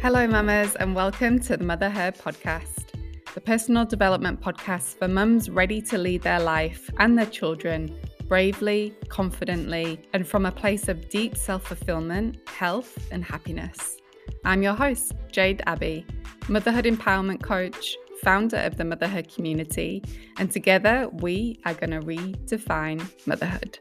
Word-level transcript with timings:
Hello, 0.00 0.28
mamas, 0.28 0.76
and 0.76 0.94
welcome 0.94 1.40
to 1.40 1.56
the 1.56 1.64
Mother 1.64 1.90
Her 1.90 2.12
podcast, 2.12 2.92
the 3.34 3.40
personal 3.40 3.84
development 3.84 4.40
podcast 4.40 4.96
for 4.96 5.08
mums 5.08 5.50
ready 5.50 5.82
to 5.82 5.98
lead 5.98 6.22
their 6.22 6.38
life 6.38 6.88
and 6.98 7.18
their 7.18 7.26
children 7.26 7.98
bravely, 8.28 8.94
confidently, 9.08 10.00
and 10.12 10.24
from 10.24 10.46
a 10.46 10.52
place 10.52 10.88
of 10.88 11.08
deep 11.08 11.36
self 11.36 11.64
fulfillment, 11.66 12.38
health, 12.46 12.96
and 13.10 13.24
happiness. 13.24 13.96
I'm 14.44 14.62
your 14.62 14.74
host, 14.74 15.14
Jade 15.32 15.62
Abbey, 15.66 16.06
motherhood 16.48 16.84
empowerment 16.84 17.42
coach, 17.42 17.96
founder 18.22 18.58
of 18.58 18.76
the 18.76 18.84
Motherhood 18.84 19.34
community, 19.34 20.04
and 20.38 20.48
together 20.48 21.08
we 21.14 21.58
are 21.64 21.74
going 21.74 21.90
to 21.90 22.06
redefine 22.06 23.04
motherhood. 23.26 23.80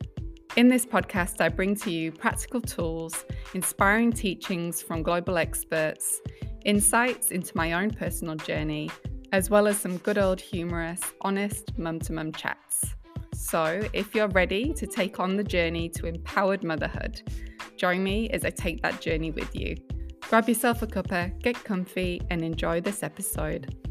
In 0.58 0.70
this 0.70 0.88
podcast, 0.88 1.40
I 1.40 1.50
bring 1.50 1.76
to 1.76 1.92
you 1.92 2.12
practical 2.12 2.62
tools, 2.62 3.26
inspiring 3.54 4.12
teachings 4.12 4.82
from 4.82 5.04
global 5.04 5.38
experts, 5.38 6.20
insights 6.66 7.30
into 7.30 7.56
my 7.56 7.74
own 7.74 7.92
personal 7.92 8.36
journey, 8.38 8.90
as 9.32 9.52
well 9.52 9.68
as 9.68 9.78
some 9.78 9.98
good 9.98 10.18
old 10.18 10.42
humorous, 10.42 11.00
honest 11.22 11.78
mum 11.78 12.00
to 12.00 12.14
mum 12.14 12.32
chats. 12.32 12.96
So, 13.36 13.88
if 13.94 14.16
you're 14.16 14.30
ready 14.30 14.74
to 14.74 14.88
take 14.88 15.20
on 15.20 15.38
the 15.38 15.44
journey 15.44 15.90
to 15.90 16.08
empowered 16.08 16.64
motherhood, 16.64 17.22
join 17.76 18.04
me 18.04 18.28
as 18.32 18.44
I 18.44 18.50
take 18.50 18.82
that 18.82 19.00
journey 19.00 19.30
with 19.30 19.56
you. 19.56 19.76
Grab 20.22 20.50
yourself 20.50 20.82
a 20.82 20.88
cuppa, 20.88 21.40
get 21.40 21.64
comfy, 21.64 22.20
and 22.32 22.42
enjoy 22.42 22.82
this 22.82 23.04
episode. 23.04 23.87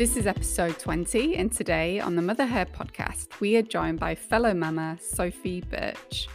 This 0.00 0.16
is 0.16 0.26
episode 0.26 0.78
20, 0.78 1.36
and 1.36 1.52
today 1.52 2.00
on 2.00 2.16
the 2.16 2.22
Mother 2.22 2.46
Her 2.46 2.64
podcast, 2.64 3.38
we 3.38 3.58
are 3.58 3.62
joined 3.62 4.00
by 4.00 4.14
fellow 4.14 4.54
mama 4.54 4.96
Sophie 4.98 5.60
Birch. 5.60 6.26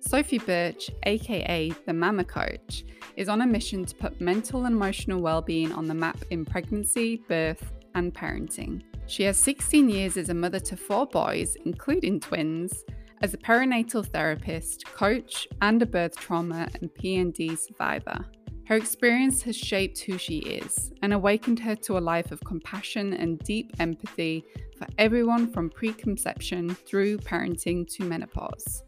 Sophie 0.00 0.38
Birch, 0.38 0.90
aka 1.02 1.68
the 1.84 1.92
Mama 1.92 2.24
Coach, 2.24 2.86
is 3.16 3.28
on 3.28 3.42
a 3.42 3.46
mission 3.46 3.84
to 3.84 3.94
put 3.96 4.18
mental 4.18 4.64
and 4.64 4.74
emotional 4.74 5.20
well-being 5.20 5.72
on 5.72 5.88
the 5.88 5.94
map 5.94 6.24
in 6.30 6.46
pregnancy, 6.46 7.22
birth, 7.28 7.74
and 7.94 8.14
parenting. 8.14 8.80
She 9.08 9.24
has 9.24 9.36
16 9.36 9.90
years 9.90 10.16
as 10.16 10.30
a 10.30 10.34
mother 10.34 10.60
to 10.60 10.76
four 10.78 11.06
boys, 11.06 11.54
including 11.66 12.18
twins, 12.18 12.82
as 13.20 13.34
a 13.34 13.36
perinatal 13.36 14.06
therapist, 14.06 14.86
coach, 14.86 15.46
and 15.60 15.82
a 15.82 15.86
birth 15.86 16.16
trauma 16.16 16.66
and 16.80 16.88
PND 16.94 17.58
survivor. 17.58 18.24
Her 18.72 18.78
experience 18.78 19.42
has 19.42 19.54
shaped 19.54 19.98
who 20.00 20.16
she 20.16 20.38
is 20.38 20.92
and 21.02 21.12
awakened 21.12 21.58
her 21.60 21.76
to 21.76 21.98
a 21.98 22.00
life 22.00 22.32
of 22.32 22.40
compassion 22.40 23.12
and 23.12 23.38
deep 23.40 23.70
empathy 23.78 24.46
for 24.78 24.86
everyone 24.96 25.52
from 25.52 25.68
preconception 25.68 26.70
through 26.70 27.18
parenting 27.18 27.86
to 27.94 28.04
menopause. 28.04 28.82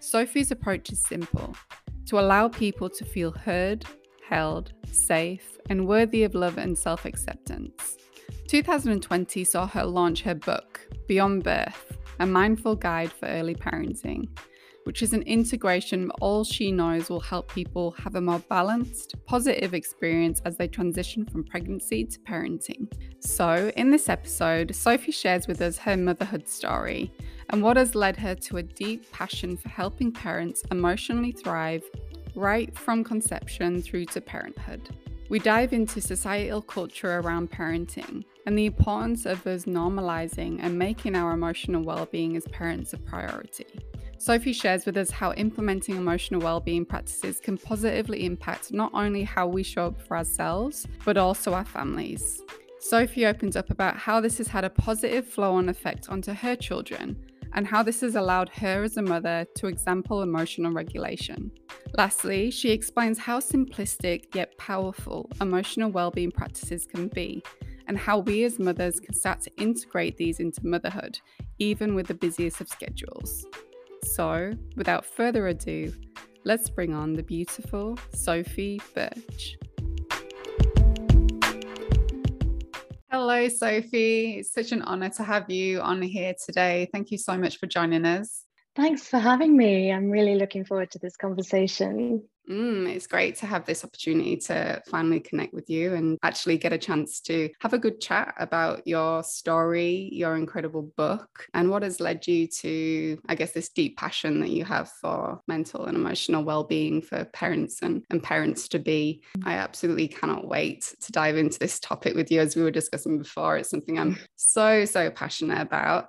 Sophie's 0.00 0.50
approach 0.50 0.90
is 0.90 1.00
simple 1.06 1.54
to 2.06 2.18
allow 2.18 2.48
people 2.48 2.90
to 2.90 3.04
feel 3.04 3.30
heard, 3.30 3.84
held, 4.28 4.72
safe, 4.90 5.58
and 5.68 5.86
worthy 5.86 6.24
of 6.24 6.34
love 6.34 6.58
and 6.58 6.76
self 6.76 7.04
acceptance. 7.04 7.98
2020 8.48 9.44
saw 9.44 9.64
her 9.64 9.84
launch 9.84 10.22
her 10.22 10.34
book, 10.34 10.88
Beyond 11.06 11.44
Birth 11.44 11.96
A 12.18 12.26
Mindful 12.26 12.74
Guide 12.74 13.12
for 13.12 13.26
Early 13.26 13.54
Parenting 13.54 14.26
which 14.90 15.02
is 15.04 15.12
an 15.12 15.22
integration 15.22 16.02
of 16.02 16.10
all 16.20 16.42
she 16.42 16.72
knows 16.72 17.08
will 17.08 17.20
help 17.20 17.46
people 17.54 17.92
have 17.92 18.16
a 18.16 18.20
more 18.20 18.40
balanced, 18.48 19.14
positive 19.24 19.72
experience 19.72 20.42
as 20.44 20.56
they 20.56 20.66
transition 20.66 21.24
from 21.24 21.44
pregnancy 21.44 22.04
to 22.04 22.18
parenting. 22.28 22.92
So, 23.20 23.70
in 23.76 23.92
this 23.92 24.08
episode, 24.08 24.74
Sophie 24.74 25.12
shares 25.12 25.46
with 25.46 25.60
us 25.60 25.78
her 25.78 25.96
motherhood 25.96 26.48
story 26.48 27.12
and 27.50 27.62
what 27.62 27.76
has 27.76 27.94
led 27.94 28.16
her 28.16 28.34
to 28.34 28.56
a 28.56 28.64
deep 28.64 29.08
passion 29.12 29.56
for 29.56 29.68
helping 29.68 30.10
parents 30.10 30.64
emotionally 30.72 31.30
thrive 31.30 31.84
right 32.34 32.76
from 32.76 33.04
conception 33.04 33.80
through 33.80 34.06
to 34.06 34.20
parenthood. 34.20 34.90
We 35.28 35.38
dive 35.38 35.72
into 35.72 36.00
societal 36.00 36.62
culture 36.62 37.20
around 37.20 37.52
parenting 37.52 38.24
and 38.44 38.58
the 38.58 38.66
importance 38.66 39.24
of 39.24 39.46
us 39.46 39.66
normalizing 39.66 40.58
and 40.60 40.76
making 40.76 41.14
our 41.14 41.30
emotional 41.30 41.84
well-being 41.84 42.36
as 42.36 42.44
parents 42.48 42.92
a 42.92 42.98
priority. 42.98 43.66
Sophie 44.20 44.52
shares 44.52 44.84
with 44.84 44.98
us 44.98 45.10
how 45.10 45.32
implementing 45.32 45.96
emotional 45.96 46.42
well-being 46.42 46.84
practices 46.84 47.40
can 47.40 47.56
positively 47.56 48.26
impact 48.26 48.70
not 48.70 48.90
only 48.92 49.24
how 49.24 49.46
we 49.46 49.62
show 49.62 49.86
up 49.86 49.98
for 50.02 50.14
ourselves, 50.14 50.86
but 51.06 51.16
also 51.16 51.54
our 51.54 51.64
families. 51.64 52.42
Sophie 52.80 53.24
opens 53.24 53.56
up 53.56 53.70
about 53.70 53.96
how 53.96 54.20
this 54.20 54.36
has 54.36 54.46
had 54.46 54.62
a 54.62 54.68
positive 54.68 55.26
flow-on 55.26 55.70
effect 55.70 56.10
onto 56.10 56.34
her 56.34 56.54
children 56.54 57.16
and 57.54 57.66
how 57.66 57.82
this 57.82 58.02
has 58.02 58.14
allowed 58.14 58.50
her 58.50 58.82
as 58.82 58.98
a 58.98 59.02
mother 59.02 59.46
to 59.54 59.68
example 59.68 60.20
emotional 60.20 60.70
regulation. 60.70 61.50
Lastly, 61.96 62.50
she 62.50 62.72
explains 62.72 63.18
how 63.18 63.40
simplistic 63.40 64.34
yet 64.34 64.54
powerful 64.58 65.30
emotional 65.40 65.90
well-being 65.90 66.30
practices 66.30 66.84
can 66.84 67.08
be 67.08 67.42
and 67.86 67.96
how 67.96 68.18
we 68.18 68.44
as 68.44 68.58
mothers 68.58 69.00
can 69.00 69.14
start 69.14 69.40
to 69.40 69.50
integrate 69.56 70.18
these 70.18 70.40
into 70.40 70.60
motherhood, 70.66 71.18
even 71.58 71.94
with 71.94 72.06
the 72.06 72.14
busiest 72.14 72.60
of 72.60 72.68
schedules. 72.68 73.46
So, 74.04 74.52
without 74.76 75.04
further 75.04 75.48
ado, 75.48 75.92
let's 76.44 76.68
bring 76.70 76.94
on 76.94 77.14
the 77.14 77.22
beautiful 77.22 77.98
Sophie 78.14 78.80
Birch. 78.94 79.56
Hello, 83.10 83.48
Sophie. 83.48 84.38
It's 84.38 84.52
such 84.52 84.72
an 84.72 84.82
honor 84.82 85.10
to 85.10 85.22
have 85.22 85.50
you 85.50 85.80
on 85.80 86.00
here 86.00 86.34
today. 86.46 86.88
Thank 86.92 87.10
you 87.10 87.18
so 87.18 87.36
much 87.36 87.58
for 87.58 87.66
joining 87.66 88.04
us. 88.04 88.44
Thanks 88.76 89.06
for 89.06 89.18
having 89.18 89.56
me. 89.56 89.92
I'm 89.92 90.10
really 90.10 90.36
looking 90.36 90.64
forward 90.64 90.90
to 90.92 90.98
this 90.98 91.16
conversation. 91.16 92.22
Mm, 92.50 92.92
it's 92.92 93.06
great 93.06 93.36
to 93.36 93.46
have 93.46 93.64
this 93.64 93.84
opportunity 93.84 94.36
to 94.36 94.82
finally 94.90 95.20
connect 95.20 95.54
with 95.54 95.70
you 95.70 95.94
and 95.94 96.18
actually 96.24 96.58
get 96.58 96.72
a 96.72 96.78
chance 96.78 97.20
to 97.20 97.48
have 97.60 97.74
a 97.74 97.78
good 97.78 98.00
chat 98.00 98.34
about 98.38 98.84
your 98.88 99.22
story, 99.22 100.08
your 100.10 100.34
incredible 100.34 100.90
book, 100.96 101.46
and 101.54 101.70
what 101.70 101.84
has 101.84 102.00
led 102.00 102.26
you 102.26 102.48
to, 102.48 103.18
I 103.28 103.36
guess, 103.36 103.52
this 103.52 103.68
deep 103.68 103.96
passion 103.96 104.40
that 104.40 104.50
you 104.50 104.64
have 104.64 104.90
for 105.00 105.40
mental 105.46 105.86
and 105.86 105.96
emotional 105.96 106.42
well-being 106.42 107.02
for 107.02 107.24
parents 107.26 107.82
and, 107.82 108.02
and 108.10 108.20
parents 108.20 108.66
to 108.68 108.80
be. 108.80 109.22
I 109.44 109.54
absolutely 109.54 110.08
cannot 110.08 110.48
wait 110.48 110.92
to 111.02 111.12
dive 111.12 111.36
into 111.36 111.58
this 111.60 111.78
topic 111.78 112.16
with 112.16 112.32
you 112.32 112.40
as 112.40 112.56
we 112.56 112.62
were 112.62 112.72
discussing 112.72 113.18
before. 113.18 113.58
It's 113.58 113.70
something 113.70 113.96
I'm 113.96 114.18
so, 114.34 114.84
so 114.86 115.08
passionate 115.10 115.60
about. 115.60 116.08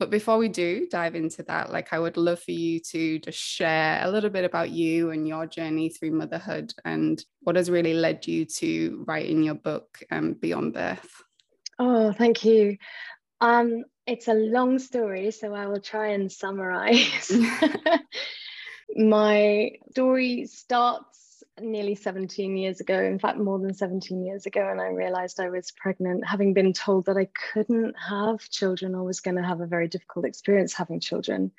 But 0.00 0.08
before 0.08 0.38
we 0.38 0.48
do 0.48 0.88
dive 0.90 1.14
into 1.14 1.42
that, 1.42 1.70
like 1.70 1.92
I 1.92 1.98
would 1.98 2.16
love 2.16 2.40
for 2.40 2.52
you 2.52 2.80
to 2.80 3.18
just 3.18 3.38
share 3.38 4.00
a 4.02 4.10
little 4.10 4.30
bit 4.30 4.46
about 4.46 4.70
you 4.70 5.10
and 5.10 5.28
your 5.28 5.44
journey 5.44 5.90
through 5.90 6.12
motherhood 6.12 6.72
and 6.86 7.22
what 7.42 7.56
has 7.56 7.70
really 7.70 7.92
led 7.92 8.26
you 8.26 8.46
to 8.46 9.04
writing 9.06 9.42
your 9.42 9.56
book 9.56 10.02
um, 10.10 10.32
Beyond 10.32 10.72
Birth. 10.72 11.22
Oh, 11.78 12.12
thank 12.12 12.46
you. 12.46 12.78
Um, 13.42 13.84
it's 14.06 14.28
a 14.28 14.32
long 14.32 14.78
story, 14.78 15.32
so 15.32 15.54
I 15.54 15.66
will 15.66 15.82
try 15.82 16.12
and 16.12 16.32
summarize. 16.32 17.30
My 18.96 19.72
story 19.90 20.46
starts 20.46 21.29
nearly 21.62 21.94
17 21.94 22.56
years 22.56 22.80
ago, 22.80 22.98
in 23.00 23.18
fact, 23.18 23.38
more 23.38 23.58
than 23.58 23.74
17 23.74 24.24
years 24.24 24.46
ago, 24.46 24.68
and 24.68 24.80
I 24.80 24.88
realized 24.88 25.40
I 25.40 25.50
was 25.50 25.70
pregnant, 25.70 26.26
having 26.26 26.54
been 26.54 26.72
told 26.72 27.06
that 27.06 27.16
I 27.16 27.28
couldn't 27.52 27.94
have 28.08 28.40
children 28.50 28.94
or 28.94 29.04
was 29.04 29.20
going 29.20 29.36
to 29.36 29.42
have 29.42 29.60
a 29.60 29.66
very 29.66 29.88
difficult 29.88 30.24
experience 30.24 30.74
having 30.74 31.00
children. 31.00 31.52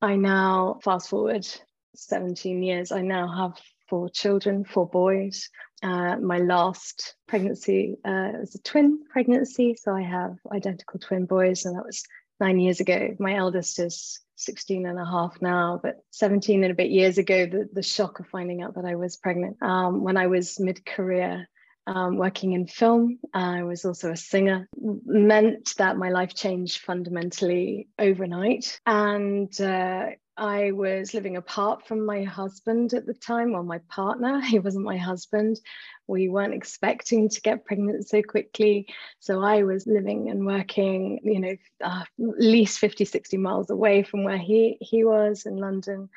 I 0.00 0.16
now, 0.16 0.78
fast 0.82 1.08
forward 1.08 1.46
17 1.94 2.62
years, 2.62 2.92
I 2.92 3.02
now 3.02 3.28
have 3.28 3.60
four 3.88 4.08
children, 4.08 4.64
four 4.64 4.88
boys. 4.88 5.48
Uh, 5.82 6.16
my 6.16 6.38
last 6.38 7.14
pregnancy 7.26 7.96
uh, 8.04 8.32
was 8.40 8.54
a 8.54 8.62
twin 8.62 9.04
pregnancy, 9.10 9.74
so 9.74 9.94
I 9.94 10.02
have 10.02 10.36
identical 10.52 11.00
twin 11.00 11.24
boys, 11.24 11.64
and 11.64 11.76
that 11.76 11.86
was 11.86 12.04
nine 12.40 12.58
years 12.58 12.80
ago. 12.80 13.16
My 13.18 13.34
eldest 13.34 13.78
is 13.78 14.20
16 14.36 14.86
and 14.86 14.98
a 14.98 15.04
half 15.04 15.36
now, 15.40 15.80
but 15.82 15.96
17 16.12 16.62
and 16.62 16.72
a 16.72 16.74
bit 16.74 16.90
years 16.90 17.18
ago, 17.18 17.46
the, 17.46 17.68
the 17.72 17.82
shock 17.82 18.20
of 18.20 18.26
finding 18.28 18.62
out 18.62 18.74
that 18.76 18.84
I 18.84 18.94
was 18.94 19.16
pregnant. 19.16 19.56
Um, 19.62 20.02
when 20.02 20.16
I 20.16 20.28
was 20.28 20.60
mid 20.60 20.84
career, 20.86 21.48
um, 21.88 22.18
working 22.18 22.52
in 22.52 22.66
film, 22.66 23.18
I 23.32 23.62
was 23.62 23.84
also 23.84 24.12
a 24.12 24.16
singer, 24.16 24.68
meant 24.76 25.74
that 25.78 25.96
my 25.96 26.10
life 26.10 26.34
changed 26.34 26.82
fundamentally 26.82 27.88
overnight. 27.98 28.78
And 28.84 29.58
uh, 29.60 30.10
I 30.38 30.70
was 30.70 31.14
living 31.14 31.36
apart 31.36 31.86
from 31.86 32.06
my 32.06 32.22
husband 32.22 32.94
at 32.94 33.06
the 33.06 33.14
time, 33.14 33.54
or 33.54 33.62
my 33.62 33.78
partner. 33.88 34.40
He 34.48 34.58
wasn't 34.58 34.84
my 34.84 34.96
husband. 34.96 35.60
We 36.06 36.28
weren't 36.28 36.54
expecting 36.54 37.28
to 37.28 37.40
get 37.40 37.64
pregnant 37.64 38.08
so 38.08 38.22
quickly. 38.22 38.86
So 39.18 39.42
I 39.42 39.64
was 39.64 39.86
living 39.86 40.30
and 40.30 40.46
working, 40.46 41.20
you 41.24 41.40
know, 41.40 41.56
uh, 41.82 42.02
at 42.02 42.08
least 42.18 42.78
50, 42.78 43.04
60 43.04 43.36
miles 43.36 43.70
away 43.70 44.04
from 44.04 44.24
where 44.24 44.38
he, 44.38 44.78
he 44.80 45.04
was 45.04 45.44
in 45.44 45.56
London 45.56 46.08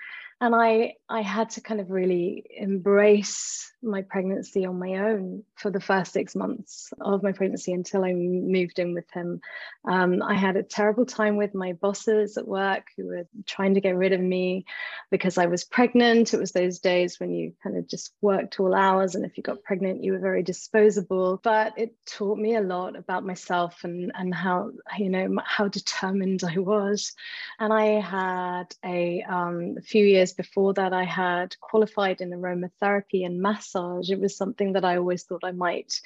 and 0.42 0.56
I 0.56 0.96
I 1.08 1.22
had 1.22 1.52
to 1.52 1.62
kind 1.62 1.80
of 1.80 1.92
really 1.92 2.46
embrace 2.58 3.72
my 3.84 4.02
pregnancy 4.02 4.66
on 4.66 4.78
my 4.78 4.96
own 4.96 5.44
for 5.56 5.72
the 5.72 5.80
first 5.80 6.14
six 6.14 6.36
months 6.36 6.94
of 7.02 7.24
my 7.24 7.32
pregnancy 7.32 7.74
until 7.74 8.04
I 8.04 8.14
moved 8.14 8.80
in 8.80 8.94
with 8.94 9.10
him. 9.12 9.42
Um, 9.86 10.22
I 10.22 10.36
had 10.36 10.56
a 10.56 10.64
terrible 10.64 11.06
time 11.06 11.38
with 11.38 11.56
my 11.56 11.74
bosses 11.74 12.38
at 12.38 12.48
work 12.48 12.88
who 12.96 13.08
were 13.08 13.28
trying 13.46 13.74
to 13.74 13.82
get 13.82 13.96
rid 13.96 14.14
of 14.14 14.22
me 14.22 14.66
because 15.10 15.38
I 15.38 15.48
was 15.48 15.64
pregnant. 15.64 16.34
It 16.34 16.40
was 16.40 16.52
those 16.52 16.80
days 16.80 17.20
when 17.20 17.34
you 17.34 17.54
kind 17.64 17.78
of 17.78 17.88
just 17.88 18.14
worked 18.22 18.60
all 18.60 18.76
hours. 18.76 19.16
And 19.16 19.26
if 19.26 19.36
you 19.36 19.44
got 19.44 19.64
pregnant, 19.64 20.04
you 20.04 20.14
were 20.14 20.20
very 20.20 20.44
disposable. 20.44 21.40
But 21.44 21.74
it 21.78 21.96
taught 22.06 22.38
me 22.38 22.56
a 22.56 22.62
lot 22.62 22.96
about 22.96 23.26
myself 23.26 23.84
and, 23.84 24.12
and 24.16 24.34
how, 24.34 24.72
you 24.98 25.10
know, 25.10 25.38
how 25.44 25.68
determined 25.68 26.44
I 26.44 26.60
was. 26.60 27.14
And 27.60 27.74
I 27.74 28.00
had 28.00 28.76
a, 28.86 29.24
um, 29.24 29.76
a 29.78 29.82
few 29.82 30.06
years 30.06 30.31
before 30.34 30.74
that, 30.74 30.94
I 30.94 31.04
had 31.04 31.60
qualified 31.60 32.22
in 32.22 32.32
aromatherapy 32.32 33.26
and 33.26 33.42
massage. 33.42 34.10
It 34.10 34.20
was 34.20 34.36
something 34.36 34.74
that 34.74 34.86
I 34.86 34.98
always 34.98 35.24
thought 35.24 35.44
I 35.44 35.52
might 35.52 36.00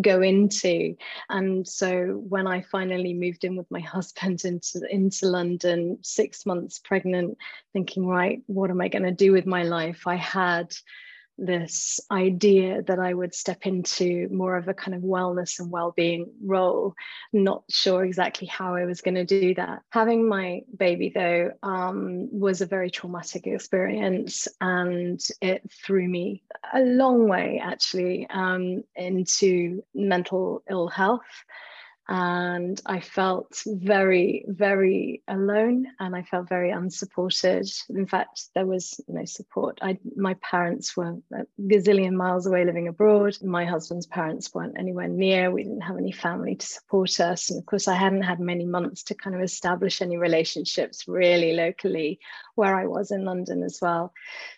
go 0.00 0.22
into. 0.22 0.96
And 1.28 1.66
so 1.66 2.22
when 2.28 2.46
I 2.46 2.62
finally 2.62 3.14
moved 3.14 3.44
in 3.44 3.56
with 3.56 3.70
my 3.70 3.80
husband 3.96 4.44
into, 4.44 4.80
into 4.90 5.26
London, 5.26 5.98
six 6.02 6.46
months 6.46 6.78
pregnant, 6.78 7.38
thinking, 7.72 8.06
right, 8.06 8.42
what 8.46 8.70
am 8.70 8.80
I 8.80 8.88
going 8.88 9.04
to 9.04 9.12
do 9.12 9.32
with 9.32 9.46
my 9.46 9.62
life? 9.62 10.06
I 10.06 10.16
had 10.16 10.74
this 11.44 12.00
idea 12.10 12.82
that 12.82 12.98
I 12.98 13.12
would 13.12 13.34
step 13.34 13.66
into 13.66 14.28
more 14.30 14.56
of 14.56 14.68
a 14.68 14.74
kind 14.74 14.94
of 14.94 15.02
wellness 15.02 15.58
and 15.58 15.70
well-being 15.70 16.30
role. 16.44 16.94
Not 17.32 17.64
sure 17.68 18.04
exactly 18.04 18.46
how 18.46 18.76
I 18.76 18.84
was 18.84 19.00
going 19.00 19.16
to 19.16 19.24
do 19.24 19.54
that. 19.56 19.80
Having 19.90 20.28
my 20.28 20.60
baby 20.76 21.12
though 21.14 21.50
um, 21.62 22.28
was 22.30 22.60
a 22.60 22.66
very 22.66 22.90
traumatic 22.90 23.46
experience, 23.46 24.46
and 24.60 25.20
it 25.40 25.68
threw 25.84 26.08
me 26.08 26.42
a 26.72 26.80
long 26.80 27.28
way 27.28 27.60
actually 27.62 28.26
um, 28.30 28.84
into 28.94 29.82
mental 29.94 30.62
ill 30.70 30.88
health 30.88 31.20
and 32.14 32.78
I 32.84 33.00
felt 33.00 33.62
very, 33.66 34.44
very 34.46 35.22
alone, 35.26 35.86
and 35.98 36.14
I 36.14 36.20
felt 36.24 36.46
very 36.46 36.70
unsupported. 36.70 37.66
In 37.88 38.06
fact, 38.06 38.50
there 38.54 38.66
was 38.66 39.00
no 39.08 39.24
support. 39.24 39.78
I, 39.80 39.98
my 40.14 40.34
parents 40.34 40.94
were 40.94 41.16
a 41.32 41.46
gazillion 41.58 42.12
miles 42.12 42.46
away, 42.46 42.66
living 42.66 42.86
abroad. 42.86 43.38
My 43.42 43.64
husband's 43.64 44.06
parents 44.06 44.52
weren't 44.52 44.78
anywhere 44.78 45.08
near. 45.08 45.50
We 45.50 45.62
didn't 45.62 45.80
have 45.80 45.96
any 45.96 46.12
family 46.12 46.56
to 46.56 46.66
support 46.66 47.18
us, 47.18 47.48
and 47.48 47.58
of 47.58 47.64
course, 47.64 47.88
I 47.88 47.94
hadn't 47.94 48.24
had 48.24 48.40
many 48.40 48.66
months 48.66 49.04
to 49.04 49.14
kind 49.14 49.34
of 49.34 49.40
establish 49.40 50.02
any 50.02 50.18
relationships 50.18 51.08
really 51.08 51.54
locally 51.54 52.20
where 52.56 52.76
I 52.76 52.84
was 52.88 53.10
in 53.10 53.24
London 53.24 53.62
as 53.62 53.78
well. 53.80 54.12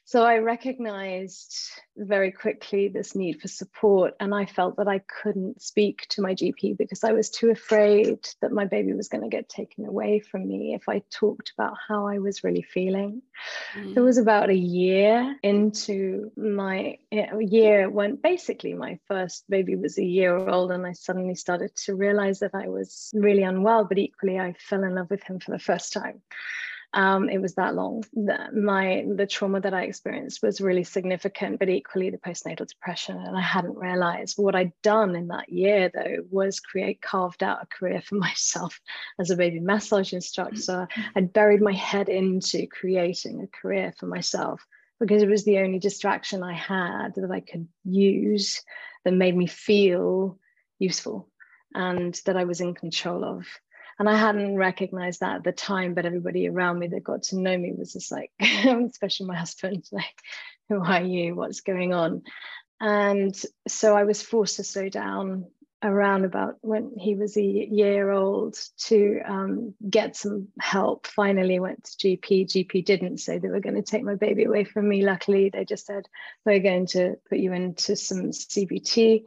So 0.04 0.24
I 0.24 0.38
recognized 0.38 1.54
very 1.96 2.32
quickly 2.32 2.88
this 2.88 3.14
need 3.14 3.40
for 3.40 3.46
support, 3.46 4.14
and 4.18 4.34
I 4.34 4.46
felt 4.46 4.78
that 4.78 4.88
I 4.88 5.02
couldn't 5.22 5.62
speak 5.62 6.08
to 6.10 6.20
my 6.20 6.34
GP 6.34 6.76
because 6.76 7.04
I 7.04 7.12
was 7.12 7.30
too 7.30 7.43
afraid 7.50 8.26
that 8.40 8.52
my 8.52 8.64
baby 8.64 8.92
was 8.92 9.08
going 9.08 9.22
to 9.22 9.34
get 9.34 9.48
taken 9.48 9.86
away 9.86 10.20
from 10.20 10.46
me 10.46 10.74
if 10.74 10.88
I 10.88 11.02
talked 11.10 11.52
about 11.56 11.74
how 11.88 12.06
I 12.06 12.18
was 12.18 12.44
really 12.44 12.62
feeling. 12.62 13.22
Mm. 13.74 13.96
It 13.96 14.00
was 14.00 14.18
about 14.18 14.50
a 14.50 14.56
year 14.56 15.36
into 15.42 16.30
my 16.36 16.98
year 17.10 17.90
when 17.90 18.16
basically 18.16 18.74
my 18.74 18.98
first 19.08 19.44
baby 19.48 19.76
was 19.76 19.98
a 19.98 20.04
year 20.04 20.36
old, 20.36 20.70
and 20.70 20.86
I 20.86 20.92
suddenly 20.92 21.34
started 21.34 21.74
to 21.84 21.94
realize 21.94 22.40
that 22.40 22.54
I 22.54 22.68
was 22.68 23.10
really 23.14 23.42
unwell, 23.42 23.84
but 23.84 23.98
equally 23.98 24.38
I 24.38 24.54
fell 24.58 24.84
in 24.84 24.94
love 24.94 25.10
with 25.10 25.22
him 25.22 25.40
for 25.40 25.50
the 25.50 25.58
first 25.58 25.92
time 25.92 26.22
um, 26.94 27.28
it 27.28 27.42
was 27.42 27.56
that 27.56 27.74
long. 27.74 28.04
The, 28.12 28.50
my 28.54 29.04
the 29.16 29.26
trauma 29.26 29.60
that 29.60 29.74
I 29.74 29.82
experienced 29.82 30.42
was 30.44 30.60
really 30.60 30.84
significant, 30.84 31.58
but 31.58 31.68
equally 31.68 32.10
the 32.10 32.18
postnatal 32.18 32.68
depression, 32.68 33.16
and 33.16 33.36
I 33.36 33.40
hadn't 33.40 33.76
realized 33.76 34.38
what 34.38 34.54
I'd 34.54 34.72
done 34.82 35.16
in 35.16 35.28
that 35.28 35.48
year 35.48 35.90
though 35.92 36.18
was 36.30 36.60
create 36.60 37.02
carved 37.02 37.42
out 37.42 37.62
a 37.62 37.66
career 37.66 38.00
for 38.00 38.14
myself 38.28 38.80
as 39.18 39.30
a 39.30 39.36
baby 39.36 39.58
massage 39.58 40.12
instructor. 40.12 40.86
Mm-hmm. 40.88 41.02
I'd 41.16 41.32
buried 41.32 41.60
my 41.60 41.72
head 41.72 42.08
into 42.08 42.68
creating 42.68 43.42
a 43.42 43.60
career 43.60 43.92
for 43.98 44.06
myself 44.06 44.64
because 45.00 45.22
it 45.22 45.28
was 45.28 45.44
the 45.44 45.58
only 45.58 45.80
distraction 45.80 46.44
I 46.44 46.54
had 46.54 47.16
that 47.16 47.30
I 47.30 47.40
could 47.40 47.66
use 47.84 48.62
that 49.04 49.12
made 49.12 49.36
me 49.36 49.48
feel 49.48 50.38
useful 50.78 51.28
and 51.74 52.18
that 52.26 52.36
I 52.36 52.44
was 52.44 52.60
in 52.60 52.74
control 52.74 53.24
of 53.24 53.46
and 53.98 54.08
I 54.08 54.16
hadn't 54.16 54.56
recognized 54.56 55.20
that 55.20 55.36
at 55.36 55.44
the 55.44 55.52
time, 55.52 55.94
but 55.94 56.06
everybody 56.06 56.48
around 56.48 56.78
me 56.78 56.88
that 56.88 57.04
got 57.04 57.24
to 57.24 57.38
know 57.38 57.56
me 57.56 57.72
was 57.76 57.92
just 57.92 58.10
like, 58.10 58.30
especially 58.40 59.26
my 59.26 59.36
husband, 59.36 59.84
like, 59.92 60.20
who 60.68 60.82
are 60.82 61.02
you? 61.02 61.34
What's 61.34 61.60
going 61.60 61.92
on? 61.92 62.22
And 62.80 63.34
so 63.68 63.96
I 63.96 64.04
was 64.04 64.20
forced 64.20 64.56
to 64.56 64.64
slow 64.64 64.88
down 64.88 65.46
around 65.82 66.24
about 66.24 66.56
when 66.62 66.92
he 66.98 67.14
was 67.14 67.36
a 67.36 67.42
year 67.42 68.10
old 68.10 68.58
to 68.78 69.20
um, 69.24 69.74
get 69.88 70.16
some 70.16 70.48
help. 70.58 71.06
Finally 71.06 71.60
went 71.60 71.84
to 71.84 72.16
GP. 72.16 72.46
GP 72.46 72.84
didn't 72.84 73.18
say 73.18 73.38
they 73.38 73.48
were 73.48 73.60
going 73.60 73.76
to 73.76 73.82
take 73.82 74.02
my 74.02 74.14
baby 74.14 74.44
away 74.44 74.64
from 74.64 74.88
me. 74.88 75.04
Luckily, 75.04 75.50
they 75.50 75.64
just 75.64 75.86
said, 75.86 76.08
we're 76.44 76.60
going 76.60 76.86
to 76.88 77.16
put 77.28 77.38
you 77.38 77.52
into 77.52 77.96
some 77.96 78.30
CBT 78.30 79.24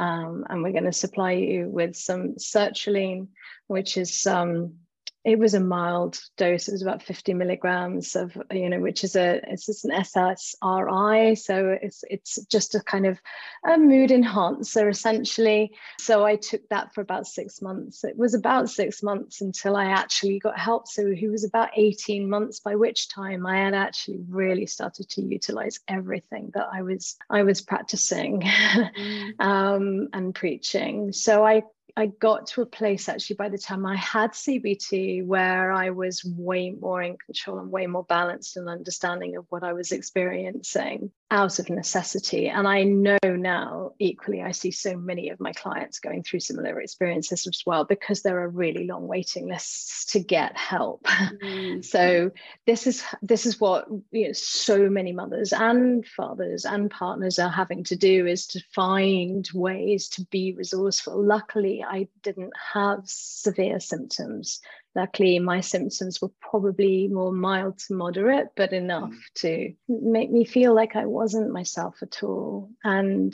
um, 0.00 0.46
and 0.48 0.62
we're 0.62 0.72
going 0.72 0.84
to 0.84 0.92
supply 0.92 1.32
you 1.32 1.68
with 1.68 1.94
some 1.94 2.36
sertraline, 2.36 3.28
which 3.66 3.98
is 3.98 4.26
um, 4.26 4.72
it 5.22 5.38
was 5.38 5.52
a 5.52 5.60
mild 5.60 6.18
dose. 6.38 6.66
It 6.66 6.72
was 6.72 6.82
about 6.82 7.02
50 7.02 7.34
milligrams 7.34 8.16
of, 8.16 8.36
you 8.50 8.70
know, 8.70 8.80
which 8.80 9.04
is 9.04 9.16
a 9.16 9.40
it's 9.50 9.66
just 9.66 9.84
an 9.84 9.90
SSRI. 9.90 11.36
So 11.36 11.76
it's 11.80 12.02
it's 12.08 12.42
just 12.46 12.74
a 12.74 12.80
kind 12.80 13.06
of 13.06 13.20
a 13.66 13.76
mood 13.76 14.10
enhancer 14.10 14.88
essentially. 14.88 15.72
So 15.98 16.24
I 16.24 16.36
took 16.36 16.66
that 16.70 16.94
for 16.94 17.02
about 17.02 17.26
six 17.26 17.60
months. 17.60 18.02
It 18.02 18.16
was 18.16 18.32
about 18.32 18.70
six 18.70 19.02
months 19.02 19.42
until 19.42 19.76
I 19.76 19.86
actually 19.86 20.38
got 20.38 20.58
help. 20.58 20.88
So 20.88 21.10
he 21.10 21.28
was 21.28 21.44
about 21.44 21.70
18 21.76 22.28
months, 22.28 22.60
by 22.60 22.76
which 22.76 23.10
time 23.10 23.46
I 23.46 23.58
had 23.58 23.74
actually 23.74 24.20
really 24.28 24.66
started 24.66 25.10
to 25.10 25.22
utilize 25.22 25.80
everything 25.86 26.50
that 26.54 26.68
I 26.72 26.80
was 26.80 27.16
I 27.28 27.42
was 27.42 27.60
practicing 27.60 28.40
mm. 28.40 29.40
um, 29.40 30.08
and 30.14 30.34
preaching. 30.34 31.12
So 31.12 31.44
I 31.44 31.62
I 31.96 32.06
got 32.06 32.46
to 32.48 32.62
a 32.62 32.66
place 32.66 33.08
actually 33.08 33.36
by 33.36 33.48
the 33.48 33.58
time 33.58 33.86
I 33.86 33.96
had 33.96 34.32
CBT 34.32 35.26
where 35.26 35.72
I 35.72 35.90
was 35.90 36.24
way 36.24 36.70
more 36.70 37.02
in 37.02 37.16
control 37.16 37.58
and 37.58 37.70
way 37.70 37.86
more 37.86 38.04
balanced 38.04 38.56
and 38.56 38.68
understanding 38.68 39.36
of 39.36 39.46
what 39.50 39.62
I 39.62 39.72
was 39.72 39.92
experiencing 39.92 41.10
out 41.30 41.58
of 41.58 41.70
necessity. 41.70 42.48
And 42.48 42.66
I 42.66 42.82
know 42.82 43.18
now, 43.22 43.92
equally, 43.98 44.42
I 44.42 44.50
see 44.50 44.70
so 44.70 44.96
many 44.96 45.28
of 45.28 45.38
my 45.38 45.52
clients 45.52 46.00
going 46.00 46.22
through 46.22 46.40
similar 46.40 46.80
experiences 46.80 47.46
as 47.46 47.62
well 47.64 47.84
because 47.84 48.22
there 48.22 48.40
are 48.40 48.48
really 48.48 48.86
long 48.86 49.06
waiting 49.06 49.48
lists 49.48 50.06
to 50.12 50.20
get 50.20 50.56
help. 50.56 51.04
Mm-hmm. 51.04 51.80
so 51.82 52.30
this 52.66 52.86
is 52.86 53.04
this 53.22 53.46
is 53.46 53.60
what 53.60 53.86
you 54.10 54.26
know, 54.26 54.32
so 54.32 54.88
many 54.88 55.12
mothers 55.12 55.52
and 55.52 56.04
fathers 56.06 56.64
and 56.64 56.90
partners 56.90 57.38
are 57.38 57.50
having 57.50 57.84
to 57.84 57.96
do 57.96 58.26
is 58.26 58.46
to 58.48 58.60
find 58.74 59.48
ways 59.54 60.08
to 60.10 60.26
be 60.26 60.52
resourceful. 60.52 61.22
Luckily, 61.22 61.84
I 61.86 62.08
didn't 62.22 62.52
have 62.72 63.02
severe 63.04 63.78
symptoms 63.78 64.60
Luckily, 64.94 65.38
my 65.38 65.60
symptoms 65.60 66.20
were 66.20 66.32
probably 66.40 67.08
more 67.08 67.32
mild 67.32 67.78
to 67.78 67.94
moderate, 67.94 68.48
but 68.56 68.72
enough 68.72 69.10
mm. 69.10 69.34
to 69.36 69.72
make 69.88 70.30
me 70.30 70.44
feel 70.44 70.74
like 70.74 70.96
I 70.96 71.06
wasn't 71.06 71.52
myself 71.52 71.98
at 72.02 72.22
all. 72.22 72.70
And 72.82 73.32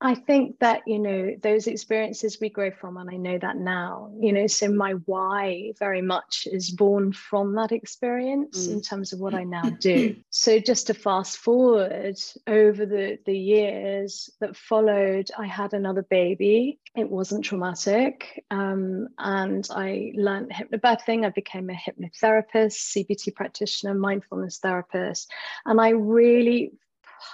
I 0.00 0.14
think 0.14 0.60
that, 0.60 0.82
you 0.86 1.00
know, 1.00 1.34
those 1.42 1.66
experiences 1.66 2.38
we 2.40 2.50
grow 2.50 2.70
from, 2.70 2.96
and 2.98 3.10
I 3.10 3.16
know 3.16 3.36
that 3.36 3.56
now, 3.56 4.12
you 4.20 4.32
know, 4.32 4.46
so 4.46 4.70
my 4.70 4.92
why 5.06 5.72
very 5.78 6.02
much 6.02 6.46
is 6.50 6.70
born 6.70 7.12
from 7.12 7.56
that 7.56 7.72
experience 7.72 8.68
mm. 8.68 8.74
in 8.74 8.80
terms 8.80 9.12
of 9.12 9.18
what 9.18 9.34
I 9.34 9.42
now 9.42 9.70
do. 9.80 10.14
so 10.30 10.60
just 10.60 10.86
to 10.86 10.94
fast 10.94 11.38
forward 11.38 12.16
over 12.46 12.86
the, 12.86 13.18
the 13.26 13.36
years 13.36 14.30
that 14.40 14.56
followed, 14.56 15.30
I 15.36 15.46
had 15.46 15.74
another 15.74 16.02
baby. 16.02 16.78
It 16.96 17.10
wasn't 17.10 17.44
traumatic. 17.44 18.44
Um, 18.52 19.08
and 19.18 19.66
I 19.68 20.12
learned 20.14 20.52
hypnobirthing. 20.52 21.26
I 21.26 21.30
became 21.30 21.70
a 21.70 21.74
hypnotherapist, 21.74 22.94
CBT 22.94 23.34
practitioner, 23.34 23.94
mindfulness 23.94 24.58
therapist. 24.58 25.32
And 25.66 25.80
I 25.80 25.90
really 25.90 26.72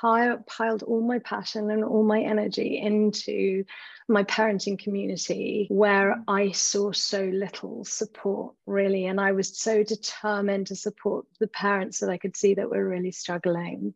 piled, 0.01 0.47
piled 0.47 0.83
all 0.83 1.01
my 1.01 1.19
passion 1.19 1.71
and 1.71 1.85
all 1.85 2.03
my 2.03 2.21
energy 2.21 2.79
into 2.79 3.65
my 4.09 4.23
parenting 4.25 4.79
community 4.79 5.67
where 5.71 6.23
I 6.29 6.51
saw 6.51 6.93
so 6.93 7.25
little 7.25 7.85
support, 7.85 8.55
really. 8.67 9.07
And 9.07 9.21
I 9.21 9.33
was 9.33 9.59
so 9.59 9.83
determined 9.83 10.67
to 10.67 10.77
support 10.77 11.27
the 11.41 11.49
parents 11.49 12.01
that 12.01 12.11
I 12.11 12.19
could 12.19 12.37
see 12.37 12.55
that 12.55 12.71
were 12.71 12.87
really 12.87 13.13
struggling, 13.13 13.95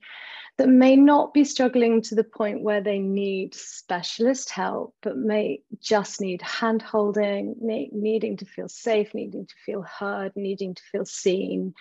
that 0.56 0.68
may 0.68 0.96
not 0.96 1.34
be 1.34 1.44
struggling 1.44 2.00
to 2.02 2.14
the 2.14 2.24
point 2.24 2.62
where 2.62 2.80
they 2.80 2.98
need 2.98 3.54
specialist 3.54 4.50
help, 4.50 4.94
but 5.02 5.16
may 5.16 5.62
just 5.80 6.20
need 6.20 6.40
hand 6.42 6.80
holding, 6.80 7.54
needing 7.60 8.36
to 8.38 8.46
feel 8.46 8.68
safe, 8.68 9.12
needing 9.14 9.46
to 9.46 9.54
feel 9.66 9.82
heard, 9.82 10.32
needing 10.36 10.74
to 10.74 10.82
feel 10.90 11.04
seen 11.04 11.74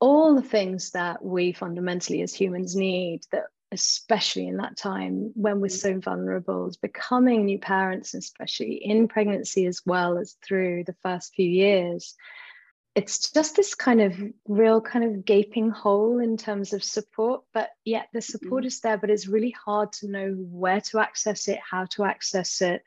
all 0.00 0.34
the 0.34 0.42
things 0.42 0.92
that 0.92 1.24
we 1.24 1.52
fundamentally 1.52 2.22
as 2.22 2.34
humans 2.34 2.76
need 2.76 3.22
that 3.32 3.44
especially 3.70 4.46
in 4.46 4.56
that 4.56 4.76
time 4.76 5.30
when 5.34 5.60
we're 5.60 5.66
mm. 5.66 5.70
so 5.70 5.98
vulnerable 5.98 6.72
becoming 6.80 7.44
new 7.44 7.58
parents 7.58 8.14
especially 8.14 8.74
in 8.82 9.08
pregnancy 9.08 9.66
as 9.66 9.82
well 9.84 10.16
as 10.18 10.36
through 10.42 10.82
the 10.84 10.96
first 11.02 11.34
few 11.34 11.48
years 11.48 12.14
it's 12.94 13.30
just 13.30 13.54
this 13.54 13.74
kind 13.74 14.00
of 14.00 14.18
real 14.48 14.80
kind 14.80 15.04
of 15.04 15.24
gaping 15.24 15.70
hole 15.70 16.18
in 16.18 16.36
terms 16.36 16.72
of 16.72 16.82
support 16.82 17.42
but 17.52 17.68
yet 17.84 18.08
the 18.14 18.22
support 18.22 18.62
mm-hmm. 18.62 18.68
is 18.68 18.80
there 18.80 18.96
but 18.96 19.10
it's 19.10 19.28
really 19.28 19.54
hard 19.64 19.92
to 19.92 20.08
know 20.08 20.30
where 20.32 20.80
to 20.80 20.98
access 20.98 21.46
it 21.46 21.58
how 21.70 21.84
to 21.84 22.04
access 22.04 22.62
it 22.62 22.82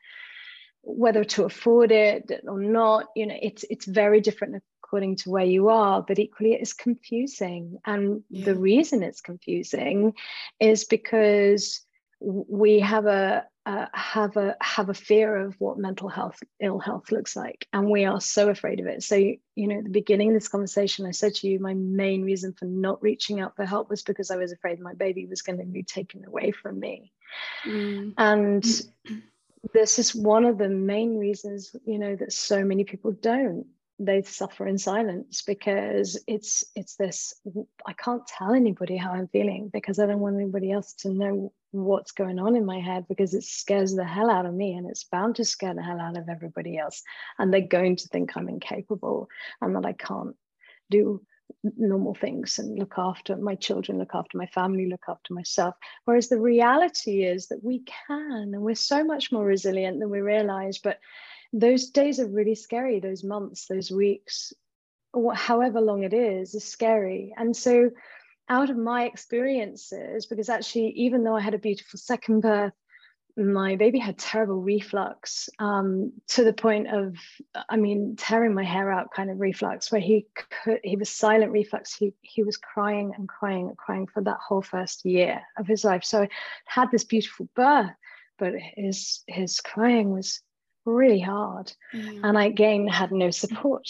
whether 0.81 1.23
to 1.23 1.43
afford 1.43 1.91
it 1.91 2.41
or 2.47 2.59
not 2.59 3.05
you 3.15 3.27
know 3.27 3.37
it's 3.39 3.63
it's 3.69 3.85
very 3.85 4.19
different 4.19 4.63
according 4.91 5.15
to 5.15 5.29
where 5.29 5.45
you 5.45 5.69
are 5.69 6.01
but 6.01 6.19
equally 6.19 6.51
it 6.51 6.61
is 6.61 6.73
confusing. 6.73 7.77
And 7.85 8.23
yeah. 8.29 8.43
the 8.43 8.55
reason 8.55 9.03
it's 9.03 9.21
confusing 9.21 10.13
is 10.59 10.83
because 10.83 11.85
we 12.19 12.81
have 12.81 13.05
a 13.05 13.45
uh, 13.65 13.85
have 13.93 14.35
a 14.37 14.57
have 14.59 14.89
a 14.89 14.93
fear 14.93 15.37
of 15.37 15.55
what 15.59 15.77
mental 15.77 16.09
health 16.09 16.39
ill 16.59 16.79
health 16.79 17.11
looks 17.11 17.35
like 17.35 17.67
and 17.71 17.89
we 17.89 18.03
are 18.03 18.19
so 18.19 18.49
afraid 18.49 18.81
of 18.81 18.87
it. 18.87 19.01
So 19.01 19.15
you 19.15 19.39
know 19.55 19.77
at 19.77 19.85
the 19.85 19.89
beginning 19.89 20.29
of 20.29 20.33
this 20.33 20.47
conversation 20.47 21.05
i 21.05 21.11
said 21.11 21.35
to 21.35 21.47
you 21.47 21.59
my 21.59 21.75
main 21.75 22.23
reason 22.23 22.53
for 22.53 22.65
not 22.65 23.01
reaching 23.01 23.39
out 23.39 23.55
for 23.55 23.65
help 23.65 23.89
was 23.89 24.01
because 24.01 24.31
i 24.31 24.35
was 24.35 24.51
afraid 24.51 24.79
my 24.79 24.95
baby 24.95 25.25
was 25.27 25.43
going 25.43 25.59
to 25.59 25.65
be 25.65 25.83
taken 25.83 26.25
away 26.25 26.51
from 26.51 26.79
me. 26.79 27.11
Mm. 27.65 28.13
and 28.17 28.65
this 29.73 29.99
is 29.99 30.15
one 30.15 30.45
of 30.45 30.57
the 30.57 30.69
main 30.69 31.17
reasons 31.17 31.75
you 31.85 31.99
know 31.99 32.15
that 32.15 32.33
so 32.33 32.63
many 32.65 32.83
people 32.83 33.11
don't 33.11 33.67
they 34.03 34.21
suffer 34.23 34.67
in 34.67 34.77
silence 34.77 35.43
because 35.43 36.21
it's 36.27 36.63
it's 36.75 36.95
this 36.95 37.35
i 37.85 37.93
can't 37.93 38.25
tell 38.25 38.53
anybody 38.53 38.97
how 38.97 39.11
i'm 39.11 39.27
feeling 39.27 39.69
because 39.71 39.99
i 39.99 40.05
don't 40.05 40.19
want 40.19 40.35
anybody 40.35 40.71
else 40.71 40.93
to 40.93 41.09
know 41.09 41.53
what's 41.71 42.11
going 42.11 42.39
on 42.39 42.55
in 42.55 42.65
my 42.65 42.79
head 42.79 43.05
because 43.07 43.33
it 43.33 43.43
scares 43.43 43.95
the 43.95 44.03
hell 44.03 44.29
out 44.29 44.45
of 44.45 44.53
me 44.53 44.73
and 44.73 44.89
it's 44.89 45.05
bound 45.05 45.35
to 45.35 45.45
scare 45.45 45.73
the 45.73 45.81
hell 45.81 45.99
out 45.99 46.17
of 46.17 46.27
everybody 46.29 46.77
else. 46.77 47.01
And 47.39 47.53
they're 47.53 47.61
going 47.61 47.95
to 47.97 48.07
think 48.09 48.35
i'm 48.35 48.49
incapable 48.49 49.29
and 49.61 49.75
that 49.75 49.85
i 49.85 49.93
can't 49.93 50.35
do 50.89 51.21
normal 51.77 52.13
things 52.13 52.59
and 52.59 52.79
look 52.79 52.93
after 52.97 53.35
my 53.35 53.55
children 53.55 53.97
look 53.97 54.11
after 54.13 54.37
my 54.37 54.45
family 54.47 54.87
look 54.87 55.03
after 55.07 55.33
myself. 55.33 55.75
Whereas 56.05 56.29
the 56.29 56.39
reality 56.39 57.23
is 57.23 57.47
that 57.47 57.63
we 57.63 57.83
can 58.07 58.51
and 58.53 58.61
we're 58.61 58.75
so 58.75 59.03
much 59.03 59.31
more 59.31 59.45
resilient 59.45 59.99
than 59.99 60.09
we 60.09 60.21
realize 60.21 60.77
but 60.77 60.99
those 61.53 61.89
days 61.89 62.19
are 62.19 62.27
really 62.27 62.55
scary 62.55 62.99
those 62.99 63.23
months 63.23 63.67
those 63.67 63.91
weeks 63.91 64.53
however 65.33 65.81
long 65.81 66.03
it 66.03 66.13
is 66.13 66.55
is 66.55 66.63
scary. 66.63 67.33
And 67.37 67.55
so 67.55 67.91
out 68.49 68.69
of 68.69 68.77
my 68.77 69.05
experiences 69.05 70.25
because 70.25 70.49
actually 70.49 70.89
even 70.89 71.23
though 71.23 71.35
i 71.35 71.41
had 71.41 71.53
a 71.53 71.59
beautiful 71.59 71.97
second 71.97 72.41
birth 72.41 72.73
my 73.37 73.77
baby 73.77 73.97
had 73.97 74.17
terrible 74.17 74.61
reflux 74.61 75.47
um, 75.57 76.11
to 76.27 76.43
the 76.43 76.51
point 76.51 76.87
of 76.87 77.15
i 77.69 77.77
mean 77.77 78.15
tearing 78.17 78.53
my 78.53 78.63
hair 78.63 78.91
out 78.91 79.13
kind 79.15 79.29
of 79.29 79.39
reflux 79.39 79.89
where 79.89 80.01
he 80.01 80.25
could 80.63 80.79
he 80.83 80.97
was 80.97 81.09
silent 81.09 81.51
reflux. 81.51 81.95
He 81.95 82.13
he 82.21 82.43
was 82.43 82.57
crying 82.57 83.13
and 83.17 83.29
crying 83.29 83.67
and 83.69 83.77
crying 83.77 84.07
for 84.07 84.21
that 84.23 84.39
whole 84.45 84.61
first 84.61 85.05
year 85.05 85.41
of 85.57 85.67
his 85.67 85.85
life. 85.85 86.03
So 86.03 86.23
i 86.23 86.29
had 86.65 86.91
this 86.91 87.05
beautiful 87.05 87.47
birth 87.55 87.91
but 88.37 88.53
his 88.75 89.23
his 89.27 89.61
crying 89.61 90.11
was 90.11 90.41
really 90.85 91.19
hard. 91.19 91.71
Mm. 91.93 92.21
and 92.23 92.37
i 92.37 92.45
again 92.45 92.87
had 92.87 93.11
no 93.11 93.31
support. 93.31 93.87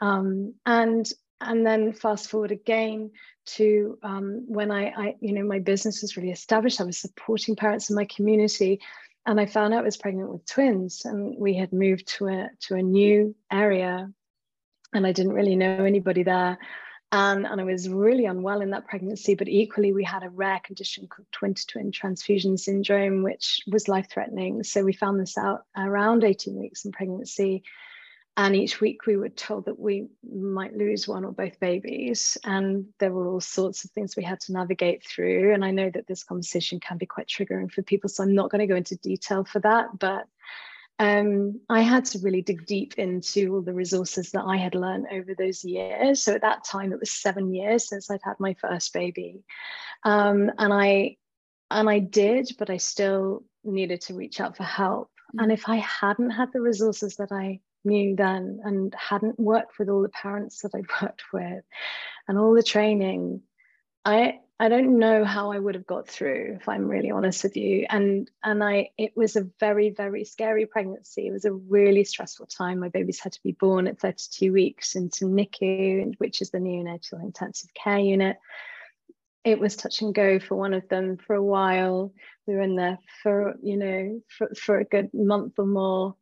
Um, 0.00 0.54
and 0.66 1.10
and 1.40 1.66
then 1.66 1.92
fast 1.92 2.30
forward 2.30 2.52
again 2.52 3.10
to 3.46 3.98
um, 4.02 4.44
when 4.46 4.70
I, 4.70 4.86
I 4.88 5.14
you 5.20 5.32
know 5.32 5.44
my 5.44 5.58
business 5.58 6.02
was 6.02 6.16
really 6.16 6.30
established 6.30 6.80
i 6.80 6.84
was 6.84 6.98
supporting 6.98 7.56
parents 7.56 7.90
in 7.90 7.96
my 7.96 8.06
community 8.06 8.80
and 9.26 9.40
i 9.40 9.46
found 9.46 9.74
out 9.74 9.80
i 9.80 9.84
was 9.84 9.96
pregnant 9.96 10.32
with 10.32 10.46
twins 10.46 11.04
and 11.04 11.36
we 11.38 11.54
had 11.54 11.72
moved 11.72 12.06
to 12.16 12.28
a 12.28 12.48
to 12.60 12.76
a 12.76 12.82
new 12.82 13.34
area 13.52 14.10
and 14.94 15.06
i 15.06 15.12
didn't 15.12 15.34
really 15.34 15.56
know 15.56 15.84
anybody 15.84 16.22
there 16.22 16.58
and, 17.14 17.46
and 17.46 17.60
I 17.60 17.64
was 17.64 17.88
really 17.88 18.24
unwell 18.24 18.60
in 18.60 18.70
that 18.70 18.88
pregnancy, 18.88 19.36
but 19.36 19.46
equally, 19.46 19.92
we 19.92 20.02
had 20.02 20.24
a 20.24 20.30
rare 20.30 20.58
condition 20.64 21.06
called 21.06 21.28
twin 21.30 21.54
to 21.54 21.64
twin 21.64 21.92
transfusion 21.92 22.58
syndrome, 22.58 23.22
which 23.22 23.60
was 23.68 23.86
life 23.86 24.08
threatening. 24.10 24.64
So 24.64 24.82
we 24.82 24.92
found 24.92 25.20
this 25.20 25.38
out 25.38 25.64
around 25.76 26.24
18 26.24 26.58
weeks 26.58 26.84
in 26.84 26.90
pregnancy. 26.90 27.62
And 28.36 28.56
each 28.56 28.80
week 28.80 29.06
we 29.06 29.16
were 29.16 29.28
told 29.28 29.66
that 29.66 29.78
we 29.78 30.08
might 30.28 30.76
lose 30.76 31.06
one 31.06 31.24
or 31.24 31.30
both 31.30 31.60
babies. 31.60 32.36
And 32.42 32.86
there 32.98 33.12
were 33.12 33.28
all 33.28 33.40
sorts 33.40 33.84
of 33.84 33.92
things 33.92 34.16
we 34.16 34.24
had 34.24 34.40
to 34.40 34.52
navigate 34.52 35.06
through. 35.06 35.54
And 35.54 35.64
I 35.64 35.70
know 35.70 35.90
that 35.94 36.08
this 36.08 36.24
conversation 36.24 36.80
can 36.80 36.98
be 36.98 37.06
quite 37.06 37.28
triggering 37.28 37.70
for 37.70 37.82
people. 37.82 38.08
So 38.08 38.24
I'm 38.24 38.34
not 38.34 38.50
going 38.50 38.58
to 38.58 38.66
go 38.66 38.74
into 38.74 38.96
detail 38.96 39.44
for 39.44 39.60
that. 39.60 40.00
But 40.00 40.26
um, 40.98 41.60
I 41.68 41.80
had 41.80 42.04
to 42.06 42.20
really 42.20 42.42
dig 42.42 42.66
deep 42.66 42.94
into 42.98 43.54
all 43.54 43.62
the 43.62 43.72
resources 43.72 44.30
that 44.30 44.44
I 44.44 44.56
had 44.56 44.74
learned 44.74 45.06
over 45.10 45.34
those 45.34 45.64
years. 45.64 46.22
So 46.22 46.34
at 46.34 46.42
that 46.42 46.64
time, 46.64 46.92
it 46.92 47.00
was 47.00 47.10
seven 47.10 47.52
years 47.52 47.88
since 47.88 48.10
I'd 48.10 48.20
had 48.22 48.38
my 48.38 48.54
first 48.54 48.92
baby, 48.92 49.42
um, 50.04 50.52
and 50.58 50.72
I 50.72 51.16
and 51.70 51.90
I 51.90 51.98
did, 51.98 52.50
but 52.58 52.70
I 52.70 52.76
still 52.76 53.42
needed 53.64 54.02
to 54.02 54.14
reach 54.14 54.40
out 54.40 54.56
for 54.56 54.62
help. 54.62 55.08
Mm-hmm. 55.08 55.42
And 55.42 55.52
if 55.52 55.68
I 55.68 55.76
hadn't 55.76 56.30
had 56.30 56.52
the 56.52 56.60
resources 56.60 57.16
that 57.16 57.32
I 57.32 57.60
knew 57.84 58.14
then, 58.14 58.60
and 58.64 58.94
hadn't 58.94 59.40
worked 59.40 59.80
with 59.80 59.88
all 59.88 60.02
the 60.02 60.08
parents 60.10 60.62
that 60.62 60.74
I'd 60.76 60.86
worked 61.02 61.24
with, 61.32 61.64
and 62.28 62.38
all 62.38 62.54
the 62.54 62.62
training, 62.62 63.42
I 64.04 64.38
I 64.60 64.68
don't 64.68 64.98
know 65.00 65.24
how 65.24 65.50
I 65.50 65.58
would 65.58 65.74
have 65.74 65.86
got 65.86 66.08
through 66.08 66.58
if 66.60 66.68
I'm 66.68 66.86
really 66.86 67.10
honest 67.10 67.42
with 67.42 67.56
you. 67.56 67.86
And 67.90 68.30
and 68.42 68.62
I 68.62 68.90
it 68.96 69.12
was 69.16 69.34
a 69.34 69.48
very, 69.58 69.90
very 69.90 70.24
scary 70.24 70.64
pregnancy. 70.66 71.26
It 71.26 71.32
was 71.32 71.44
a 71.44 71.52
really 71.52 72.04
stressful 72.04 72.46
time. 72.46 72.78
My 72.78 72.88
babies 72.88 73.18
had 73.18 73.32
to 73.32 73.42
be 73.42 73.52
born 73.52 73.88
at 73.88 73.98
32 73.98 74.52
weeks 74.52 74.94
into 74.94 75.24
NICU, 75.24 76.14
which 76.18 76.40
is 76.40 76.50
the 76.50 76.58
neonatal 76.58 77.22
intensive 77.22 77.70
care 77.74 77.98
unit. 77.98 78.36
It 79.44 79.58
was 79.58 79.76
touch 79.76 80.00
and 80.02 80.14
go 80.14 80.38
for 80.38 80.54
one 80.54 80.72
of 80.72 80.88
them 80.88 81.18
for 81.18 81.34
a 81.34 81.42
while. 81.42 82.12
We 82.46 82.54
were 82.54 82.62
in 82.62 82.76
there 82.76 82.98
for, 83.22 83.56
you 83.62 83.76
know, 83.76 84.22
for, 84.28 84.54
for 84.54 84.78
a 84.78 84.84
good 84.84 85.12
month 85.12 85.54
or 85.58 85.66
more. 85.66 86.14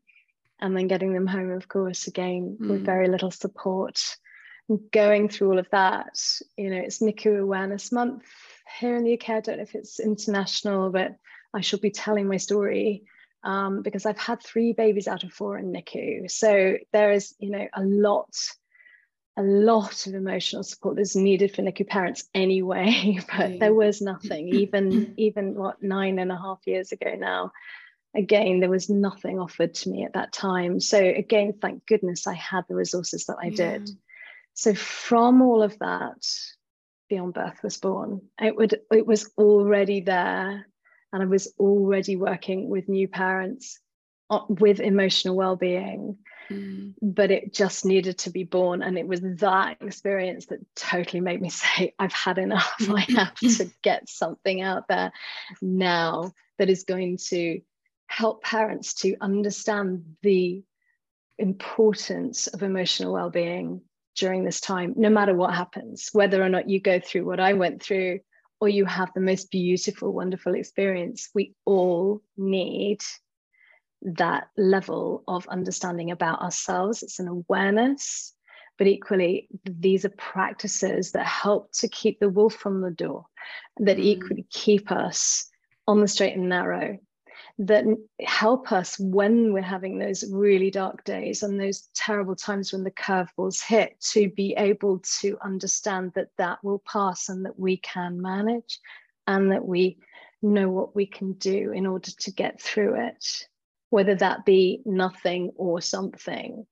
And 0.58 0.76
then 0.76 0.88
getting 0.88 1.12
them 1.12 1.26
home, 1.26 1.50
of 1.50 1.68
course, 1.68 2.06
again, 2.06 2.56
mm. 2.60 2.68
with 2.68 2.80
hmm. 2.80 2.84
very 2.84 3.08
little 3.08 3.32
support 3.32 4.00
going 4.92 5.28
through 5.28 5.50
all 5.50 5.59
of 5.59 5.69
that, 5.71 6.19
you 6.57 6.71
know, 6.71 6.76
it's 6.76 7.00
NICU 7.00 7.40
Awareness 7.40 7.92
Month 7.92 8.25
here 8.78 8.97
in 8.97 9.04
the 9.04 9.14
UK. 9.14 9.31
I 9.31 9.40
don't 9.40 9.57
know 9.59 9.62
if 9.62 9.75
it's 9.75 10.00
international, 10.00 10.90
but 10.90 11.16
I 11.54 11.61
shall 11.61 11.78
be 11.78 11.90
telling 11.90 12.28
my 12.28 12.38
story 12.38 13.04
um, 13.45 13.83
because 13.83 14.07
I've 14.07 14.19
had 14.19 14.42
three 14.42 14.73
babies 14.73 15.09
out 15.09 15.25
of 15.25 15.33
four 15.33 15.59
in 15.59 15.73
NICU. 15.73 16.31
So 16.31 16.76
there 16.92 17.12
is, 17.12 17.35
you 17.38 17.50
know, 17.50 17.66
a 17.75 17.83
lot, 17.83 18.35
a 19.37 19.42
lot 19.42 20.07
of 20.07 20.14
emotional 20.14 20.62
support 20.62 20.97
that's 20.97 21.16
needed 21.16 21.54
for 21.54 21.62
NICU 21.62 21.87
parents 21.88 22.25
anyway. 22.35 23.19
But 23.37 23.59
there 23.59 23.75
was 23.75 24.00
nothing, 24.00 24.49
even 24.49 25.14
even 25.16 25.54
what 25.54 25.83
nine 25.83 26.19
and 26.19 26.31
a 26.31 26.37
half 26.37 26.61
years 26.66 26.92
ago 26.92 27.14
now. 27.16 27.52
Again, 28.14 28.61
there 28.61 28.69
was 28.69 28.90
nothing 28.90 29.38
offered 29.38 29.73
to 29.73 29.88
me 29.88 30.04
at 30.04 30.12
that 30.12 30.35
time. 30.35 30.81
So 30.81 30.99
again, 30.99 31.54
thank 31.61 31.87
goodness 31.87 32.26
I 32.26 32.35
had 32.35 32.64
the 32.69 32.75
resources 32.75 33.25
that 33.25 33.38
I 33.40 33.47
yeah. 33.47 33.78
did. 33.78 33.90
So 34.54 34.75
from 34.75 35.42
all 35.42 35.62
of 35.62 35.78
that, 35.78 36.26
Beyond 37.09 37.35
Birth 37.35 37.62
was 37.62 37.76
born. 37.76 38.23
It 38.40 38.56
would 38.56 38.80
it 38.90 39.06
was 39.06 39.30
already 39.37 40.00
there, 40.00 40.66
and 41.12 41.23
I 41.23 41.26
was 41.26 41.52
already 41.59 42.16
working 42.16 42.68
with 42.68 42.88
new 42.88 43.09
parents 43.09 43.80
uh, 44.30 44.40
with 44.49 44.80
emotional 44.80 45.37
well-being. 45.37 46.16
Mm. 46.50 46.94
But 47.02 47.30
it 47.30 47.52
just 47.52 47.85
needed 47.85 48.18
to 48.18 48.30
be 48.30 48.44
born. 48.44 48.82
And 48.82 48.99
it 48.99 49.06
was 49.06 49.21
that 49.21 49.76
experience 49.80 50.47
that 50.47 50.61
totally 50.75 51.21
made 51.21 51.40
me 51.40 51.50
say, 51.50 51.94
I've 51.99 52.12
had 52.12 52.38
enough. 52.38 52.75
I 52.88 53.00
have 53.16 53.35
to 53.37 53.71
get 53.82 54.09
something 54.09 54.61
out 54.61 54.88
there 54.88 55.12
now 55.61 56.32
that 56.59 56.71
is 56.71 56.85
going 56.85 57.18
to 57.28 57.61
help 58.06 58.42
parents 58.42 58.94
to 58.94 59.16
understand 59.21 60.16
the 60.23 60.62
importance 61.38 62.47
of 62.47 62.62
emotional 62.62 63.12
well-being 63.12 63.82
during 64.16 64.45
this 64.45 64.61
time, 64.61 64.95
no 64.97 65.09
matter 65.09 65.35
what 65.35 65.54
happens, 65.54 66.11
whether 66.12 66.42
or 66.42 66.49
not 66.49 66.69
you 66.69 66.81
go 66.81 67.00
through 67.00 67.25
what 67.25 67.40
I 67.40 67.52
went 67.54 67.83
through 67.83 68.21
or 68.61 68.69
you 68.69 68.85
have 68.85 69.11
the 69.14 69.21
most 69.21 69.50
beautiful, 69.50 70.12
wonderful 70.12 70.54
experience, 70.54 71.28
we 71.35 71.54
all 71.64 72.23
need 72.37 73.02
that 74.02 74.49
level 74.57 75.25
of 75.26 75.47
understanding 75.49 76.11
about 76.11 76.40
ourselves. 76.40 77.02
It's 77.02 77.19
an 77.19 77.28
awareness, 77.28 78.35
but 78.78 78.87
equally, 78.87 79.49
these 79.64 80.04
are 80.04 80.11
practices 80.11 81.12
that 81.12 81.26
help 81.26 81.73
to 81.81 81.88
keep 81.88 82.21
the 82.21 82.28
wolf 82.28 82.54
from 82.54 82.81
the 82.81 82.90
door, 82.90 83.26
that 83.78 83.97
mm. 83.97 84.04
equally 84.04 84.47
keep 84.50 84.92
us 84.92 85.49
on 85.87 86.00
the 86.00 86.09
straight 86.09 86.37
and 86.37 86.49
narrow 86.49 86.99
that 87.59 87.85
help 88.21 88.73
us 88.73 88.99
when 88.99 89.52
we're 89.52 89.62
having 89.62 89.99
those 89.99 90.25
really 90.30 90.71
dark 90.71 91.04
days 91.04 91.42
and 91.42 91.61
those 91.61 91.88
terrible 91.94 92.35
times 92.35 92.73
when 92.73 92.85
the 92.85 92.90
curveballs 92.90 93.62
hit 93.62 94.00
to 94.00 94.28
be 94.30 94.54
able 94.56 95.00
to 95.21 95.37
understand 95.44 96.12
that 96.14 96.28
that 96.38 96.59
will 96.62 96.82
pass 96.90 97.28
and 97.28 97.44
that 97.44 97.59
we 97.59 97.76
can 97.76 98.21
manage 98.21 98.78
and 99.26 99.52
that 99.52 99.64
we 99.64 99.99
know 100.42 100.68
what 100.68 100.97
we 100.97 101.06
can 101.06 101.35
do 101.35 101.73
in 101.73 101.87
order 101.87 102.11
to 102.11 102.32
get 102.32 102.61
through 102.61 103.06
it, 103.06 103.47
whether 103.90 104.14
that 104.14 104.44
be 104.44 104.82
nothing 104.85 105.52
or 105.56 105.80
something. 105.80 106.66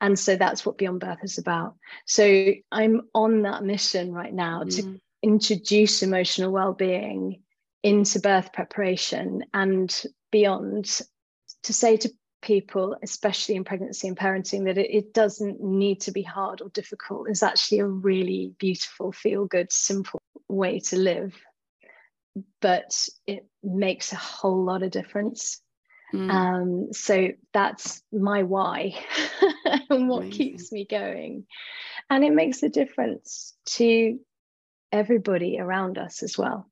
And 0.00 0.18
so 0.18 0.36
that's 0.36 0.66
what 0.66 0.76
Beyond 0.76 1.00
Birth 1.00 1.24
is 1.24 1.38
about. 1.38 1.76
So 2.04 2.52
I'm 2.70 3.02
on 3.14 3.42
that 3.42 3.64
mission 3.64 4.12
right 4.12 4.34
now 4.34 4.62
mm. 4.64 4.76
to 4.76 5.00
introduce 5.22 6.02
emotional 6.02 6.52
well-being 6.52 7.42
into 7.82 8.20
birth 8.20 8.52
preparation 8.52 9.44
and 9.54 10.02
beyond 10.30 11.00
to 11.62 11.72
say 11.72 11.96
to 11.96 12.10
people, 12.42 12.96
especially 13.02 13.56
in 13.56 13.64
pregnancy 13.64 14.06
and 14.06 14.16
parenting, 14.16 14.64
that 14.64 14.78
it, 14.78 14.90
it 14.90 15.14
doesn't 15.14 15.60
need 15.60 16.00
to 16.02 16.12
be 16.12 16.22
hard 16.22 16.60
or 16.60 16.68
difficult. 16.70 17.28
It's 17.28 17.42
actually 17.42 17.80
a 17.80 17.86
really 17.86 18.54
beautiful, 18.58 19.12
feel 19.12 19.46
good, 19.46 19.72
simple 19.72 20.20
way 20.48 20.80
to 20.80 20.96
live. 20.96 21.34
But 22.60 23.08
it 23.26 23.46
makes 23.62 24.12
a 24.12 24.16
whole 24.16 24.64
lot 24.64 24.82
of 24.82 24.90
difference. 24.90 25.60
Mm. 26.14 26.30
Um, 26.30 26.92
so 26.92 27.30
that's 27.52 28.02
my 28.12 28.44
why 28.44 28.94
and 29.90 30.08
what 30.08 30.22
Amazing. 30.22 30.30
keeps 30.30 30.72
me 30.72 30.86
going. 30.88 31.46
And 32.08 32.24
it 32.24 32.32
makes 32.32 32.62
a 32.62 32.68
difference 32.68 33.54
to 33.70 34.20
everybody 34.92 35.58
around 35.58 35.98
us 35.98 36.22
as 36.22 36.38
well, 36.38 36.70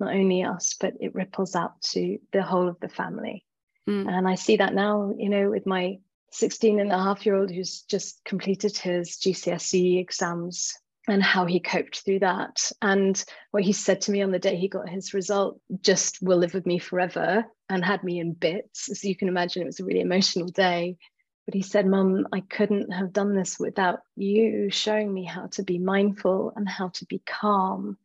not 0.00 0.14
only 0.14 0.42
us, 0.42 0.74
but 0.78 0.94
it 1.00 1.14
ripples 1.14 1.54
out 1.54 1.80
to 1.82 2.18
the 2.32 2.42
whole 2.42 2.68
of 2.68 2.80
the 2.80 2.88
family. 2.88 3.44
Mm. 3.88 4.08
And 4.08 4.28
I 4.28 4.34
see 4.34 4.56
that 4.56 4.74
now, 4.74 5.14
you 5.16 5.28
know, 5.28 5.50
with 5.50 5.66
my 5.66 5.98
16 6.32 6.80
and 6.80 6.90
a 6.90 6.98
half 6.98 7.24
year 7.24 7.36
old 7.36 7.50
who's 7.50 7.82
just 7.82 8.24
completed 8.24 8.76
his 8.76 9.16
GCSE 9.18 10.00
exams 10.00 10.74
and 11.06 11.22
how 11.22 11.44
he 11.44 11.60
coped 11.60 12.00
through 12.00 12.20
that. 12.20 12.70
And 12.80 13.22
what 13.50 13.62
he 13.62 13.72
said 13.72 14.00
to 14.02 14.10
me 14.10 14.22
on 14.22 14.32
the 14.32 14.38
day 14.38 14.56
he 14.56 14.68
got 14.68 14.88
his 14.88 15.14
result 15.14 15.60
just 15.80 16.22
will 16.22 16.38
live 16.38 16.54
with 16.54 16.66
me 16.66 16.78
forever 16.78 17.44
and 17.68 17.84
had 17.84 18.02
me 18.02 18.18
in 18.18 18.32
bits. 18.32 18.86
So 19.00 19.06
you 19.06 19.14
can 19.14 19.28
imagine 19.28 19.62
it 19.62 19.66
was 19.66 19.80
a 19.80 19.84
really 19.84 20.00
emotional 20.00 20.48
day. 20.48 20.96
But 21.44 21.54
he 21.54 21.62
said, 21.62 21.86
Mum, 21.86 22.26
I 22.32 22.40
couldn't 22.40 22.90
have 22.90 23.12
done 23.12 23.36
this 23.36 23.60
without 23.60 24.00
you 24.16 24.70
showing 24.70 25.12
me 25.12 25.24
how 25.24 25.48
to 25.48 25.62
be 25.62 25.78
mindful 25.78 26.54
and 26.56 26.66
how 26.66 26.88
to 26.88 27.04
be 27.04 27.18
calm 27.18 27.98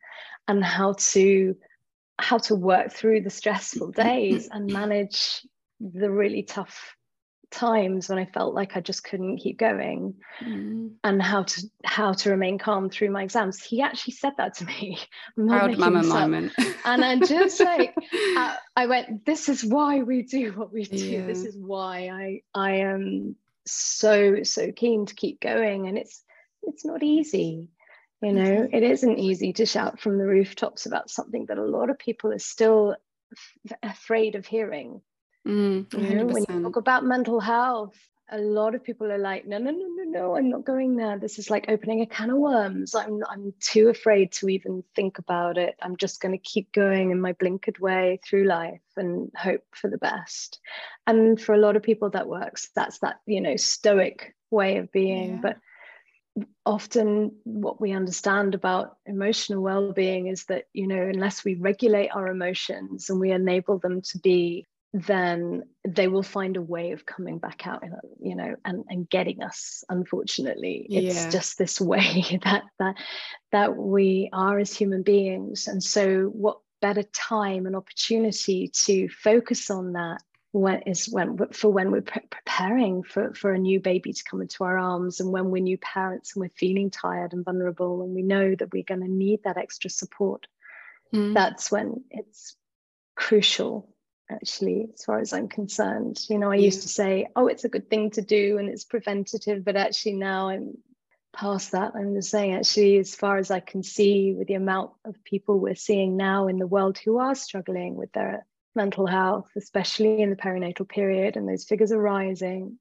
and 0.46 0.62
how 0.62 0.94
to 0.98 1.56
how 2.22 2.38
to 2.38 2.54
work 2.54 2.92
through 2.92 3.22
the 3.22 3.30
stressful 3.30 3.90
days 3.92 4.48
and 4.50 4.72
manage 4.72 5.46
the 5.80 6.10
really 6.10 6.42
tough 6.42 6.96
times 7.50 8.08
when 8.08 8.18
I 8.18 8.26
felt 8.26 8.54
like 8.54 8.76
I 8.76 8.80
just 8.80 9.02
couldn't 9.04 9.38
keep 9.38 9.58
going 9.58 10.14
mm. 10.40 10.90
and 11.02 11.22
how 11.22 11.42
to 11.42 11.70
how 11.84 12.12
to 12.12 12.30
remain 12.30 12.58
calm 12.58 12.90
through 12.90 13.10
my 13.10 13.24
exams. 13.24 13.62
He 13.62 13.82
actually 13.82 14.14
said 14.14 14.34
that 14.38 14.54
to 14.58 14.64
me. 14.64 14.98
Proud 15.36 15.76
mama 15.76 16.02
moment. 16.02 16.52
and 16.84 17.04
I 17.04 17.18
just 17.18 17.60
like 17.60 17.94
I, 18.12 18.56
I, 18.76 18.86
went, 18.86 19.26
this 19.26 19.48
is 19.48 19.64
why 19.64 20.02
we 20.02 20.22
do 20.22 20.52
what 20.52 20.72
we 20.72 20.84
do. 20.84 20.96
Yeah. 20.96 21.26
This 21.26 21.44
is 21.44 21.56
why 21.56 22.08
I 22.08 22.42
I 22.54 22.76
am 22.78 23.36
so 23.66 24.42
so 24.42 24.72
keen 24.72 25.06
to 25.06 25.14
keep 25.14 25.40
going. 25.40 25.88
And 25.88 25.98
it's 25.98 26.22
it's 26.62 26.84
not 26.84 27.02
easy. 27.02 27.70
You 28.22 28.32
know, 28.32 28.42
mm-hmm. 28.42 28.74
it 28.74 28.82
isn't 28.82 29.18
easy 29.18 29.52
to 29.54 29.66
shout 29.66 30.00
from 30.00 30.18
the 30.18 30.26
rooftops 30.26 30.86
about 30.86 31.08
something 31.08 31.46
that 31.46 31.58
a 31.58 31.64
lot 31.64 31.88
of 31.88 31.98
people 31.98 32.32
are 32.32 32.38
still 32.38 32.96
f- 33.32 33.78
afraid 33.82 34.34
of 34.34 34.46
hearing 34.46 35.00
Mm, 35.46 35.92
you 35.92 36.16
know, 36.16 36.26
when 36.26 36.44
you 36.48 36.62
talk 36.62 36.76
about 36.76 37.04
mental 37.04 37.40
health, 37.40 37.96
a 38.32 38.38
lot 38.38 38.74
of 38.74 38.84
people 38.84 39.10
are 39.10 39.18
like, 39.18 39.46
no, 39.46 39.58
no, 39.58 39.70
no, 39.70 39.86
no, 39.96 40.04
no, 40.04 40.36
I'm 40.36 40.50
not 40.50 40.64
going 40.64 40.96
there. 40.96 41.18
This 41.18 41.38
is 41.38 41.50
like 41.50 41.64
opening 41.68 42.02
a 42.02 42.06
can 42.06 42.30
of 42.30 42.36
worms. 42.36 42.94
I'm 42.94 43.22
I'm 43.28 43.52
too 43.58 43.88
afraid 43.88 44.32
to 44.32 44.48
even 44.48 44.84
think 44.94 45.18
about 45.18 45.58
it. 45.58 45.74
I'm 45.82 45.96
just 45.96 46.20
going 46.20 46.32
to 46.32 46.38
keep 46.38 46.72
going 46.72 47.10
in 47.10 47.20
my 47.20 47.32
blinkered 47.32 47.80
way 47.80 48.20
through 48.24 48.44
life 48.44 48.82
and 48.96 49.32
hope 49.34 49.64
for 49.74 49.88
the 49.88 49.98
best. 49.98 50.60
And 51.06 51.40
for 51.40 51.54
a 51.54 51.58
lot 51.58 51.76
of 51.76 51.82
people 51.82 52.10
that 52.10 52.28
works. 52.28 52.70
That's 52.76 52.98
that, 53.00 53.20
you 53.26 53.40
know, 53.40 53.56
stoic 53.56 54.36
way 54.50 54.76
of 54.76 54.92
being. 54.92 55.30
Yeah. 55.30 55.40
But 55.42 55.56
often 56.64 57.32
what 57.44 57.80
we 57.80 57.92
understand 57.92 58.54
about 58.54 58.96
emotional 59.06 59.62
well-being 59.62 60.26
is 60.28 60.44
that 60.44 60.64
you 60.72 60.86
know 60.86 61.02
unless 61.02 61.44
we 61.44 61.54
regulate 61.54 62.08
our 62.08 62.28
emotions 62.28 63.10
and 63.10 63.18
we 63.18 63.32
enable 63.32 63.78
them 63.78 64.00
to 64.00 64.18
be 64.18 64.66
then 64.92 65.62
they 65.86 66.08
will 66.08 66.22
find 66.22 66.56
a 66.56 66.62
way 66.62 66.90
of 66.92 67.06
coming 67.06 67.38
back 67.38 67.66
out 67.66 67.82
you 68.20 68.34
know 68.34 68.54
and, 68.64 68.84
and 68.88 69.08
getting 69.10 69.42
us 69.42 69.84
unfortunately 69.88 70.86
it's 70.88 71.24
yeah. 71.24 71.30
just 71.30 71.58
this 71.58 71.80
way 71.80 72.38
that 72.44 72.62
that 72.78 72.94
that 73.52 73.76
we 73.76 74.28
are 74.32 74.58
as 74.58 74.72
human 74.72 75.02
beings 75.02 75.66
and 75.66 75.82
so 75.82 76.24
what 76.26 76.58
better 76.80 77.02
time 77.02 77.66
and 77.66 77.76
opportunity 77.76 78.70
to 78.72 79.08
focus 79.08 79.70
on 79.70 79.92
that 79.92 80.22
when 80.52 80.82
is 80.82 81.08
when 81.08 81.38
for 81.52 81.70
when 81.70 81.90
we're 81.90 82.00
pre- 82.00 82.26
preparing 82.28 83.02
for 83.02 83.32
for 83.34 83.52
a 83.52 83.58
new 83.58 83.78
baby 83.78 84.12
to 84.12 84.24
come 84.24 84.42
into 84.42 84.64
our 84.64 84.78
arms 84.78 85.20
and 85.20 85.30
when 85.30 85.50
we're 85.50 85.62
new 85.62 85.78
parents 85.78 86.34
and 86.34 86.40
we're 86.40 86.48
feeling 86.48 86.90
tired 86.90 87.32
and 87.32 87.44
vulnerable 87.44 88.02
and 88.02 88.14
we 88.14 88.22
know 88.22 88.54
that 88.54 88.72
we're 88.72 88.82
going 88.82 89.00
to 89.00 89.10
need 89.10 89.40
that 89.44 89.56
extra 89.56 89.88
support 89.88 90.46
mm. 91.14 91.34
that's 91.34 91.70
when 91.70 92.02
it's 92.10 92.56
crucial 93.14 93.94
actually 94.28 94.88
as 94.92 95.04
far 95.04 95.20
as 95.20 95.32
i'm 95.32 95.48
concerned 95.48 96.18
you 96.28 96.38
know 96.38 96.50
i 96.50 96.56
yeah. 96.56 96.64
used 96.64 96.82
to 96.82 96.88
say 96.88 97.26
oh 97.36 97.46
it's 97.46 97.64
a 97.64 97.68
good 97.68 97.88
thing 97.88 98.10
to 98.10 98.22
do 98.22 98.58
and 98.58 98.68
it's 98.68 98.84
preventative 98.84 99.64
but 99.64 99.76
actually 99.76 100.14
now 100.14 100.48
i'm 100.48 100.76
past 101.32 101.72
that 101.72 101.92
i'm 101.94 102.14
just 102.14 102.30
saying 102.30 102.54
actually 102.54 102.98
as 102.98 103.14
far 103.14 103.38
as 103.38 103.52
i 103.52 103.60
can 103.60 103.84
see 103.84 104.34
with 104.36 104.48
the 104.48 104.54
amount 104.54 104.90
of 105.04 105.22
people 105.22 105.60
we're 105.60 105.76
seeing 105.76 106.16
now 106.16 106.48
in 106.48 106.58
the 106.58 106.66
world 106.66 106.98
who 106.98 107.18
are 107.18 107.36
struggling 107.36 107.94
with 107.94 108.10
their 108.12 108.44
mental 108.74 109.06
health 109.06 109.48
especially 109.56 110.22
in 110.22 110.30
the 110.30 110.36
perinatal 110.36 110.88
period 110.88 111.36
and 111.36 111.48
those 111.48 111.64
figures 111.64 111.92
are 111.92 112.00
rising 112.00 112.78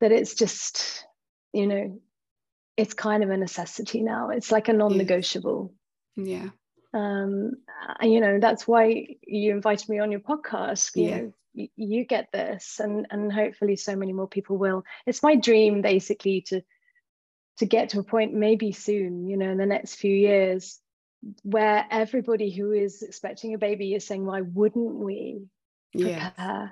that 0.00 0.12
it's 0.12 0.34
just 0.34 1.04
you 1.52 1.66
know 1.66 1.98
it's 2.76 2.94
kind 2.94 3.24
of 3.24 3.30
a 3.30 3.36
necessity 3.36 4.02
now. 4.02 4.30
It's 4.30 4.52
like 4.52 4.68
a 4.68 4.72
non-negotiable. 4.72 5.72
Yeah. 6.16 6.48
Um, 6.92 7.52
and, 8.00 8.12
you 8.12 8.20
know 8.20 8.38
that's 8.40 8.66
why 8.66 9.06
you 9.26 9.52
invited 9.52 9.88
me 9.88 9.98
on 9.98 10.10
your 10.10 10.20
podcast 10.20 10.96
you 10.96 11.08
yeah. 11.08 11.16
know 11.16 11.32
you, 11.52 11.68
you 11.76 12.04
get 12.04 12.28
this 12.32 12.80
and 12.80 13.06
and 13.10 13.30
hopefully 13.30 13.76
so 13.76 13.96
many 13.96 14.12
more 14.12 14.28
people 14.28 14.56
will. 14.56 14.84
It's 15.04 15.22
my 15.22 15.36
dream 15.36 15.82
basically 15.82 16.42
to 16.48 16.62
to 17.58 17.66
get 17.66 17.90
to 17.90 18.00
a 18.00 18.04
point 18.04 18.32
maybe 18.32 18.72
soon 18.72 19.28
you 19.28 19.36
know 19.36 19.50
in 19.50 19.58
the 19.58 19.66
next 19.66 19.96
few 19.96 20.14
years 20.14 20.78
where 21.42 21.84
everybody 21.90 22.50
who 22.50 22.72
is 22.72 23.02
expecting 23.02 23.54
a 23.54 23.58
baby 23.58 23.94
is 23.94 24.06
saying 24.06 24.24
why 24.24 24.40
wouldn't 24.40 24.94
we 24.94 25.42
prepare 25.92 26.32
yeah. 26.38 26.68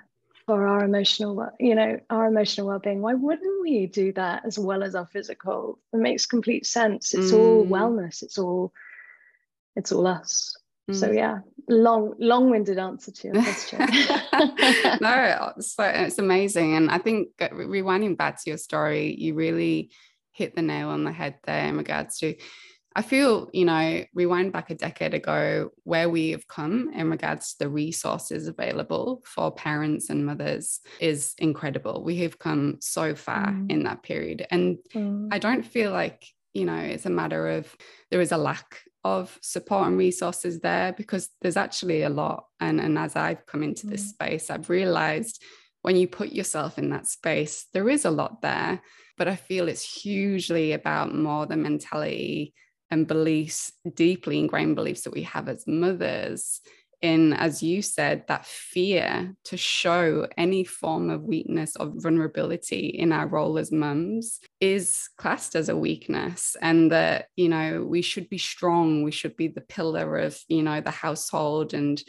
for 0.46 0.66
our 0.66 0.84
emotional 0.84 1.50
you 1.58 1.74
know 1.74 1.98
our 2.10 2.26
emotional 2.26 2.66
well-being 2.66 3.00
why 3.00 3.14
wouldn't 3.14 3.62
we 3.62 3.86
do 3.86 4.12
that 4.12 4.44
as 4.44 4.58
well 4.58 4.82
as 4.82 4.94
our 4.94 5.06
physical 5.06 5.78
it 5.92 5.98
makes 5.98 6.26
complete 6.26 6.66
sense 6.66 7.14
it's 7.14 7.32
mm. 7.32 7.38
all 7.38 7.66
wellness 7.66 8.22
it's 8.22 8.38
all 8.38 8.72
it's 9.76 9.92
all 9.92 10.06
us. 10.06 10.56
Mm. 10.90 10.94
So 10.94 11.10
yeah, 11.10 11.38
long, 11.68 12.14
long-winded 12.18 12.78
answer 12.78 13.10
to 13.10 13.28
your 13.28 13.42
question. 13.42 13.78
no, 15.00 15.52
so 15.60 15.84
it's 15.84 16.18
amazing, 16.18 16.74
and 16.74 16.90
I 16.90 16.98
think 16.98 17.28
rewinding 17.38 18.16
back 18.16 18.42
to 18.42 18.50
your 18.50 18.58
story, 18.58 19.14
you 19.18 19.34
really 19.34 19.90
hit 20.32 20.54
the 20.54 20.62
nail 20.62 20.88
on 20.88 21.04
the 21.04 21.12
head 21.12 21.36
there 21.44 21.66
in 21.66 21.76
regards 21.76 22.18
to. 22.18 22.34
I 22.96 23.02
feel, 23.02 23.50
you 23.52 23.64
know, 23.64 24.04
rewind 24.14 24.52
back 24.52 24.70
a 24.70 24.74
decade 24.74 25.14
ago, 25.14 25.70
where 25.82 26.08
we 26.08 26.30
have 26.30 26.46
come 26.46 26.92
in 26.94 27.10
regards 27.10 27.52
to 27.52 27.64
the 27.64 27.68
resources 27.68 28.46
available 28.46 29.22
for 29.24 29.50
parents 29.50 30.10
and 30.10 30.24
mothers 30.24 30.80
is 31.00 31.34
incredible. 31.38 32.04
We 32.04 32.18
have 32.18 32.38
come 32.38 32.76
so 32.80 33.16
far 33.16 33.48
mm. 33.48 33.70
in 33.70 33.82
that 33.82 34.04
period. 34.04 34.46
And 34.48 34.78
mm. 34.94 35.28
I 35.32 35.40
don't 35.40 35.64
feel 35.64 35.90
like, 35.90 36.24
you 36.52 36.64
know, 36.64 36.76
it's 36.76 37.06
a 37.06 37.10
matter 37.10 37.48
of 37.48 37.74
there 38.12 38.20
is 38.20 38.30
a 38.30 38.36
lack 38.36 38.78
of 39.02 39.36
support 39.42 39.88
and 39.88 39.98
resources 39.98 40.60
there 40.60 40.92
because 40.92 41.30
there's 41.42 41.56
actually 41.56 42.02
a 42.02 42.08
lot. 42.08 42.44
And, 42.60 42.80
and 42.80 42.96
as 42.96 43.16
I've 43.16 43.44
come 43.44 43.64
into 43.64 43.88
this 43.88 44.04
mm. 44.04 44.08
space, 44.10 44.50
I've 44.50 44.70
realized 44.70 45.42
when 45.82 45.96
you 45.96 46.06
put 46.06 46.32
yourself 46.32 46.78
in 46.78 46.90
that 46.90 47.08
space, 47.08 47.66
there 47.74 47.88
is 47.88 48.04
a 48.04 48.10
lot 48.10 48.40
there. 48.40 48.80
But 49.18 49.28
I 49.28 49.34
feel 49.34 49.68
it's 49.68 50.02
hugely 50.02 50.72
about 50.72 51.14
more 51.14 51.46
the 51.46 51.56
mentality 51.56 52.54
and 52.94 53.08
beliefs, 53.08 53.72
deeply 53.96 54.38
ingrained 54.38 54.76
beliefs 54.76 55.02
that 55.02 55.12
we 55.12 55.24
have 55.24 55.48
as 55.48 55.66
mothers 55.66 56.60
in, 57.02 57.32
as 57.32 57.60
you 57.60 57.82
said, 57.82 58.24
that 58.28 58.46
fear 58.46 59.34
to 59.46 59.56
show 59.56 60.28
any 60.38 60.62
form 60.62 61.10
of 61.10 61.24
weakness 61.24 61.76
or 61.76 61.90
vulnerability 61.92 62.86
in 62.86 63.10
our 63.10 63.26
role 63.26 63.58
as 63.58 63.72
mums 63.72 64.38
is 64.60 65.08
classed 65.18 65.56
as 65.56 65.68
a 65.68 65.76
weakness. 65.76 66.56
And 66.62 66.92
that, 66.92 67.26
you 67.34 67.48
know, 67.48 67.84
we 67.84 68.00
should 68.00 68.30
be 68.30 68.38
strong, 68.38 69.02
we 69.02 69.10
should 69.10 69.36
be 69.36 69.48
the 69.48 69.60
pillar 69.60 70.18
of, 70.18 70.38
you 70.46 70.62
know, 70.62 70.80
the 70.80 70.92
household, 70.92 71.74
and 71.74 72.00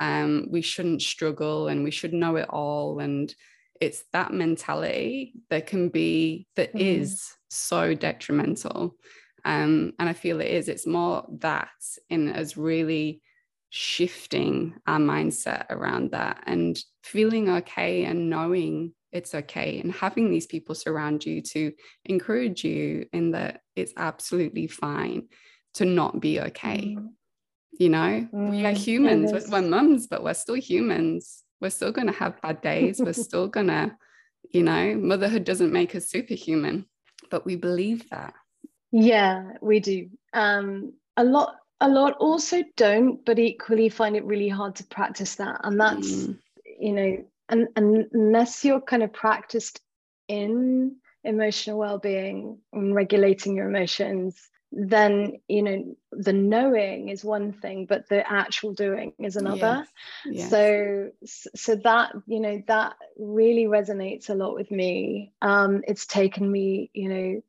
um, 0.00 0.48
we 0.50 0.60
shouldn't 0.60 1.02
struggle 1.02 1.68
and 1.68 1.84
we 1.84 1.92
should 1.92 2.12
know 2.12 2.34
it 2.34 2.48
all. 2.50 2.98
And 2.98 3.32
it's 3.80 4.02
that 4.12 4.32
mentality 4.32 5.34
that 5.50 5.68
can 5.68 5.88
be, 5.88 6.48
that 6.56 6.74
mm. 6.74 6.80
is 6.80 7.32
so 7.48 7.94
detrimental. 7.94 8.96
Um, 9.44 9.92
and 9.98 10.08
I 10.08 10.12
feel 10.12 10.40
it 10.40 10.48
is, 10.48 10.68
it's 10.68 10.86
more 10.86 11.26
that 11.40 11.70
in 12.08 12.28
us 12.28 12.56
really 12.56 13.22
shifting 13.70 14.74
our 14.86 14.98
mindset 14.98 15.70
around 15.70 16.10
that 16.10 16.42
and 16.46 16.78
feeling 17.02 17.48
okay 17.48 18.04
and 18.04 18.28
knowing 18.28 18.92
it's 19.12 19.34
okay 19.34 19.80
and 19.80 19.92
having 19.92 20.30
these 20.30 20.46
people 20.46 20.74
surround 20.74 21.24
you 21.24 21.40
to 21.40 21.72
encourage 22.04 22.64
you 22.64 23.06
in 23.14 23.30
that 23.30 23.62
it's 23.74 23.94
absolutely 23.96 24.66
fine 24.66 25.26
to 25.72 25.86
not 25.86 26.20
be 26.20 26.38
okay 26.38 26.96
mm. 26.98 27.08
you 27.78 27.88
know? 27.88 28.28
Mm. 28.34 28.50
we 28.50 28.66
are 28.66 28.72
mm, 28.72 28.76
humans. 28.76 29.32
we're, 29.32 29.62
we're 29.62 29.68
mums 29.68 30.06
but 30.06 30.22
we're 30.22 30.34
still 30.34 30.54
humans. 30.54 31.42
We're 31.60 31.70
still 31.70 31.92
going 31.92 32.08
to 32.08 32.12
have 32.12 32.42
bad 32.42 32.60
days. 32.60 33.00
We're 33.00 33.12
still 33.28 33.48
going 33.48 33.68
to 33.68 33.96
you 34.52 34.62
know 34.62 34.94
motherhood 34.96 35.44
doesn't 35.44 35.72
make 35.72 35.94
us 35.94 36.08
superhuman 36.08 36.84
but 37.30 37.46
we 37.46 37.56
believe 37.56 38.08
that 38.10 38.34
yeah 38.92 39.52
we 39.60 39.80
do 39.80 40.08
um 40.34 40.92
a 41.16 41.24
lot 41.24 41.56
a 41.80 41.88
lot 41.88 42.14
also 42.18 42.62
don't 42.76 43.24
but 43.24 43.38
equally 43.38 43.88
find 43.88 44.16
it 44.16 44.24
really 44.24 44.48
hard 44.48 44.76
to 44.76 44.84
practice 44.84 45.34
that 45.36 45.60
and 45.64 45.80
that's 45.80 46.12
mm. 46.12 46.38
you 46.78 46.92
know 46.92 47.24
and, 47.48 47.68
and 47.76 48.06
unless 48.12 48.64
you're 48.64 48.80
kind 48.80 49.02
of 49.02 49.12
practiced 49.12 49.80
in 50.28 50.96
emotional 51.24 51.78
well-being 51.78 52.58
and 52.72 52.94
regulating 52.94 53.56
your 53.56 53.68
emotions 53.68 54.48
then 54.72 55.34
you 55.48 55.62
know 55.62 55.96
the 56.12 56.32
knowing 56.32 57.10
is 57.10 57.24
one 57.24 57.52
thing 57.52 57.84
but 57.84 58.08
the 58.08 58.30
actual 58.30 58.72
doing 58.72 59.12
is 59.18 59.36
another 59.36 59.84
yes. 60.24 60.50
Yes. 60.50 60.50
so 60.50 61.10
so 61.54 61.74
that 61.76 62.12
you 62.26 62.40
know 62.40 62.62
that 62.68 62.94
really 63.18 63.66
resonates 63.66 64.30
a 64.30 64.34
lot 64.34 64.54
with 64.54 64.70
me 64.70 65.32
um 65.42 65.82
it's 65.86 66.06
taken 66.06 66.50
me 66.50 66.90
you 66.94 67.08
know 67.08 67.42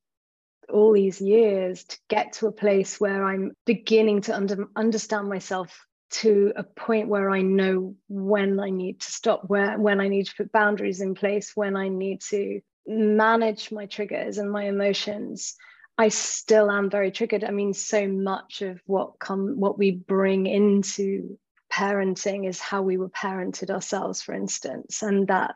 all 0.71 0.93
these 0.93 1.21
years 1.21 1.83
to 1.83 1.97
get 2.09 2.33
to 2.33 2.47
a 2.47 2.51
place 2.51 2.99
where 2.99 3.25
i'm 3.25 3.51
beginning 3.65 4.21
to 4.21 4.35
under, 4.35 4.67
understand 4.75 5.27
myself 5.29 5.85
to 6.13 6.53
a 6.55 6.63
point 6.63 7.07
where 7.07 7.31
I 7.31 7.41
know 7.41 7.95
when 8.07 8.59
I 8.59 8.69
need 8.69 9.01
to 9.01 9.11
stop, 9.11 9.45
where 9.47 9.79
when 9.79 9.99
I 9.99 10.09
need 10.09 10.27
to 10.27 10.35
put 10.35 10.51
boundaries 10.51 11.01
in 11.01 11.15
place, 11.15 11.53
when 11.55 11.75
I 11.75 11.87
need 11.87 12.21
to 12.29 12.61
manage 12.85 13.71
my 13.71 13.85
triggers 13.85 14.37
and 14.37 14.51
my 14.51 14.65
emotions. 14.65 15.55
I 15.97 16.09
still 16.09 16.71
am 16.71 16.89
very 16.89 17.11
triggered. 17.11 17.43
I 17.43 17.51
mean, 17.51 17.73
so 17.73 18.07
much 18.07 18.61
of 18.61 18.81
what 18.85 19.19
come 19.19 19.59
what 19.59 19.77
we 19.77 19.91
bring 19.91 20.47
into 20.47 21.37
parenting 21.71 22.47
is 22.47 22.59
how 22.59 22.81
we 22.81 22.97
were 22.97 23.09
parented 23.09 23.69
ourselves, 23.69 24.21
for 24.21 24.33
instance, 24.33 25.01
and 25.01 25.27
that 25.27 25.55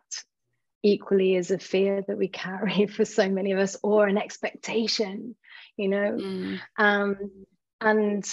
equally 0.84 1.36
is 1.36 1.52
a 1.52 1.60
fear 1.60 2.04
that 2.08 2.18
we 2.18 2.28
carry 2.28 2.86
for 2.96 3.06
so 3.06 3.30
many 3.30 3.52
of 3.52 3.60
us, 3.60 3.78
or 3.84 4.08
an 4.08 4.18
expectation, 4.18 5.36
you 5.76 5.90
know. 5.90 6.18
Mm. 6.20 6.60
Um, 6.78 7.46
and 7.82 8.26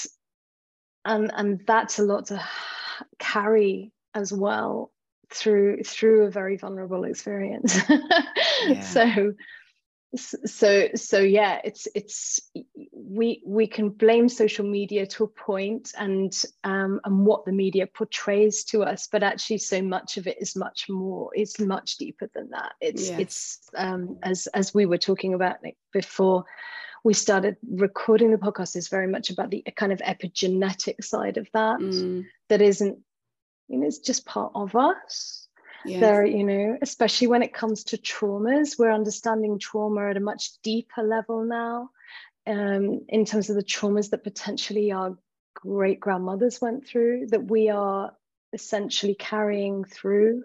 and 1.05 1.31
and 1.35 1.61
that's 1.67 1.99
a 1.99 2.03
lot 2.03 2.27
to 2.27 2.43
carry 3.19 3.93
as 4.15 4.33
well 4.33 4.93
through 5.31 5.83
through 5.83 6.25
a 6.25 6.31
very 6.31 6.57
vulnerable 6.57 7.05
experience 7.05 7.77
yeah. 8.67 8.81
so 8.81 9.35
so 10.17 10.89
so 10.95 11.19
yeah 11.19 11.61
it's 11.65 11.89
it's 11.95 12.41
we 12.93 13.43
we 13.47 13.67
can 13.67 13.89
blame 13.89 14.29
social 14.29 14.65
media 14.65 15.07
to 15.07 15.25
a 15.25 15.29
point 15.29 15.93
and 15.99 16.45
um 16.63 17.01
and 17.05 17.27
what 17.27 17.45
the 17.45 17.53
media 17.53 17.87
portrays 17.87 18.65
to 18.65 18.83
us 18.83 19.09
but 19.11 19.23
actually 19.23 19.59
so 19.59 19.83
much 19.83 20.17
of 20.17 20.27
it 20.27 20.37
is 20.41 20.57
much 20.57 20.89
more 20.89 21.31
it's 21.35 21.59
much 21.59 21.97
deeper 21.97 22.31
than 22.35 22.51
that. 22.51 22.73
It's 22.81 23.09
it's 23.11 23.71
um 23.77 24.19
as 24.23 24.47
as 24.49 24.75
we 24.75 24.87
were 24.87 24.99
talking 24.99 25.35
about 25.35 25.57
before 25.93 26.45
we 27.03 27.15
started 27.15 27.57
recording 27.71 28.31
the 28.31 28.39
podcast 28.39 28.77
is 28.77 28.89
very 28.89 29.07
much 29.07 29.31
about 29.31 29.51
the 29.51 29.63
kind 29.77 29.93
of 29.93 29.99
epigenetic 30.01 31.05
side 31.05 31.37
of 31.37 31.49
that 31.53 31.79
mm. 31.81 32.25
that 32.49 32.63
isn't 32.63 32.99
you 33.69 33.79
know 33.79 33.87
it's 33.87 33.99
just 33.99 34.27
part 34.27 34.53
of 34.55 34.75
us 34.75 35.44
yes. 35.87 36.01
there 36.01 36.25
you 36.25 36.45
know 36.45 36.77
especially 36.83 37.27
when 37.27 37.43
it 37.43 37.53
comes 37.53 37.85
to 37.85 37.97
traumas 37.97 38.79
we're 38.79 38.93
understanding 38.93 39.59
trauma 39.59 40.11
at 40.11 40.17
a 40.17 40.21
much 40.21 40.51
deeper 40.63 41.03
level 41.03 41.45
now 41.45 41.91
um, 42.47 43.01
in 43.09 43.25
terms 43.25 43.49
of 43.49 43.57
the 43.57 43.65
traumas 43.65 44.11
that 44.11 44.25
potentially 44.25 44.93
our 44.93 45.17
great 45.55 46.01
grandmothers 46.01 46.61
went 46.61 46.87
through 46.87 47.27
that 47.29 47.51
we 47.51 47.71
are 47.71 48.15
essentially 48.53 49.15
carrying 49.15 49.85
through 49.85 50.45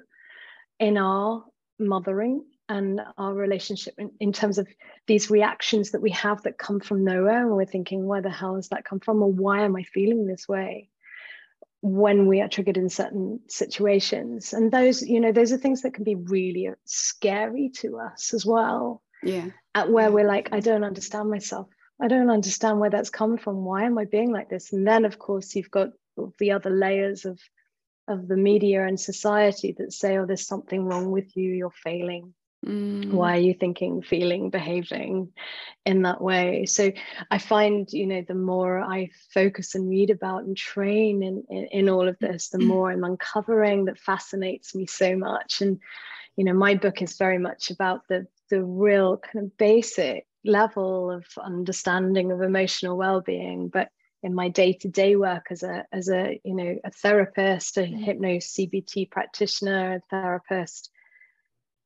in 0.79 0.97
our 0.97 1.43
mothering 1.77 2.43
and 2.67 3.01
our 3.17 3.33
relationship 3.33 3.95
in, 3.97 4.11
in, 4.19 4.31
terms 4.31 4.57
of 4.57 4.67
these 5.07 5.29
reactions 5.29 5.91
that 5.91 6.01
we 6.01 6.11
have 6.11 6.43
that 6.43 6.57
come 6.57 6.79
from 6.79 7.03
nowhere. 7.03 7.41
And 7.41 7.55
we're 7.55 7.65
thinking 7.65 8.05
where 8.05 8.21
the 8.21 8.29
hell 8.29 8.55
has 8.55 8.69
that 8.69 8.85
come 8.85 8.99
from? 8.99 9.23
Or 9.23 9.31
why 9.31 9.61
am 9.61 9.75
i 9.75 9.83
feeling 9.83 10.27
this 10.27 10.47
way 10.47 10.89
when 11.81 12.27
we 12.27 12.41
are 12.41 12.49
triggered 12.49 12.77
in 12.77 12.89
certain 12.89 13.39
situations. 13.47 14.53
And 14.53 14.71
those 14.71 15.01
you 15.01 15.19
know 15.19 15.31
those 15.31 15.53
are 15.53 15.57
things 15.57 15.81
that 15.83 15.93
can 15.93 16.03
be 16.03 16.15
really 16.15 16.69
scary 16.85 17.69
to 17.75 17.99
us 17.99 18.33
as 18.33 18.45
well. 18.45 19.01
Yeah. 19.23 19.47
At 19.75 19.91
where 19.91 20.11
we're 20.11 20.27
like 20.27 20.49
i 20.51 20.59
don't 20.59 20.83
understand 20.83 21.29
myself. 21.29 21.67
I 22.01 22.07
don't 22.07 22.29
understand 22.29 22.79
where 22.79 22.89
that's 22.89 23.09
come 23.09 23.37
from. 23.37 23.63
Why 23.63 23.83
am 23.83 23.97
i 23.97 24.05
being 24.05 24.31
like 24.31 24.49
this? 24.49 24.73
And 24.73 24.87
then 24.87 25.05
of 25.05 25.19
course 25.19 25.55
you've 25.55 25.71
got 25.71 25.89
the 26.37 26.51
other 26.51 26.69
layers 26.69 27.25
of 27.25 27.39
of 28.07 28.27
the 28.27 28.37
media 28.37 28.85
and 28.85 28.99
society 28.99 29.75
that 29.77 29.93
say 29.93 30.17
oh 30.17 30.25
there's 30.25 30.47
something 30.47 30.83
wrong 30.83 31.11
with 31.11 31.35
you. 31.37 31.51
You're 31.51 31.71
failing 31.71 32.33
Mm. 32.65 33.11
Why 33.11 33.37
are 33.37 33.41
you 33.41 33.53
thinking, 33.53 34.01
feeling, 34.01 34.49
behaving 34.49 35.31
in 35.85 36.01
that 36.01 36.21
way? 36.21 36.65
So 36.65 36.91
I 37.31 37.37
find, 37.37 37.91
you 37.91 38.05
know, 38.05 38.23
the 38.27 38.35
more 38.35 38.79
I 38.79 39.11
focus 39.33 39.75
and 39.75 39.89
read 39.89 40.09
about 40.09 40.43
and 40.43 40.57
train 40.57 41.23
in, 41.23 41.43
in, 41.49 41.65
in 41.71 41.89
all 41.89 42.07
of 42.07 42.17
this, 42.19 42.49
the 42.49 42.57
mm. 42.57 42.67
more 42.67 42.91
I'm 42.91 43.03
uncovering 43.03 43.85
that 43.85 43.99
fascinates 43.99 44.75
me 44.75 44.87
so 44.87 45.15
much. 45.15 45.61
And, 45.61 45.79
you 46.35 46.43
know, 46.43 46.53
my 46.53 46.75
book 46.75 47.01
is 47.01 47.17
very 47.17 47.39
much 47.39 47.71
about 47.71 48.07
the 48.07 48.27
the 48.49 48.63
real 48.63 49.17
kind 49.17 49.45
of 49.45 49.57
basic 49.57 50.25
level 50.43 51.11
of 51.11 51.25
understanding 51.37 52.31
of 52.31 52.41
emotional 52.41 52.97
well-being, 52.97 53.69
but 53.69 53.89
in 54.23 54.33
my 54.33 54.49
day-to-day 54.49 55.15
work 55.15 55.47
as 55.49 55.63
a 55.63 55.85
as 55.93 56.09
a 56.09 56.39
you 56.43 56.55
know 56.55 56.77
a 56.83 56.91
therapist, 56.91 57.77
a 57.77 57.81
mm. 57.81 58.03
hypno 58.03 58.37
CBT 58.37 59.09
practitioner, 59.09 59.95
a 59.95 60.01
therapist, 60.09 60.89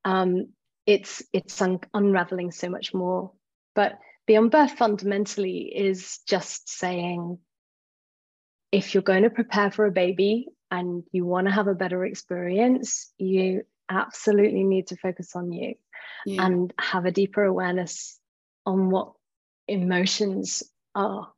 um, 0.05 0.47
it's 0.85 1.23
it's 1.33 1.61
un- 1.61 1.79
unraveling 1.93 2.51
so 2.51 2.69
much 2.69 2.93
more 2.93 3.31
but 3.75 3.99
beyond 4.27 4.51
birth 4.51 4.71
fundamentally 4.71 5.71
is 5.75 6.19
just 6.27 6.69
saying 6.69 7.37
if 8.71 8.93
you're 8.93 9.03
going 9.03 9.23
to 9.23 9.29
prepare 9.29 9.71
for 9.71 9.85
a 9.85 9.91
baby 9.91 10.47
and 10.71 11.03
you 11.11 11.25
want 11.25 11.47
to 11.47 11.53
have 11.53 11.67
a 11.67 11.75
better 11.75 12.05
experience 12.05 13.11
you 13.17 13.63
absolutely 13.89 14.63
need 14.63 14.87
to 14.87 14.97
focus 14.97 15.35
on 15.35 15.51
you 15.51 15.75
yeah. 16.25 16.45
and 16.45 16.73
have 16.79 17.05
a 17.05 17.11
deeper 17.11 17.43
awareness 17.43 18.19
on 18.65 18.89
what 18.89 19.13
emotions 19.67 20.63
are 20.95 21.31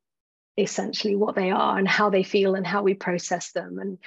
essentially 0.57 1.15
what 1.15 1.35
they 1.35 1.51
are 1.51 1.77
and 1.77 1.87
how 1.87 2.09
they 2.09 2.23
feel 2.23 2.55
and 2.55 2.65
how 2.65 2.81
we 2.81 2.93
process 2.93 3.51
them 3.51 3.77
and 3.79 3.97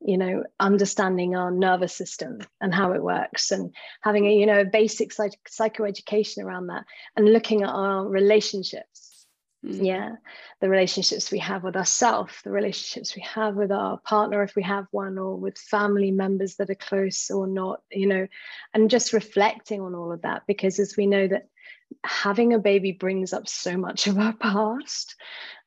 you 0.00 0.16
know 0.16 0.42
understanding 0.58 1.36
our 1.36 1.50
nervous 1.50 1.94
system 1.94 2.38
and 2.60 2.74
how 2.74 2.92
it 2.92 3.02
works 3.02 3.50
and 3.50 3.74
having 4.00 4.26
a 4.26 4.34
you 4.34 4.46
know 4.46 4.60
a 4.60 4.64
basic 4.64 5.12
psych- 5.12 5.48
psychoeducation 5.48 6.42
around 6.42 6.68
that 6.68 6.84
and 7.16 7.32
looking 7.32 7.62
at 7.62 7.68
our 7.68 8.06
relationships 8.06 9.26
mm. 9.64 9.84
yeah 9.84 10.12
the 10.60 10.68
relationships 10.68 11.30
we 11.30 11.38
have 11.38 11.62
with 11.62 11.76
ourselves 11.76 12.32
the 12.44 12.50
relationships 12.50 13.14
we 13.14 13.22
have 13.22 13.54
with 13.56 13.70
our 13.70 13.98
partner 13.98 14.42
if 14.42 14.56
we 14.56 14.62
have 14.62 14.86
one 14.90 15.18
or 15.18 15.36
with 15.36 15.58
family 15.58 16.10
members 16.10 16.56
that 16.56 16.70
are 16.70 16.74
close 16.74 17.30
or 17.30 17.46
not 17.46 17.82
you 17.90 18.06
know 18.06 18.26
and 18.72 18.90
just 18.90 19.12
reflecting 19.12 19.80
on 19.80 19.94
all 19.94 20.12
of 20.12 20.22
that 20.22 20.42
because 20.46 20.78
as 20.78 20.96
we 20.96 21.06
know 21.06 21.28
that 21.28 21.46
having 22.04 22.54
a 22.54 22.58
baby 22.58 22.92
brings 22.92 23.32
up 23.32 23.48
so 23.48 23.76
much 23.76 24.06
of 24.06 24.16
our 24.16 24.32
past 24.34 25.16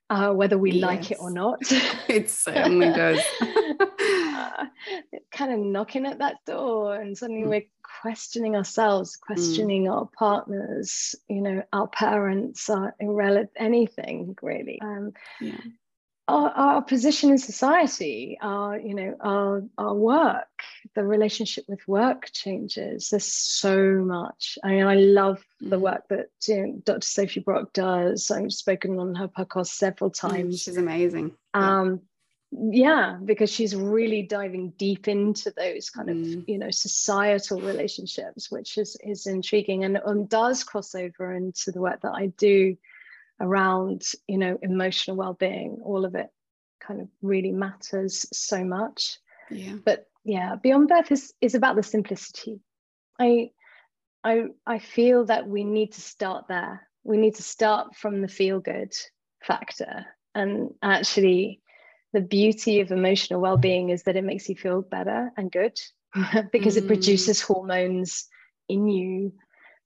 uh, 0.10 0.32
whether 0.32 0.58
we 0.58 0.72
yes. 0.72 0.82
like 0.82 1.12
it 1.12 1.18
or 1.20 1.32
not. 1.32 1.60
it 2.08 2.30
certainly 2.30 2.88
does. 2.94 3.20
kind 5.32 5.54
of 5.54 5.60
knocking 5.60 6.06
at 6.06 6.20
that 6.20 6.38
door, 6.46 6.96
and 6.96 7.18
suddenly 7.18 7.44
mm. 7.44 7.50
we're 7.50 7.68
questioning 8.02 8.56
ourselves, 8.56 9.18
mm. 9.18 9.22
questioning 9.22 9.86
mm. 9.86 9.94
our 9.94 10.10
partners, 10.18 11.16
you 11.28 11.42
know, 11.42 11.64
our 11.72 11.88
parents, 11.88 12.70
our 12.70 12.96
irrelevant 13.00 13.52
anything 13.58 14.36
really. 14.42 14.80
Um, 14.82 15.14
yeah 15.40 15.58
our, 16.28 16.50
our 16.52 16.82
position 16.82 17.32
in 17.32 17.38
society, 17.38 18.38
our, 18.42 18.80
you 18.80 18.96
know, 18.96 19.16
our, 19.20 19.64
our 19.78 19.94
work, 19.94 20.48
the 20.96 21.04
relationship 21.04 21.66
with 21.68 21.86
work 21.88 22.30
changes. 22.32 23.10
There's 23.10 23.32
so 23.32 23.96
much. 24.06 24.58
I 24.64 24.70
mean, 24.70 24.86
I 24.86 24.96
love 24.96 25.44
the 25.60 25.78
mm. 25.78 25.82
work 25.82 26.08
that 26.10 26.28
you 26.48 26.68
know, 26.68 26.82
Dr. 26.86 27.06
Sophie 27.06 27.42
Brock 27.42 27.74
does. 27.74 28.32
I've 28.32 28.54
spoken 28.54 29.00
on 29.00 29.16
her 29.16 29.28
podcast 29.28 29.68
several 29.68 30.12
mm, 30.12 30.20
times. 30.20 30.62
She's 30.62 30.78
amazing. 30.78 31.34
Um, 31.54 31.90
yeah, 31.90 31.98
because 33.24 33.50
she's 33.52 33.76
really 33.76 34.24
diving 34.24 34.72
deep 34.78 35.08
into 35.08 35.52
those 35.56 35.90
kind 35.90 36.10
of, 36.10 36.16
mm. 36.16 36.48
you 36.48 36.58
know, 36.58 36.72
societal 36.72 37.62
relationships, 37.62 38.52
which 38.52 38.78
is 38.78 38.98
is 39.04 39.28
intriguing 39.28 39.84
and, 39.84 40.00
and 40.06 40.30
does 40.30 40.64
cross 40.64 40.96
over 40.96 41.34
into 41.34 41.72
the 41.72 41.82
work 41.82 42.02
that 42.02 42.14
I 42.14 42.28
do 42.28 42.78
around 43.40 44.04
you 44.28 44.38
know 44.38 44.60
emotional 44.62 45.18
well-being 45.18 45.80
all 45.84 46.06
of 46.06 46.14
it 46.14 46.30
kind 46.80 47.02
of 47.02 47.08
really 47.24 47.52
matters 47.52 48.28
so 48.32 48.64
much 48.64 49.18
yeah 49.50 49.74
but 49.84 50.06
yeah 50.24 50.56
beyond 50.56 50.88
birth 50.88 51.12
is 51.12 51.34
is 51.42 51.56
about 51.56 51.76
the 51.76 51.82
simplicity 51.82 52.60
i 53.20 53.50
I, 54.24 54.46
I 54.66 54.80
feel 54.80 55.26
that 55.26 55.48
we 55.48 55.64
need 55.64 55.94
to 55.94 56.02
start 56.02 56.46
there. 56.48 56.88
We 57.04 57.18
need 57.18 57.36
to 57.36 57.44
start 57.44 57.96
from 57.96 58.22
the 58.22 58.28
feel 58.28 58.60
good 58.60 58.94
factor. 59.42 60.06
And 60.34 60.74
actually, 60.82 61.62
the 62.14 62.22
beauty 62.22 62.80
of 62.80 62.92
emotional 62.92 63.42
well 63.42 63.58
being 63.58 63.90
is 63.90 64.04
that 64.04 64.16
it 64.16 64.24
makes 64.24 64.48
you 64.48 64.56
feel 64.56 64.82
better 64.82 65.32
and 65.36 65.52
good 65.52 65.80
because 66.52 66.76
mm. 66.76 66.84
it 66.84 66.88
produces 66.88 67.42
hormones 67.42 68.28
in 68.70 68.88
you 68.88 69.34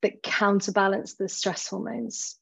that 0.02 0.22
counterbalance 0.22 1.16
the 1.16 1.30
stress 1.30 1.68
hormones. 1.68 2.38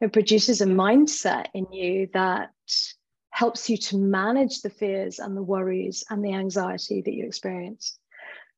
It 0.00 0.12
produces 0.12 0.60
a 0.60 0.66
mindset 0.66 1.46
in 1.54 1.72
you 1.72 2.08
that 2.12 2.50
helps 3.30 3.70
you 3.70 3.76
to 3.76 3.96
manage 3.96 4.60
the 4.60 4.70
fears 4.70 5.18
and 5.18 5.36
the 5.36 5.42
worries 5.42 6.04
and 6.10 6.24
the 6.24 6.34
anxiety 6.34 7.02
that 7.02 7.14
you 7.14 7.26
experience. 7.26 7.98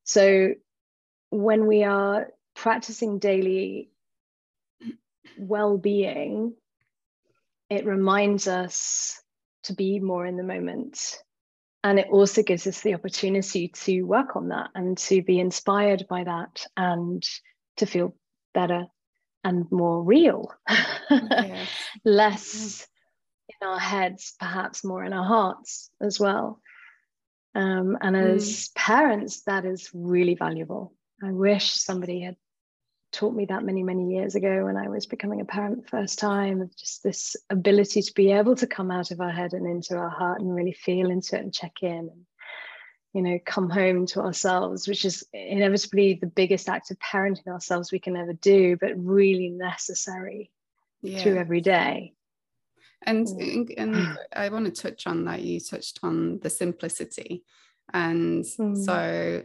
So, 0.03 0.53
when 1.29 1.67
we 1.67 1.83
are 1.83 2.27
practicing 2.55 3.19
daily 3.19 3.91
well 5.37 5.77
being, 5.77 6.55
it 7.69 7.85
reminds 7.85 8.47
us 8.47 9.20
to 9.63 9.73
be 9.73 9.99
more 9.99 10.25
in 10.25 10.37
the 10.37 10.43
moment. 10.43 11.17
And 11.83 11.99
it 11.99 12.07
also 12.11 12.43
gives 12.43 12.67
us 12.67 12.81
the 12.81 12.93
opportunity 12.93 13.69
to 13.69 14.03
work 14.03 14.35
on 14.35 14.49
that 14.49 14.69
and 14.75 14.97
to 14.99 15.21
be 15.23 15.39
inspired 15.39 16.05
by 16.07 16.23
that 16.23 16.65
and 16.77 17.27
to 17.77 17.85
feel 17.85 18.15
better 18.53 18.85
and 19.43 19.71
more 19.71 20.03
real, 20.03 20.53
yes. 21.09 21.69
less 22.05 22.87
in 23.49 23.67
our 23.67 23.79
heads, 23.79 24.35
perhaps 24.39 24.83
more 24.83 25.03
in 25.03 25.13
our 25.13 25.25
hearts 25.25 25.89
as 25.99 26.19
well. 26.19 26.61
Um, 27.55 27.97
and 28.01 28.15
as 28.15 28.43
mm. 28.45 28.75
parents, 28.75 29.41
that 29.43 29.65
is 29.65 29.89
really 29.93 30.35
valuable. 30.35 30.93
I 31.23 31.31
wish 31.31 31.71
somebody 31.71 32.21
had 32.21 32.35
taught 33.11 33.35
me 33.35 33.45
that 33.45 33.63
many, 33.63 33.83
many 33.83 34.13
years 34.13 34.35
ago 34.35 34.65
when 34.65 34.77
I 34.77 34.87
was 34.87 35.05
becoming 35.05 35.41
a 35.41 35.45
parent 35.45 35.89
first 35.89 36.19
time 36.19 36.61
of 36.61 36.75
just 36.75 37.03
this 37.03 37.35
ability 37.49 38.01
to 38.01 38.13
be 38.13 38.31
able 38.31 38.55
to 38.55 38.67
come 38.67 38.91
out 38.91 39.11
of 39.11 39.19
our 39.19 39.31
head 39.31 39.53
and 39.53 39.67
into 39.67 39.95
our 39.95 40.09
heart 40.09 40.41
and 40.41 40.55
really 40.55 40.71
feel 40.71 41.09
into 41.09 41.35
it 41.35 41.41
and 41.41 41.53
check 41.53 41.73
in 41.81 42.09
and, 42.09 42.25
you 43.13 43.21
know, 43.21 43.39
come 43.45 43.69
home 43.69 44.05
to 44.07 44.21
ourselves, 44.21 44.87
which 44.87 45.03
is 45.03 45.25
inevitably 45.33 46.13
the 46.13 46.27
biggest 46.27 46.69
act 46.69 46.91
of 46.91 46.99
parenting 46.99 47.47
ourselves 47.47 47.91
we 47.91 47.99
can 47.99 48.15
ever 48.15 48.33
do, 48.33 48.77
but 48.79 48.93
really 48.95 49.49
necessary 49.49 50.49
yeah. 51.01 51.21
through 51.21 51.37
every 51.37 51.61
day. 51.61 52.13
And, 53.03 53.27
and 53.77 54.17
I 54.35 54.49
want 54.49 54.73
to 54.73 54.81
touch 54.81 55.07
on 55.07 55.25
that. 55.25 55.41
You 55.41 55.59
touched 55.59 55.99
on 56.03 56.39
the 56.39 56.49
simplicity. 56.49 57.43
And 57.93 58.45
mm. 58.45 58.77
so 58.77 59.43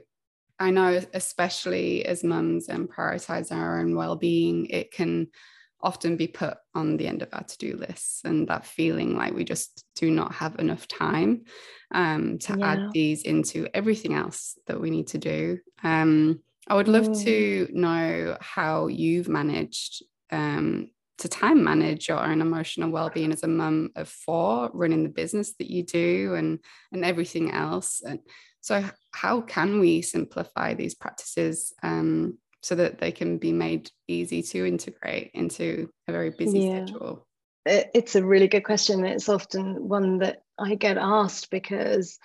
I 0.58 0.70
know, 0.70 1.00
especially 1.12 2.04
as 2.06 2.24
mums 2.24 2.68
and 2.68 2.88
prioritize 2.88 3.52
our 3.52 3.80
own 3.80 3.94
well 3.94 4.16
being, 4.16 4.66
it 4.66 4.90
can 4.90 5.28
often 5.82 6.16
be 6.16 6.26
put 6.26 6.56
on 6.74 6.96
the 6.96 7.06
end 7.06 7.22
of 7.22 7.28
our 7.32 7.44
to 7.44 7.58
do 7.58 7.76
lists 7.76 8.22
and 8.24 8.48
that 8.48 8.66
feeling 8.66 9.16
like 9.16 9.34
we 9.34 9.44
just 9.44 9.84
do 9.94 10.10
not 10.10 10.32
have 10.34 10.58
enough 10.58 10.88
time 10.88 11.44
um, 11.92 12.38
to 12.38 12.56
yeah. 12.58 12.72
add 12.72 12.92
these 12.92 13.22
into 13.22 13.68
everything 13.74 14.14
else 14.14 14.58
that 14.66 14.80
we 14.80 14.90
need 14.90 15.08
to 15.08 15.18
do. 15.18 15.58
Um, 15.84 16.40
I 16.66 16.74
would 16.74 16.88
love 16.88 17.08
mm. 17.08 17.24
to 17.24 17.68
know 17.72 18.36
how 18.40 18.88
you've 18.88 19.28
managed 19.28 20.02
um, 20.32 20.88
to 21.18 21.28
time 21.28 21.64
manage 21.64 22.08
your 22.08 22.18
own 22.18 22.40
emotional 22.42 22.90
well-being 22.90 23.32
as 23.32 23.42
a 23.42 23.48
mum 23.48 23.90
of 23.96 24.08
four 24.08 24.70
running 24.74 25.02
the 25.02 25.08
business 25.08 25.54
that 25.54 25.70
you 25.70 25.82
do 25.82 26.34
and 26.34 26.58
and 26.92 27.04
everything 27.04 27.52
else 27.52 28.02
and 28.04 28.20
so 28.66 28.84
how 29.12 29.40
can 29.40 29.78
we 29.78 30.02
simplify 30.02 30.74
these 30.74 30.94
practices 30.94 31.72
um, 31.84 32.36
so 32.62 32.74
that 32.74 32.98
they 32.98 33.12
can 33.12 33.38
be 33.38 33.52
made 33.52 33.90
easy 34.08 34.42
to 34.42 34.66
integrate 34.66 35.30
into 35.34 35.88
a 36.08 36.12
very 36.12 36.30
busy 36.30 36.60
yeah. 36.60 36.84
schedule 36.84 37.26
it's 37.64 38.14
a 38.14 38.24
really 38.24 38.48
good 38.48 38.64
question 38.64 39.04
it's 39.04 39.28
often 39.28 39.88
one 39.88 40.18
that 40.18 40.42
i 40.58 40.74
get 40.74 40.96
asked 40.98 41.50
because 41.50 42.18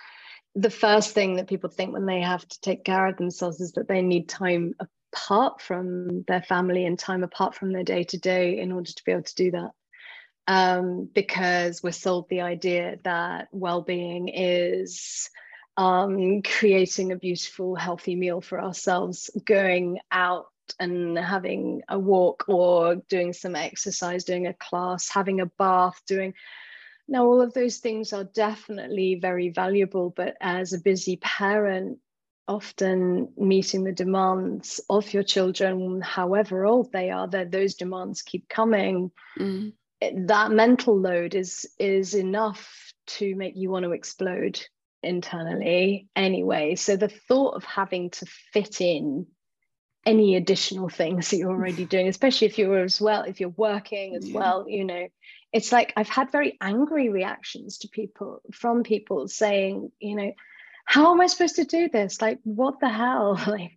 the 0.54 0.70
first 0.70 1.12
thing 1.14 1.36
that 1.36 1.48
people 1.48 1.70
think 1.70 1.92
when 1.92 2.06
they 2.06 2.20
have 2.20 2.46
to 2.46 2.60
take 2.60 2.84
care 2.84 3.06
of 3.06 3.16
themselves 3.16 3.60
is 3.60 3.72
that 3.72 3.88
they 3.88 4.02
need 4.02 4.28
time 4.28 4.74
apart 5.12 5.60
from 5.60 6.24
their 6.24 6.42
family 6.42 6.84
and 6.84 6.98
time 6.98 7.22
apart 7.22 7.54
from 7.54 7.72
their 7.72 7.84
day 7.84 8.04
to 8.04 8.18
day 8.18 8.58
in 8.58 8.72
order 8.72 8.90
to 8.90 9.04
be 9.04 9.12
able 9.12 9.22
to 9.22 9.34
do 9.34 9.50
that. 9.52 9.70
Um, 10.48 11.08
because 11.12 11.82
we're 11.82 11.92
sold 11.92 12.28
the 12.28 12.40
idea 12.40 12.96
that 13.04 13.48
well 13.52 13.80
being 13.80 14.28
is 14.28 15.30
um, 15.76 16.42
creating 16.42 17.12
a 17.12 17.16
beautiful, 17.16 17.74
healthy 17.74 18.16
meal 18.16 18.40
for 18.40 18.62
ourselves, 18.62 19.30
going 19.44 19.98
out 20.10 20.46
and 20.78 21.18
having 21.18 21.82
a 21.88 21.98
walk 21.98 22.44
or 22.48 22.96
doing 23.08 23.32
some 23.32 23.56
exercise, 23.56 24.24
doing 24.24 24.46
a 24.46 24.54
class, 24.54 25.08
having 25.08 25.40
a 25.40 25.46
bath, 25.46 26.00
doing. 26.06 26.34
Now, 27.08 27.24
all 27.24 27.40
of 27.40 27.52
those 27.52 27.78
things 27.78 28.12
are 28.12 28.24
definitely 28.24 29.16
very 29.20 29.50
valuable, 29.50 30.10
but 30.14 30.36
as 30.40 30.72
a 30.72 30.80
busy 30.80 31.16
parent, 31.16 31.98
often 32.48 33.32
meeting 33.36 33.84
the 33.84 33.92
demands 33.92 34.80
of 34.88 35.12
your 35.12 35.22
children, 35.22 36.00
however 36.00 36.64
old 36.64 36.92
they 36.92 37.10
are, 37.10 37.28
that 37.28 37.50
those 37.50 37.74
demands 37.74 38.22
keep 38.22 38.48
coming. 38.48 39.10
Mm. 39.38 39.72
That 40.26 40.50
mental 40.50 40.98
load 40.98 41.34
is 41.34 41.68
is 41.78 42.14
enough 42.14 42.92
to 43.06 43.34
make 43.36 43.54
you 43.56 43.70
want 43.70 43.84
to 43.84 43.92
explode 43.92 44.60
internally 45.02 46.08
anyway. 46.16 46.74
So 46.74 46.96
the 46.96 47.08
thought 47.08 47.54
of 47.54 47.64
having 47.64 48.10
to 48.10 48.26
fit 48.52 48.80
in 48.80 49.26
any 50.04 50.36
additional 50.36 50.88
things 50.88 51.30
that 51.30 51.36
you're 51.36 51.50
already 51.50 51.84
doing, 51.84 52.08
especially 52.08 52.48
if 52.48 52.58
you're 52.58 52.82
as 52.82 53.00
well, 53.00 53.22
if 53.22 53.40
you're 53.40 53.50
working 53.50 54.16
as 54.16 54.28
yeah. 54.28 54.38
well, 54.38 54.68
you 54.68 54.84
know, 54.84 55.08
it's 55.52 55.70
like 55.70 55.92
I've 55.96 56.08
had 56.08 56.32
very 56.32 56.56
angry 56.60 57.08
reactions 57.08 57.78
to 57.78 57.88
people 57.88 58.40
from 58.52 58.82
people 58.82 59.28
saying, 59.28 59.92
you 60.00 60.16
know, 60.16 60.32
how 60.84 61.12
am 61.12 61.20
I 61.20 61.26
supposed 61.26 61.56
to 61.56 61.64
do 61.64 61.88
this? 61.88 62.20
Like, 62.20 62.38
what 62.44 62.80
the 62.80 62.88
hell? 62.88 63.40
Like, 63.46 63.72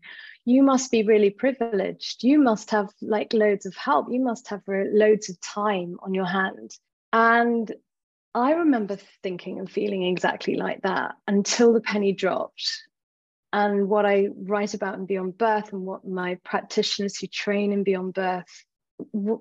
you 0.47 0.61
must 0.61 0.91
be 0.91 1.01
really 1.01 1.31
privileged. 1.31 2.23
You 2.23 2.39
must 2.39 2.69
have 2.69 2.89
like 3.01 3.33
loads 3.33 3.65
of 3.65 3.75
help. 3.75 4.07
You 4.11 4.21
must 4.21 4.47
have 4.49 4.61
loads 4.67 5.27
of 5.29 5.41
time 5.41 5.97
on 6.03 6.13
your 6.13 6.27
hand. 6.27 6.71
And 7.11 7.73
I 8.35 8.51
remember 8.51 8.97
thinking 9.23 9.59
and 9.59 9.71
feeling 9.71 10.03
exactly 10.03 10.55
like 10.55 10.81
that 10.81 11.15
until 11.25 11.71
the 11.71 11.79
penny 11.79 12.11
dropped. 12.11 12.69
And 13.53 13.87
what 13.87 14.05
I 14.05 14.27
write 14.35 14.73
about 14.73 14.95
in 14.95 15.05
Beyond 15.05 15.37
Birth 15.37 15.71
and 15.71 15.85
what 15.85 16.05
my 16.05 16.37
practitioners 16.43 17.17
who 17.17 17.27
train 17.27 17.71
in 17.71 17.83
Beyond 17.83 18.13
Birth 18.13 18.65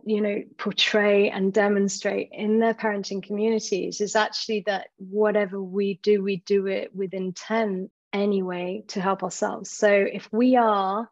you 0.04 0.20
know 0.20 0.42
portray 0.58 1.30
and 1.30 1.52
demonstrate 1.52 2.28
in 2.32 2.58
their 2.58 2.74
parenting 2.74 3.22
communities 3.22 4.00
is 4.00 4.16
actually 4.16 4.64
that 4.66 4.88
whatever 4.96 5.62
we 5.62 6.00
do 6.02 6.22
we 6.24 6.38
do 6.38 6.66
it 6.66 6.90
with 6.92 7.14
intent 7.14 7.88
anyway 8.12 8.82
to 8.88 9.00
help 9.00 9.22
ourselves 9.22 9.70
so 9.70 9.88
if 9.88 10.28
we 10.32 10.56
are 10.56 11.08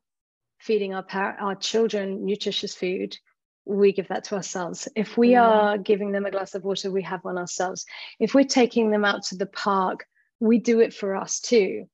feeding 0.59 0.93
our 0.93 1.05
par- 1.05 1.37
our 1.39 1.55
children 1.55 2.25
nutritious 2.25 2.75
food 2.75 3.17
we 3.65 3.93
give 3.93 4.09
that 4.09 4.25
to 4.25 4.35
ourselves. 4.35 4.89
If 4.97 5.17
we 5.17 5.37
are 5.37 5.79
giving 5.79 6.13
them 6.13 6.27
a 6.27 6.31
glass 6.31 6.55
of 6.55 6.65
water 6.65 6.91
we 6.91 7.03
have 7.03 7.25
one 7.25 7.39
ourselves. 7.39 7.87
If 8.19 8.35
we're 8.35 8.45
taking 8.45 8.91
them 8.91 9.05
out 9.05 9.25
to 9.25 9.37
the 9.37 9.47
park 9.47 10.07
we 10.41 10.59
do 10.59 10.81
it 10.81 10.93
for 10.93 11.15
us 11.15 11.41
too. 11.41 11.89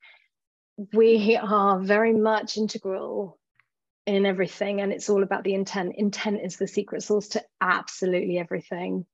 We 0.93 1.37
are 1.37 1.81
very 1.81 2.15
much 2.15 2.57
integral 2.57 3.39
in 4.07 4.25
everything 4.25 4.81
and 4.81 4.91
it's 4.93 5.11
all 5.11 5.23
about 5.23 5.45
the 5.45 5.55
intent. 5.55 5.97
Intent 5.97 6.41
is 6.43 6.57
the 6.57 6.67
secret 6.67 7.03
sauce 7.03 7.29
to 7.29 7.45
absolutely 7.61 8.39
everything. 8.39 9.05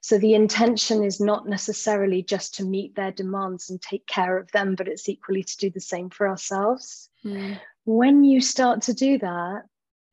So 0.00 0.18
the 0.18 0.34
intention 0.34 1.02
is 1.02 1.20
not 1.20 1.48
necessarily 1.48 2.22
just 2.22 2.54
to 2.54 2.64
meet 2.64 2.94
their 2.94 3.10
demands 3.10 3.68
and 3.68 3.82
take 3.82 4.06
care 4.06 4.38
of 4.38 4.50
them 4.52 4.76
but 4.76 4.86
it's 4.86 5.08
equally 5.08 5.42
to 5.42 5.56
do 5.56 5.70
the 5.70 5.80
same 5.80 6.10
for 6.10 6.28
ourselves. 6.28 7.10
Mm. 7.24 7.58
when 7.84 8.22
you 8.22 8.40
start 8.40 8.82
to 8.82 8.94
do 8.94 9.18
that 9.18 9.62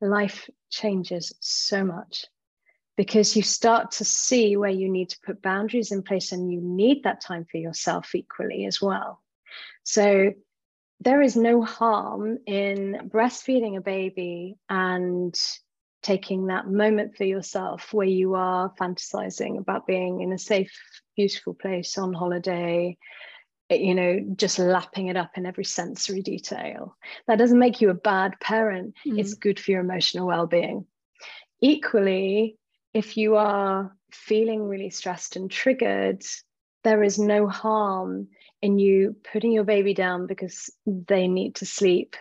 life 0.00 0.50
changes 0.70 1.34
so 1.40 1.84
much 1.84 2.26
because 2.96 3.36
you 3.36 3.42
start 3.42 3.90
to 3.92 4.04
see 4.04 4.56
where 4.56 4.70
you 4.70 4.88
need 4.88 5.10
to 5.10 5.20
put 5.24 5.42
boundaries 5.42 5.92
in 5.92 6.02
place 6.02 6.32
and 6.32 6.50
you 6.50 6.60
need 6.62 7.02
that 7.02 7.20
time 7.20 7.46
for 7.50 7.58
yourself 7.58 8.14
equally 8.14 8.64
as 8.66 8.80
well. 8.80 9.22
So 9.84 10.32
there 11.00 11.20
is 11.20 11.36
no 11.36 11.62
harm 11.62 12.38
in 12.46 13.10
breastfeeding 13.12 13.76
a 13.76 13.82
baby 13.82 14.56
and 14.68 15.38
taking 16.02 16.46
that 16.46 16.68
moment 16.68 17.16
for 17.16 17.24
yourself 17.24 17.92
where 17.92 18.06
you 18.06 18.34
are 18.34 18.72
fantasizing 18.80 19.58
about 19.58 19.86
being 19.86 20.20
in 20.20 20.32
a 20.32 20.38
safe, 20.38 20.72
beautiful 21.16 21.52
place 21.52 21.98
on 21.98 22.14
holiday, 22.14 22.96
you 23.70 23.94
know, 23.94 24.20
just 24.36 24.58
lapping 24.58 25.08
it 25.08 25.16
up 25.16 25.32
in 25.36 25.46
every 25.46 25.64
sensory 25.64 26.22
detail. 26.22 26.96
That 27.26 27.38
doesn't 27.38 27.58
make 27.58 27.80
you 27.80 27.90
a 27.90 27.94
bad 27.94 28.38
parent, 28.40 28.94
mm. 29.06 29.18
it's 29.18 29.34
good 29.34 29.58
for 29.58 29.72
your 29.72 29.80
emotional 29.80 30.26
well 30.26 30.46
being. 30.46 30.86
Equally, 31.60 32.56
if 32.94 33.16
you 33.16 33.36
are 33.36 33.94
feeling 34.10 34.62
really 34.62 34.90
stressed 34.90 35.36
and 35.36 35.50
triggered, 35.50 36.22
there 36.84 37.02
is 37.02 37.18
no 37.18 37.48
harm 37.48 38.28
in 38.62 38.78
you 38.78 39.16
putting 39.32 39.52
your 39.52 39.64
baby 39.64 39.94
down 39.94 40.26
because 40.26 40.70
they 40.86 41.26
need 41.26 41.56
to 41.56 41.66
sleep 41.66 42.16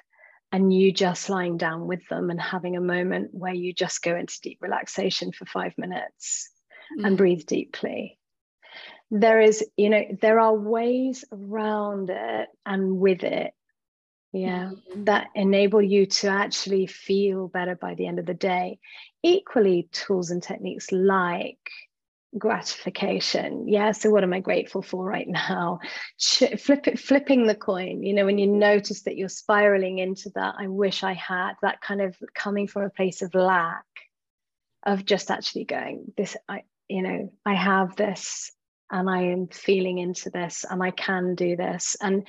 and 0.51 0.73
you 0.73 0.91
just 0.91 1.29
lying 1.29 1.58
down 1.58 1.86
with 1.86 2.08
them 2.10 2.29
and 2.29 2.41
having 2.41 2.75
a 2.75 2.81
moment 2.81 3.29
where 3.34 3.53
you 3.53 3.73
just 3.73 4.01
go 4.01 4.15
into 4.15 4.39
deep 4.41 4.58
relaxation 4.62 5.31
for 5.31 5.45
five 5.45 5.73
minutes 5.77 6.49
mm. 6.97 7.05
and 7.05 7.17
breathe 7.17 7.45
deeply 7.45 8.17
there 9.12 9.39
is 9.41 9.63
you 9.78 9.89
know 9.89 10.04
there 10.22 10.39
are 10.39 10.56
ways 10.56 11.24
around 11.32 12.10
it 12.10 12.48
and 12.65 12.98
with 13.00 13.24
it 13.24 13.54
yeah 14.34 14.72
mm-hmm. 14.72 15.04
that 15.06 15.28
enable 15.36 15.82
you 15.82 16.06
to 16.06 16.28
actually 16.28 16.88
feel 16.88 17.48
better 17.48 17.76
by 17.76 17.94
the 17.96 18.08
end 18.08 18.20
of 18.20 18.26
the 18.26 18.34
day 18.34 18.80
equally 19.24 19.88
tools 19.91 20.32
and 20.32 20.41
techniques 20.41 20.91
like 20.91 21.70
gratification 22.38 23.65
yeah 23.68 23.91
so 23.91 24.10
what 24.10 24.24
am 24.24 24.34
i 24.34 24.41
grateful 24.41 24.82
for 24.82 25.06
right 25.06 25.28
now 25.28 25.80
flip 26.20 26.88
it 26.88 27.00
flipping 27.00 27.48
the 27.48 27.56
coin 27.56 28.04
you 28.04 28.13
know 28.13 28.26
when 28.26 28.38
you 28.38 28.48
notice 28.48 29.04
that 29.04 29.15
you're 29.15 29.30
spiraling 29.30 30.00
into 30.00 30.30
that 30.36 30.56
i 30.60 30.68
wish 30.68 31.04
i 31.04 31.13
had 31.13 31.54
that 31.62 31.80
kind 31.80 32.02
of 32.02 32.13
coming 32.34 32.68
from 32.68 32.84
a 32.84 32.89
place 32.89 33.22
of 33.22 33.34
lack 33.34 33.86
of 34.86 35.06
just 35.06 35.32
actually 35.32 35.63
going 35.63 36.12
this 36.18 36.36
i 36.50 36.63
you 36.89 37.02
know 37.02 37.32
i 37.46 37.54
have 37.54 37.96
this 37.96 38.52
and 38.91 39.10
I 39.10 39.21
am 39.24 39.48
feeling 39.48 39.98
into 39.98 40.30
this 40.30 40.65
and 40.69 40.84
I 40.84 40.91
can 40.91 41.36
do 41.36 41.56
this. 41.56 41.95
And 42.02 42.26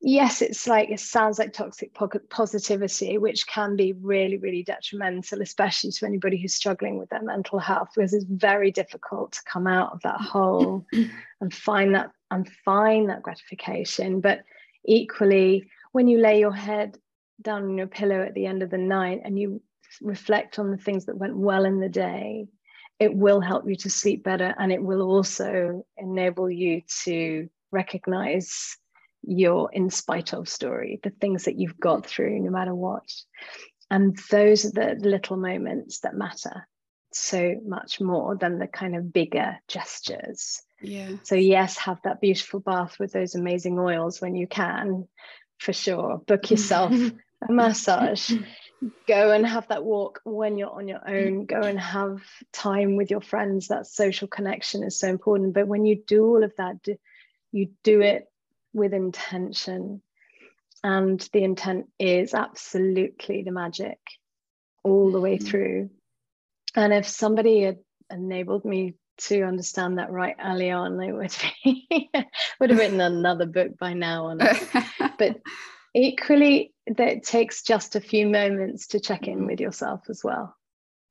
yes, 0.00 0.40
it's 0.42 0.66
like 0.66 0.90
it 0.90 1.00
sounds 1.00 1.38
like 1.38 1.52
toxic 1.52 1.96
positivity, 2.30 3.18
which 3.18 3.46
can 3.46 3.76
be 3.76 3.92
really, 3.92 4.36
really 4.36 4.62
detrimental, 4.62 5.42
especially 5.42 5.90
to 5.92 6.06
anybody 6.06 6.36
who's 6.40 6.54
struggling 6.54 6.98
with 6.98 7.08
their 7.10 7.22
mental 7.22 7.58
health, 7.58 7.88
because 7.94 8.14
it's 8.14 8.24
very 8.28 8.70
difficult 8.70 9.32
to 9.32 9.40
come 9.50 9.66
out 9.66 9.92
of 9.92 10.00
that 10.02 10.20
hole 10.20 10.86
and 11.40 11.52
find 11.52 11.94
that 11.94 12.10
and 12.30 12.48
find 12.64 13.08
that 13.08 13.22
gratification. 13.22 14.20
But 14.20 14.42
equally, 14.84 15.68
when 15.92 16.08
you 16.08 16.18
lay 16.18 16.38
your 16.38 16.54
head 16.54 16.98
down 17.42 17.64
on 17.64 17.78
your 17.78 17.86
pillow 17.86 18.22
at 18.22 18.34
the 18.34 18.46
end 18.46 18.62
of 18.62 18.70
the 18.70 18.78
night 18.78 19.20
and 19.24 19.38
you 19.38 19.60
reflect 20.00 20.58
on 20.58 20.70
the 20.70 20.76
things 20.76 21.06
that 21.06 21.18
went 21.18 21.36
well 21.36 21.64
in 21.64 21.80
the 21.80 21.88
day 21.88 22.48
it 22.98 23.14
will 23.14 23.40
help 23.40 23.68
you 23.68 23.76
to 23.76 23.90
sleep 23.90 24.24
better 24.24 24.54
and 24.58 24.72
it 24.72 24.82
will 24.82 25.02
also 25.02 25.84
enable 25.96 26.50
you 26.50 26.82
to 27.04 27.48
recognize 27.70 28.76
your 29.22 29.70
in 29.72 29.90
spite 29.90 30.32
of 30.32 30.48
story, 30.48 31.00
the 31.02 31.10
things 31.10 31.44
that 31.44 31.58
you've 31.58 31.78
got 31.78 32.06
through 32.06 32.40
no 32.40 32.50
matter 32.50 32.74
what. 32.74 33.04
And 33.90 34.16
those 34.30 34.64
are 34.64 34.70
the 34.70 34.96
little 35.00 35.36
moments 35.36 36.00
that 36.00 36.14
matter 36.14 36.66
so 37.12 37.54
much 37.64 38.00
more 38.00 38.36
than 38.36 38.58
the 38.58 38.66
kind 38.66 38.96
of 38.96 39.12
bigger 39.12 39.58
gestures. 39.68 40.62
Yeah. 40.80 41.12
So, 41.22 41.34
yes, 41.34 41.76
have 41.78 42.00
that 42.04 42.20
beautiful 42.20 42.60
bath 42.60 42.96
with 42.98 43.12
those 43.12 43.34
amazing 43.34 43.78
oils 43.78 44.20
when 44.20 44.34
you 44.34 44.46
can, 44.46 45.08
for 45.58 45.72
sure. 45.72 46.18
Book 46.26 46.50
yourself 46.50 46.92
a 47.48 47.52
massage 47.52 48.32
go 49.06 49.32
and 49.32 49.46
have 49.46 49.68
that 49.68 49.84
walk 49.84 50.20
when 50.24 50.58
you're 50.58 50.70
on 50.70 50.88
your 50.88 51.08
own. 51.08 51.46
Go 51.46 51.60
and 51.60 51.78
have 51.78 52.22
time 52.52 52.96
with 52.96 53.10
your 53.10 53.20
friends. 53.20 53.68
That 53.68 53.86
social 53.86 54.28
connection 54.28 54.82
is 54.82 54.98
so 54.98 55.08
important. 55.08 55.54
But 55.54 55.68
when 55.68 55.86
you 55.86 56.02
do 56.06 56.24
all 56.24 56.44
of 56.44 56.52
that 56.56 56.76
you 57.52 57.70
do 57.82 58.02
it 58.02 58.26
with 58.72 58.92
intention. 58.92 60.02
And 60.84 61.20
the 61.32 61.42
intent 61.42 61.86
is 61.98 62.34
absolutely 62.34 63.42
the 63.42 63.50
magic 63.50 63.98
all 64.84 65.10
the 65.10 65.20
way 65.20 65.38
mm-hmm. 65.38 65.46
through. 65.46 65.90
And 66.76 66.92
if 66.92 67.08
somebody 67.08 67.62
had 67.62 67.78
enabled 68.10 68.64
me 68.64 68.94
to 69.18 69.42
understand 69.42 69.98
that 69.98 70.10
right 70.10 70.36
early 70.44 70.70
on 70.70 70.98
they 70.98 71.10
would 71.10 71.34
be 71.64 72.10
would 72.60 72.70
have 72.70 72.78
written 72.78 73.00
another 73.00 73.46
book 73.46 73.78
by 73.78 73.94
now 73.94 74.26
on 74.26 74.38
it 74.40 74.62
but 75.18 75.40
equally 75.94 76.74
that 76.86 77.08
it 77.08 77.24
takes 77.24 77.62
just 77.62 77.96
a 77.96 78.00
few 78.00 78.26
moments 78.26 78.88
to 78.88 79.00
check 79.00 79.26
in 79.26 79.38
mm-hmm. 79.38 79.46
with 79.46 79.60
yourself 79.60 80.02
as 80.08 80.22
well 80.22 80.56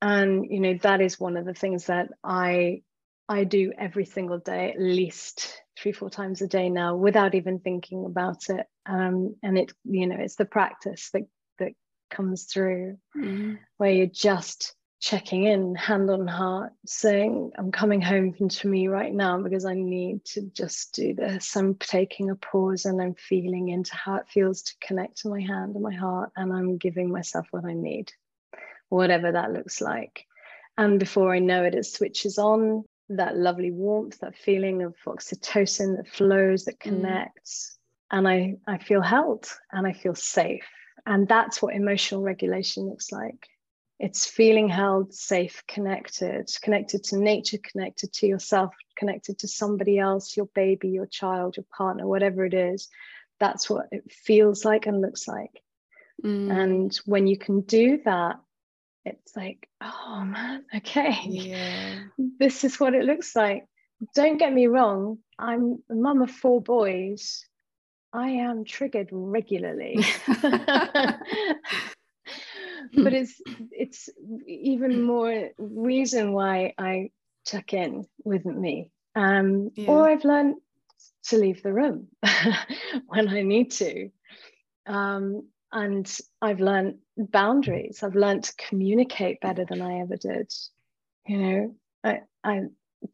and 0.02 0.46
you 0.50 0.60
know 0.60 0.74
that 0.82 1.00
is 1.00 1.18
one 1.18 1.36
of 1.36 1.44
the 1.44 1.54
things 1.54 1.86
that 1.86 2.08
i 2.22 2.82
i 3.28 3.44
do 3.44 3.72
every 3.78 4.04
single 4.04 4.38
day 4.38 4.70
at 4.70 4.80
least 4.80 5.60
three 5.78 5.92
four 5.92 6.10
times 6.10 6.42
a 6.42 6.46
day 6.46 6.68
now 6.68 6.96
without 6.96 7.34
even 7.34 7.58
thinking 7.58 8.04
about 8.04 8.48
it 8.48 8.66
um, 8.88 9.34
and 9.42 9.58
it 9.58 9.72
you 9.84 10.06
know 10.06 10.16
it's 10.18 10.36
the 10.36 10.44
practice 10.44 11.10
that 11.12 11.22
that 11.58 11.72
comes 12.10 12.44
through 12.44 12.96
mm-hmm. 13.16 13.54
where 13.78 13.90
you're 13.90 14.06
just 14.06 14.75
checking 14.98 15.44
in 15.44 15.74
hand 15.74 16.10
on 16.10 16.26
heart 16.26 16.72
saying 16.86 17.52
i'm 17.58 17.70
coming 17.70 18.00
home 18.00 18.32
to 18.48 18.66
me 18.66 18.88
right 18.88 19.12
now 19.12 19.38
because 19.38 19.66
i 19.66 19.74
need 19.74 20.24
to 20.24 20.40
just 20.54 20.94
do 20.94 21.12
this 21.12 21.54
i'm 21.54 21.74
taking 21.74 22.30
a 22.30 22.34
pause 22.36 22.86
and 22.86 23.00
i'm 23.00 23.14
feeling 23.14 23.68
into 23.68 23.94
how 23.94 24.16
it 24.16 24.28
feels 24.28 24.62
to 24.62 24.74
connect 24.80 25.18
to 25.18 25.28
my 25.28 25.40
hand 25.40 25.74
and 25.74 25.82
my 25.82 25.94
heart 25.94 26.30
and 26.36 26.52
i'm 26.52 26.78
giving 26.78 27.10
myself 27.10 27.46
what 27.50 27.64
i 27.66 27.74
need 27.74 28.10
whatever 28.88 29.32
that 29.32 29.52
looks 29.52 29.82
like 29.82 30.24
and 30.78 30.98
before 30.98 31.34
i 31.34 31.38
know 31.38 31.62
it 31.62 31.74
it 31.74 31.84
switches 31.84 32.38
on 32.38 32.82
that 33.10 33.36
lovely 33.36 33.70
warmth 33.70 34.18
that 34.20 34.36
feeling 34.36 34.82
of 34.82 34.94
oxytocin 35.06 35.96
that 35.96 36.08
flows 36.08 36.64
that 36.64 36.78
mm. 36.78 36.80
connects 36.80 37.76
mm. 38.12 38.18
and 38.18 38.28
i 38.28 38.54
i 38.66 38.78
feel 38.78 39.02
held 39.02 39.46
and 39.72 39.86
i 39.86 39.92
feel 39.92 40.14
safe 40.14 40.66
and 41.04 41.28
that's 41.28 41.60
what 41.60 41.74
emotional 41.74 42.22
regulation 42.22 42.88
looks 42.88 43.12
like 43.12 43.46
it's 43.98 44.26
feeling 44.26 44.68
held 44.68 45.14
safe 45.14 45.62
connected 45.66 46.50
connected 46.62 47.02
to 47.02 47.18
nature 47.18 47.58
connected 47.58 48.12
to 48.12 48.26
yourself 48.26 48.74
connected 48.96 49.38
to 49.38 49.48
somebody 49.48 49.98
else 49.98 50.36
your 50.36 50.46
baby 50.54 50.88
your 50.88 51.06
child 51.06 51.56
your 51.56 51.66
partner 51.76 52.06
whatever 52.06 52.44
it 52.44 52.54
is. 52.54 52.88
That's 53.38 53.68
what 53.68 53.86
it 53.92 54.10
feels 54.10 54.64
like 54.64 54.86
and 54.86 55.00
looks 55.00 55.28
like. 55.28 55.62
Mm. 56.24 56.50
and 56.50 57.00
when 57.04 57.26
you 57.26 57.36
can 57.36 57.60
do 57.60 58.00
that 58.06 58.40
it's 59.04 59.36
like 59.36 59.68
oh 59.82 60.24
man 60.24 60.64
okay. 60.76 61.14
Yeah. 61.26 61.98
this 62.16 62.64
is 62.64 62.80
what 62.80 62.94
it 62.94 63.04
looks 63.04 63.36
like. 63.36 63.66
Don't 64.14 64.38
get 64.38 64.52
me 64.52 64.66
wrong 64.66 65.18
i'm 65.38 65.82
a 65.90 65.94
mum 65.94 66.22
of 66.22 66.30
four 66.30 66.60
boys 66.60 67.44
i 68.12 68.28
am 68.28 68.64
triggered 68.64 69.08
regularly 69.10 70.04
but 72.96 73.12
it's 73.12 73.40
it's 73.70 74.08
even 74.46 75.02
more 75.02 75.50
reason 75.58 76.32
why 76.32 76.74
I 76.78 77.10
check 77.46 77.72
in 77.72 78.06
with 78.24 78.44
me. 78.44 78.90
Um, 79.14 79.70
yeah. 79.74 79.90
Or 79.90 80.08
I've 80.08 80.24
learned 80.24 80.56
to 81.24 81.38
leave 81.38 81.62
the 81.62 81.72
room 81.72 82.08
when 83.06 83.28
I 83.28 83.42
need 83.42 83.70
to. 83.72 84.10
Um, 84.86 85.48
and 85.72 86.18
I've 86.40 86.60
learned 86.60 86.98
boundaries. 87.16 88.02
I've 88.02 88.14
learned 88.14 88.44
to 88.44 88.54
communicate 88.56 89.40
better 89.40 89.64
than 89.64 89.82
I 89.82 90.00
ever 90.00 90.16
did. 90.16 90.52
You 91.26 91.38
know, 91.38 91.74
I, 92.04 92.20
I 92.44 92.60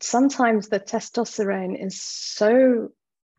sometimes 0.01 0.69
the 0.69 0.81
testosterone 0.81 1.83
is 1.83 2.01
so 2.01 2.91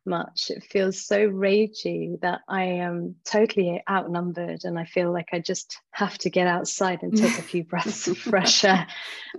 much. 0.05 0.49
It 0.49 0.63
feels 0.63 1.05
so 1.05 1.27
ragey 1.29 2.19
that 2.21 2.41
I 2.47 2.63
am 2.63 3.15
totally 3.25 3.81
outnumbered 3.89 4.63
and 4.63 4.77
I 4.77 4.85
feel 4.85 5.11
like 5.11 5.29
I 5.33 5.39
just 5.39 5.77
have 5.91 6.17
to 6.19 6.29
get 6.29 6.47
outside 6.47 7.03
and 7.03 7.15
take 7.15 7.37
a 7.37 7.41
few 7.53 7.63
breaths 7.63 8.07
of 8.07 8.17
fresh 8.17 8.63
air 8.63 8.87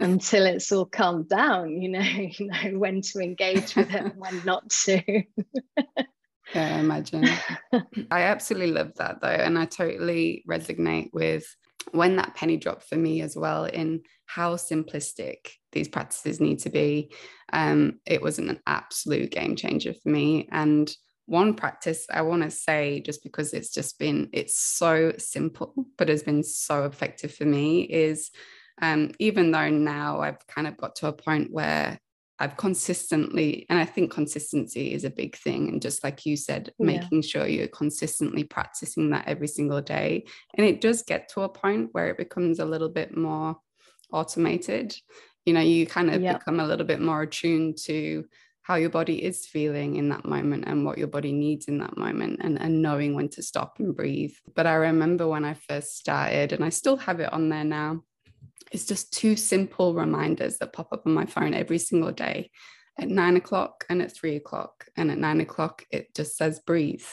until 0.01 0.47
it's 0.47 0.73
all 0.73 0.87
calmed 0.87 1.29
down, 1.29 1.81
you 1.81 1.89
know, 1.91 2.01
you 2.01 2.47
know, 2.47 2.79
when 2.79 3.01
to 3.03 3.21
engage 3.21 3.77
with 3.77 3.93
it 3.93 4.03
and 4.03 4.17
when 4.17 4.45
not 4.45 4.69
to. 4.71 5.03
yeah, 6.55 6.77
I 6.77 6.79
imagine. 6.79 7.29
I 8.11 8.23
absolutely 8.23 8.73
love 8.73 8.93
that 8.97 9.21
though. 9.21 9.29
And 9.29 9.59
I 9.59 9.67
totally 9.67 10.45
resonate 10.49 11.11
with 11.13 11.45
when 11.93 12.17
that 12.17 12.35
penny 12.35 12.57
dropped 12.57 12.85
for 12.89 12.97
me 12.97 13.21
as 13.21 13.37
well 13.37 13.65
in 13.67 14.03
how 14.27 14.57
simplistic 14.57 15.49
these 15.75 15.89
practices 15.89 16.41
need 16.41 16.59
to 16.59 16.71
be 16.71 17.13
um, 17.53 18.01
it 18.07 18.23
was 18.23 18.39
an 18.39 18.59
absolute 18.67 19.31
game 19.31 19.57
changer 19.57 19.93
for 19.93 20.09
me 20.09 20.49
and 20.51 20.95
one 21.27 21.55
practice 21.55 22.07
i 22.13 22.23
want 22.23 22.43
to 22.43 22.51
say 22.51 23.01
just 23.01 23.23
because 23.23 23.53
it's 23.55 23.71
just 23.71 23.99
been 23.99 24.29
it's 24.33 24.59
so 24.59 25.13
simple 25.19 25.75
but 25.97 26.09
has 26.09 26.23
been 26.23 26.43
so 26.43 26.85
effective 26.85 27.35
for 27.35 27.45
me 27.45 27.83
is 27.83 28.31
um, 28.83 29.11
even 29.19 29.51
though 29.51 29.71
now 29.71 30.21
i've 30.21 30.47
kind 30.47 30.67
of 30.67 30.77
got 30.77 30.97
to 30.97 31.07
a 31.07 31.13
point 31.13 31.51
where 31.51 31.99
I've 32.41 32.57
consistently, 32.57 33.65
and 33.71 33.79
I 33.79 33.85
think 33.85 34.13
consistency 34.13 34.93
is 34.93 35.05
a 35.05 35.11
big 35.11 35.37
thing. 35.37 35.69
And 35.69 35.81
just 35.81 36.03
like 36.03 36.27
you 36.27 36.37
said, 36.37 36.73
yeah. 36.79 36.87
making 36.87 37.23
sure 37.23 37.47
you're 37.47 37.69
consistently 37.69 38.43
practicing 38.43 39.11
that 39.11 39.29
every 39.29 39.47
single 39.47 39.81
day. 39.81 40.25
And 40.55 40.67
it 40.67 40.81
does 40.81 41.03
get 41.03 41.29
to 41.31 41.43
a 41.43 41.49
point 41.49 41.91
where 41.93 42.09
it 42.09 42.19
becomes 42.19 42.59
a 42.59 42.65
little 42.65 42.89
bit 42.89 43.17
more 43.17 43.57
automated. 44.13 44.97
You 45.45 45.53
know, 45.53 45.61
you 45.61 45.87
kind 45.87 46.11
of 46.11 46.23
yeah. 46.23 46.39
become 46.39 46.61
a 46.61 46.67
little 46.67 46.87
bit 46.87 47.01
more 47.01 47.23
attuned 47.23 47.79
to 47.85 48.25
how 48.63 48.77
your 48.77 48.89
body 48.89 49.23
is 49.23 49.45
feeling 49.45 49.97
in 49.97 50.09
that 50.09 50.25
moment 50.25 50.65
and 50.67 50.87
what 50.87 50.97
your 50.97 51.07
body 51.07 51.33
needs 51.33 51.67
in 51.67 51.79
that 51.79 51.99
moment 51.99 52.41
and, 52.43 52.59
and 52.59 52.81
knowing 52.81 53.15
when 53.15 53.29
to 53.29 53.43
stop 53.43 53.79
and 53.79 53.95
breathe. 53.95 54.35
But 54.55 54.67
I 54.67 54.75
remember 54.75 55.29
when 55.29 55.45
I 55.45 55.53
first 55.53 55.99
started, 55.99 56.53
and 56.53 56.65
I 56.65 56.71
still 56.71 56.97
have 56.97 57.21
it 57.21 57.33
on 57.33 57.51
there 57.51 57.65
now 57.65 58.03
it's 58.75 58.87
just 58.87 59.13
two 59.13 59.37
simple 59.37 59.95
reminders 59.95 60.59
that 60.59 60.73
pop 60.73 60.93
up 60.93 61.07
on 61.07 61.15
my 61.15 61.27
phone 61.27 61.55
every 61.55 61.79
single 61.79 62.11
day 62.11 62.51
at 62.99 63.09
nine 63.09 63.37
o'clock 63.37 63.85
and 63.89 64.03
at 64.03 64.13
three 64.13 64.37
o'clock. 64.37 64.87
And 64.97 65.11
at 65.11 65.19
nine 65.19 65.41
o'clock, 65.41 65.85
it 65.91 66.15
just 66.15 66.37
says 66.37 66.61
breathe. 66.61 67.05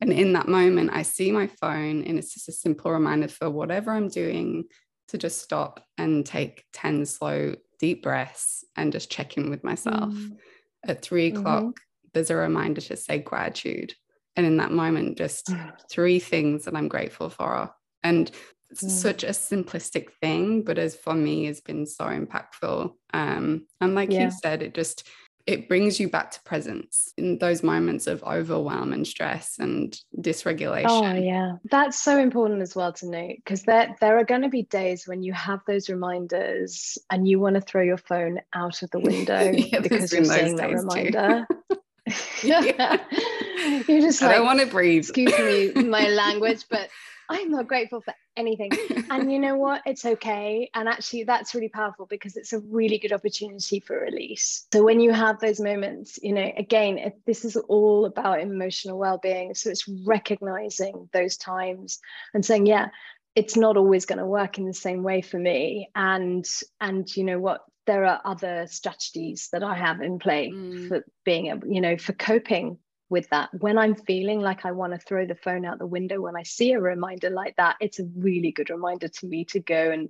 And 0.00 0.12
in 0.12 0.34
that 0.34 0.48
moment, 0.48 0.90
I 0.92 1.02
see 1.02 1.32
my 1.32 1.46
phone, 1.46 2.04
and 2.04 2.18
it's 2.18 2.34
just 2.34 2.48
a 2.48 2.52
simple 2.52 2.92
reminder 2.92 3.28
for 3.28 3.50
whatever 3.50 3.90
I'm 3.90 4.08
doing 4.08 4.64
to 5.08 5.18
just 5.18 5.40
stop 5.42 5.82
and 5.96 6.24
take 6.24 6.64
10 6.74 7.06
slow, 7.06 7.54
deep 7.78 8.02
breaths 8.02 8.64
and 8.76 8.92
just 8.92 9.10
check 9.10 9.36
in 9.36 9.50
with 9.50 9.64
myself. 9.64 10.12
Mm. 10.12 10.36
At 10.86 11.02
3 11.02 11.30
mm-hmm. 11.30 11.38
o'clock, 11.38 11.64
mm-hmm. 11.64 12.08
there's 12.12 12.30
a 12.30 12.36
reminder 12.36 12.80
to 12.82 12.96
say 12.96 13.18
gratitude. 13.18 13.94
And 14.36 14.46
in 14.46 14.58
that 14.58 14.70
moment, 14.70 15.18
just 15.18 15.50
three 15.90 16.18
things 16.18 16.64
that 16.64 16.76
I'm 16.76 16.88
grateful 16.88 17.30
for. 17.30 17.74
And 18.02 18.30
it's 18.70 18.84
mm. 18.84 18.90
such 18.90 19.24
a 19.24 19.28
simplistic 19.28 20.10
thing, 20.20 20.62
but 20.62 20.78
as 20.78 20.94
for 20.94 21.14
me, 21.14 21.46
has 21.46 21.60
been 21.60 21.86
so 21.86 22.04
impactful. 22.04 22.92
Um, 23.14 23.66
and 23.80 23.94
like 23.94 24.12
yeah. 24.12 24.24
you 24.24 24.30
said, 24.30 24.62
it 24.62 24.74
just 24.74 25.06
it 25.48 25.66
brings 25.66 25.98
you 25.98 26.10
back 26.10 26.30
to 26.30 26.42
presence 26.42 27.14
in 27.16 27.38
those 27.38 27.62
moments 27.62 28.06
of 28.06 28.22
overwhelm 28.22 28.92
and 28.92 29.06
stress 29.06 29.58
and 29.58 29.98
oh, 30.14 30.20
dysregulation. 30.20 30.84
Oh 30.90 31.14
yeah, 31.14 31.52
that's 31.70 32.02
so 32.02 32.18
important 32.18 32.60
as 32.60 32.76
well 32.76 32.92
to 32.92 33.08
note 33.08 33.36
because 33.36 33.62
there 33.62 33.96
there 33.98 34.18
are 34.18 34.24
going 34.24 34.42
to 34.42 34.50
be 34.50 34.64
days 34.64 35.08
when 35.08 35.22
you 35.22 35.32
have 35.32 35.60
those 35.66 35.88
reminders 35.88 36.98
and 37.10 37.26
you 37.26 37.40
want 37.40 37.54
to 37.54 37.62
throw 37.62 37.80
your 37.80 37.96
phone 37.96 38.40
out 38.52 38.82
of 38.82 38.90
the 38.90 39.00
window 39.00 39.50
yeah, 39.54 39.80
because 39.80 40.12
you're 40.12 40.24
seeing 40.24 40.56
that 40.56 40.70
reminder. 40.70 41.46
yeah. 42.42 42.98
You're 43.88 44.02
just 44.02 44.20
like, 44.20 44.30
I 44.30 44.34
don't 44.34 44.46
want 44.46 44.60
to 44.60 44.66
breathe. 44.66 45.04
Excuse 45.04 45.74
me, 45.74 45.82
my 45.82 46.08
language, 46.08 46.66
but 46.70 46.90
I'm 47.30 47.50
not 47.50 47.68
grateful 47.68 48.02
for 48.02 48.14
anything. 48.38 48.70
and 49.10 49.30
you 49.30 49.38
know 49.38 49.56
what? 49.56 49.82
It's 49.84 50.04
okay. 50.04 50.70
And 50.74 50.88
actually, 50.88 51.24
that's 51.24 51.54
really 51.54 51.68
powerful 51.68 52.06
because 52.06 52.36
it's 52.36 52.52
a 52.52 52.60
really 52.60 52.98
good 52.98 53.12
opportunity 53.12 53.80
for 53.80 53.98
release. 53.98 54.66
So 54.72 54.84
when 54.84 55.00
you 55.00 55.12
have 55.12 55.40
those 55.40 55.60
moments, 55.60 56.18
you 56.22 56.32
know, 56.32 56.50
again, 56.56 57.12
this 57.26 57.44
is 57.44 57.56
all 57.56 58.06
about 58.06 58.40
emotional 58.40 58.98
well-being. 58.98 59.54
So 59.54 59.70
it's 59.70 59.88
recognizing 60.06 61.08
those 61.12 61.36
times 61.36 61.98
and 62.32 62.44
saying, 62.44 62.66
yeah, 62.66 62.88
it's 63.34 63.56
not 63.56 63.76
always 63.76 64.06
going 64.06 64.18
to 64.18 64.26
work 64.26 64.58
in 64.58 64.66
the 64.66 64.74
same 64.74 65.02
way 65.02 65.20
for 65.20 65.38
me. 65.38 65.90
And 65.94 66.46
and 66.80 67.16
you 67.16 67.24
know 67.24 67.38
what? 67.38 67.60
There 67.86 68.04
are 68.04 68.20
other 68.24 68.66
strategies 68.68 69.48
that 69.52 69.62
I 69.62 69.74
have 69.74 70.02
in 70.02 70.18
play 70.18 70.50
mm. 70.50 70.88
for 70.88 71.04
being 71.24 71.46
able, 71.46 71.68
you 71.68 71.80
know, 71.80 71.96
for 71.96 72.12
coping 72.12 72.78
with 73.10 73.28
that. 73.30 73.50
When 73.58 73.78
I'm 73.78 73.94
feeling 73.94 74.40
like 74.40 74.64
I 74.64 74.72
want 74.72 74.92
to 74.92 74.98
throw 74.98 75.26
the 75.26 75.34
phone 75.34 75.64
out 75.64 75.78
the 75.78 75.86
window, 75.86 76.20
when 76.20 76.36
I 76.36 76.42
see 76.42 76.72
a 76.72 76.80
reminder 76.80 77.30
like 77.30 77.56
that, 77.56 77.76
it's 77.80 78.00
a 78.00 78.08
really 78.16 78.52
good 78.52 78.70
reminder 78.70 79.08
to 79.08 79.26
me 79.26 79.44
to 79.46 79.60
go 79.60 79.90
and 79.90 80.08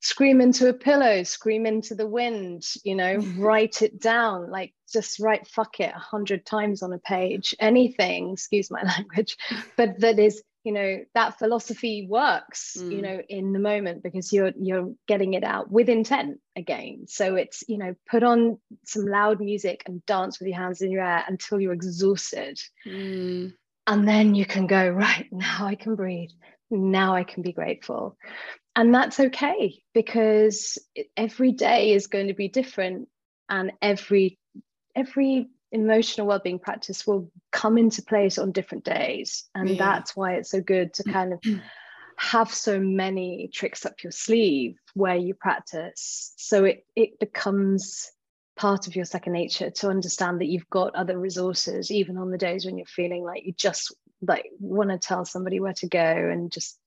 scream 0.00 0.40
into 0.40 0.68
a 0.68 0.72
pillow, 0.72 1.22
scream 1.22 1.66
into 1.66 1.94
the 1.94 2.06
wind, 2.06 2.64
you 2.84 2.94
know, 2.94 3.16
write 3.36 3.82
it 3.82 4.00
down, 4.00 4.50
like 4.50 4.72
just 4.92 5.18
write 5.18 5.46
fuck 5.46 5.80
it 5.80 5.92
a 5.94 5.98
hundred 5.98 6.46
times 6.46 6.82
on 6.82 6.92
a 6.92 6.98
page, 6.98 7.54
anything, 7.58 8.32
excuse 8.32 8.70
my 8.70 8.82
language, 8.98 9.36
but 9.76 9.98
that 10.00 10.18
is 10.18 10.42
you 10.68 10.74
know 10.74 10.98
that 11.14 11.38
philosophy 11.38 12.06
works 12.06 12.76
mm. 12.78 12.92
you 12.92 13.00
know 13.00 13.22
in 13.26 13.54
the 13.54 13.58
moment 13.58 14.02
because 14.02 14.34
you're 14.34 14.52
you're 14.60 14.92
getting 15.06 15.32
it 15.32 15.42
out 15.42 15.70
with 15.70 15.88
intent 15.88 16.38
again 16.56 17.06
so 17.08 17.36
it's 17.36 17.64
you 17.68 17.78
know 17.78 17.94
put 18.10 18.22
on 18.22 18.58
some 18.84 19.06
loud 19.06 19.40
music 19.40 19.82
and 19.86 20.04
dance 20.04 20.38
with 20.38 20.46
your 20.46 20.58
hands 20.58 20.82
in 20.82 20.90
your 20.90 21.02
air 21.02 21.24
until 21.26 21.58
you're 21.58 21.72
exhausted 21.72 22.60
mm. 22.86 23.50
and 23.86 24.06
then 24.06 24.34
you 24.34 24.44
can 24.44 24.66
go 24.66 24.90
right 24.90 25.26
now 25.32 25.64
i 25.64 25.74
can 25.74 25.94
breathe 25.94 26.28
now 26.70 27.14
i 27.14 27.24
can 27.24 27.42
be 27.42 27.54
grateful 27.54 28.14
and 28.76 28.94
that's 28.94 29.18
okay 29.18 29.82
because 29.94 30.76
every 31.16 31.52
day 31.52 31.92
is 31.92 32.08
going 32.08 32.26
to 32.26 32.34
be 32.34 32.48
different 32.48 33.08
and 33.48 33.72
every 33.80 34.38
every 34.94 35.48
emotional 35.70 36.26
well-being 36.26 36.58
practice 36.58 37.06
will 37.06 37.30
come 37.52 37.76
into 37.76 38.02
place 38.02 38.38
on 38.38 38.52
different 38.52 38.84
days 38.84 39.44
and 39.54 39.70
yeah. 39.70 39.76
that's 39.78 40.16
why 40.16 40.34
it's 40.34 40.50
so 40.50 40.60
good 40.60 40.94
to 40.94 41.04
kind 41.04 41.32
of 41.32 41.40
have 42.16 42.52
so 42.52 42.80
many 42.80 43.48
tricks 43.52 43.86
up 43.86 44.02
your 44.02 44.10
sleeve 44.10 44.76
where 44.94 45.16
you 45.16 45.34
practice 45.34 46.32
so 46.36 46.64
it 46.64 46.84
it 46.96 47.18
becomes 47.20 48.10
part 48.56 48.88
of 48.88 48.96
your 48.96 49.04
second 49.04 49.34
nature 49.34 49.70
to 49.70 49.88
understand 49.88 50.40
that 50.40 50.48
you've 50.48 50.68
got 50.68 50.94
other 50.94 51.18
resources 51.18 51.90
even 51.90 52.16
on 52.16 52.30
the 52.30 52.38
days 52.38 52.64
when 52.64 52.76
you're 52.76 52.86
feeling 52.86 53.22
like 53.22 53.44
you 53.44 53.52
just 53.52 53.94
like 54.26 54.46
want 54.58 54.90
to 54.90 54.98
tell 54.98 55.24
somebody 55.24 55.60
where 55.60 55.74
to 55.74 55.86
go 55.86 56.00
and 56.00 56.50
just 56.50 56.78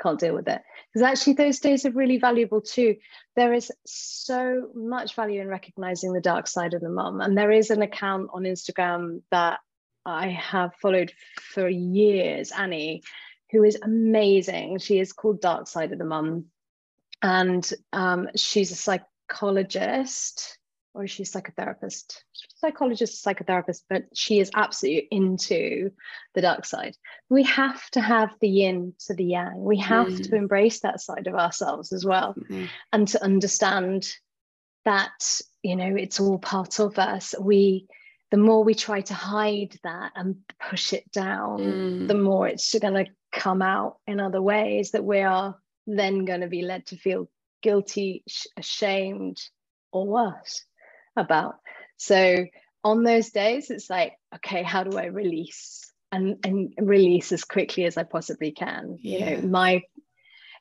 can't 0.00 0.20
deal 0.20 0.34
with 0.34 0.48
it. 0.48 0.62
Because 0.92 1.02
actually 1.02 1.34
those 1.34 1.58
days 1.58 1.84
are 1.86 1.90
really 1.90 2.18
valuable 2.18 2.60
too. 2.60 2.96
There 3.34 3.52
is 3.52 3.70
so 3.84 4.70
much 4.74 5.14
value 5.14 5.40
in 5.40 5.48
recognizing 5.48 6.12
the 6.12 6.20
dark 6.20 6.46
side 6.46 6.74
of 6.74 6.80
the 6.80 6.88
mum. 6.88 7.20
And 7.20 7.36
there 7.36 7.50
is 7.50 7.70
an 7.70 7.82
account 7.82 8.30
on 8.32 8.42
instagram 8.42 9.22
that 9.30 9.60
i 10.04 10.28
have 10.28 10.72
followed 10.80 11.12
for 11.52 11.68
years 11.68 12.52
annie 12.52 13.02
who 13.50 13.64
is 13.64 13.78
amazing. 13.82 14.78
She 14.78 14.98
is 14.98 15.12
called 15.12 15.40
dark 15.40 15.68
side 15.68 15.92
of 15.92 15.98
the 15.98 16.04
mum. 16.04 16.46
And 17.22 17.68
um, 17.92 18.28
she's 18.36 18.72
a 18.72 18.76
psychologist 18.76 20.58
or 20.96 21.04
is 21.04 21.10
she 21.10 21.22
a 21.24 21.26
psychotherapist? 21.26 22.22
Psychologist, 22.56 23.24
psychotherapist, 23.24 23.82
but 23.88 24.04
she 24.14 24.40
is 24.40 24.50
absolutely 24.54 25.06
into 25.10 25.90
the 26.34 26.40
dark 26.40 26.64
side. 26.64 26.96
We 27.28 27.42
have 27.42 27.88
to 27.90 28.00
have 28.00 28.34
the 28.40 28.48
yin 28.48 28.94
to 29.06 29.14
the 29.14 29.24
yang. 29.24 29.62
We 29.62 29.78
have 29.80 30.08
mm. 30.08 30.30
to 30.30 30.34
embrace 30.34 30.80
that 30.80 31.00
side 31.00 31.26
of 31.26 31.34
ourselves 31.34 31.92
as 31.92 32.04
well 32.06 32.34
mm-hmm. 32.34 32.64
and 32.92 33.06
to 33.08 33.22
understand 33.22 34.08
that, 34.86 35.40
you 35.62 35.76
know, 35.76 35.94
it's 35.96 36.18
all 36.18 36.38
part 36.38 36.80
of 36.80 36.98
us. 36.98 37.34
We 37.38 37.86
the 38.32 38.38
more 38.38 38.64
we 38.64 38.74
try 38.74 39.02
to 39.02 39.14
hide 39.14 39.78
that 39.84 40.12
and 40.16 40.36
push 40.68 40.92
it 40.92 41.10
down, 41.12 41.58
mm. 41.60 42.08
the 42.08 42.14
more 42.14 42.48
it's 42.48 42.74
going 42.76 42.94
to 42.94 43.10
come 43.32 43.62
out 43.62 43.98
in 44.06 44.18
other 44.18 44.42
ways 44.42 44.90
that 44.92 45.04
we 45.04 45.20
are 45.20 45.56
then 45.86 46.24
going 46.24 46.40
to 46.40 46.48
be 46.48 46.62
led 46.62 46.86
to 46.86 46.96
feel 46.96 47.28
guilty, 47.62 48.24
ashamed, 48.56 49.40
or 49.92 50.06
worse 50.06 50.64
about. 51.16 51.56
So 51.96 52.46
on 52.84 53.02
those 53.02 53.30
days, 53.30 53.70
it's 53.70 53.90
like, 53.90 54.12
okay, 54.34 54.62
how 54.62 54.84
do 54.84 54.96
I 54.96 55.06
release 55.06 55.92
and, 56.12 56.38
and 56.44 56.74
release 56.78 57.32
as 57.32 57.44
quickly 57.44 57.84
as 57.84 57.96
I 57.96 58.04
possibly 58.04 58.52
can? 58.52 58.98
Yeah. 59.00 59.30
You 59.30 59.36
know, 59.36 59.48
my 59.48 59.82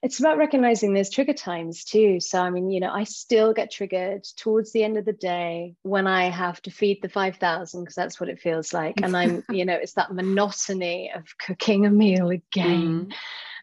it's 0.01 0.19
about 0.19 0.37
recognizing 0.37 0.93
there's 0.93 1.09
trigger 1.09 1.33
times 1.33 1.83
too. 1.83 2.19
So 2.19 2.39
I 2.39 2.51
mean, 2.51 2.69
you 2.69 2.79
know, 2.79 2.91
I 2.91 3.05
still 3.05 3.53
get 3.53 3.71
triggered 3.71 4.23
towards 4.37 4.71
the 4.71 4.83
end 4.83 4.97
of 4.97 5.05
the 5.05 5.13
day 5.13 5.75
when 5.81 6.05
I 6.05 6.25
have 6.25 6.61
to 6.63 6.71
feed 6.71 6.99
the 7.01 7.09
5,000 7.09 7.81
because 7.81 7.95
that's 7.95 8.19
what 8.19 8.29
it 8.29 8.39
feels 8.39 8.71
like. 8.71 9.01
And 9.01 9.17
I'm, 9.17 9.43
you 9.49 9.65
know, 9.65 9.73
it's 9.73 9.93
that 9.93 10.13
monotony 10.13 11.11
of 11.15 11.23
cooking 11.39 11.87
a 11.87 11.89
meal 11.89 12.29
again. 12.29 13.07
Mm. 13.07 13.13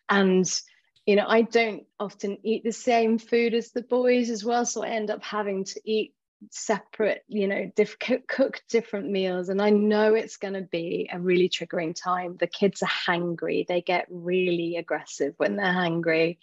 And 0.08 0.60
you 1.06 1.16
know, 1.16 1.26
I 1.26 1.42
don't 1.42 1.84
often 1.98 2.38
eat 2.44 2.64
the 2.64 2.72
same 2.72 3.18
food 3.18 3.54
as 3.54 3.70
the 3.70 3.82
boys 3.82 4.30
as 4.30 4.44
well. 4.44 4.64
So 4.64 4.82
I 4.82 4.88
end 4.88 5.10
up 5.10 5.22
having 5.22 5.64
to 5.64 5.80
eat 5.84 6.14
separate 6.50 7.22
you 7.28 7.46
know 7.46 7.70
diff- 7.76 7.98
cook 8.28 8.60
different 8.68 9.10
meals 9.10 9.48
and 9.48 9.60
i 9.60 9.70
know 9.70 10.14
it's 10.14 10.36
going 10.36 10.54
to 10.54 10.62
be 10.62 11.08
a 11.12 11.18
really 11.18 11.48
triggering 11.48 11.94
time. 11.94 12.36
The 12.38 12.46
kids 12.46 12.82
are 12.82 12.86
hangry. 12.86 13.66
They 13.66 13.80
get 13.80 14.06
really 14.10 14.76
aggressive 14.76 15.34
when 15.36 15.56
they're 15.56 15.66
hangry. 15.66 16.38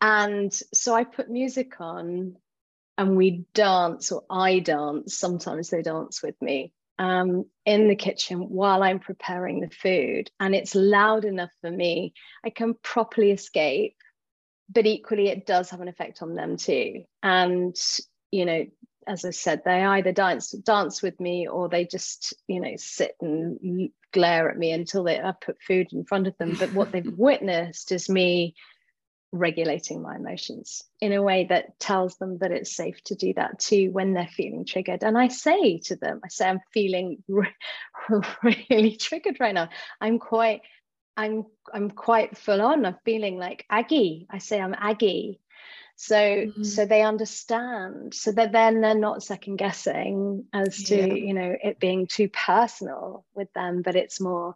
And 0.00 0.52
so 0.74 0.94
i 0.94 1.04
put 1.04 1.30
music 1.30 1.80
on 1.80 2.36
and 2.98 3.16
we 3.16 3.44
dance 3.54 4.12
or 4.12 4.24
i 4.30 4.58
dance 4.58 5.16
sometimes 5.18 5.70
they 5.70 5.82
dance 5.82 6.22
with 6.22 6.40
me 6.40 6.72
um, 6.98 7.44
in 7.66 7.88
the 7.88 7.96
kitchen 7.96 8.38
while 8.38 8.82
i'm 8.82 9.00
preparing 9.00 9.60
the 9.60 9.70
food. 9.70 10.30
And 10.40 10.54
it's 10.54 10.74
loud 10.74 11.24
enough 11.24 11.50
for 11.60 11.70
me. 11.70 12.14
I 12.44 12.50
can 12.50 12.74
properly 12.82 13.30
escape 13.30 13.96
but 14.68 14.86
equally 14.86 15.28
it 15.28 15.46
does 15.46 15.70
have 15.70 15.80
an 15.80 15.88
effect 15.88 16.22
on 16.22 16.34
them 16.34 16.56
too. 16.56 17.04
And 17.22 17.76
you 18.32 18.44
know 18.44 18.66
as 19.06 19.24
I 19.24 19.30
said, 19.30 19.62
they 19.64 19.84
either 19.84 20.12
dance 20.12 20.50
dance 20.50 21.02
with 21.02 21.18
me 21.20 21.46
or 21.48 21.68
they 21.68 21.84
just, 21.84 22.34
you 22.48 22.60
know, 22.60 22.74
sit 22.76 23.16
and 23.20 23.90
glare 24.12 24.50
at 24.50 24.58
me 24.58 24.72
until 24.72 25.04
they 25.04 25.20
I 25.20 25.32
put 25.32 25.62
food 25.62 25.88
in 25.92 26.04
front 26.04 26.26
of 26.26 26.36
them. 26.38 26.56
But 26.58 26.72
what 26.72 26.92
they've 26.92 27.06
witnessed 27.16 27.92
is 27.92 28.08
me 28.08 28.54
regulating 29.32 30.02
my 30.02 30.16
emotions 30.16 30.82
in 31.00 31.12
a 31.12 31.22
way 31.22 31.46
that 31.50 31.78
tells 31.78 32.16
them 32.16 32.38
that 32.38 32.52
it's 32.52 32.74
safe 32.74 33.02
to 33.04 33.14
do 33.14 33.34
that 33.34 33.58
too 33.58 33.90
when 33.90 34.14
they're 34.14 34.28
feeling 34.28 34.64
triggered. 34.64 35.02
And 35.02 35.16
I 35.18 35.28
say 35.28 35.78
to 35.84 35.96
them, 35.96 36.20
I 36.24 36.28
say, 36.28 36.48
I'm 36.48 36.60
feeling 36.72 37.22
re- 37.28 37.54
really 38.70 38.96
triggered 38.96 39.38
right 39.40 39.54
now. 39.54 39.68
I'm 40.00 40.18
quite, 40.18 40.62
I'm, 41.16 41.44
I'm 41.72 41.90
quite 41.90 42.36
full 42.36 42.62
on. 42.62 42.86
I'm 42.86 42.96
feeling 43.04 43.38
like 43.38 43.64
Aggie. 43.70 44.26
I 44.30 44.38
say 44.38 44.60
I'm 44.60 44.74
Aggie 44.76 45.40
so 45.96 46.16
mm-hmm. 46.16 46.62
so 46.62 46.84
they 46.84 47.02
understand 47.02 48.14
so 48.14 48.30
that 48.32 48.52
then 48.52 48.80
they're 48.80 48.94
not 48.94 49.22
second 49.22 49.56
guessing 49.56 50.44
as 50.52 50.82
to 50.84 50.96
yeah. 50.96 51.14
you 51.14 51.34
know 51.34 51.56
it 51.62 51.80
being 51.80 52.06
too 52.06 52.28
personal 52.28 53.24
with 53.34 53.52
them 53.54 53.82
but 53.82 53.96
it's 53.96 54.20
more 54.20 54.54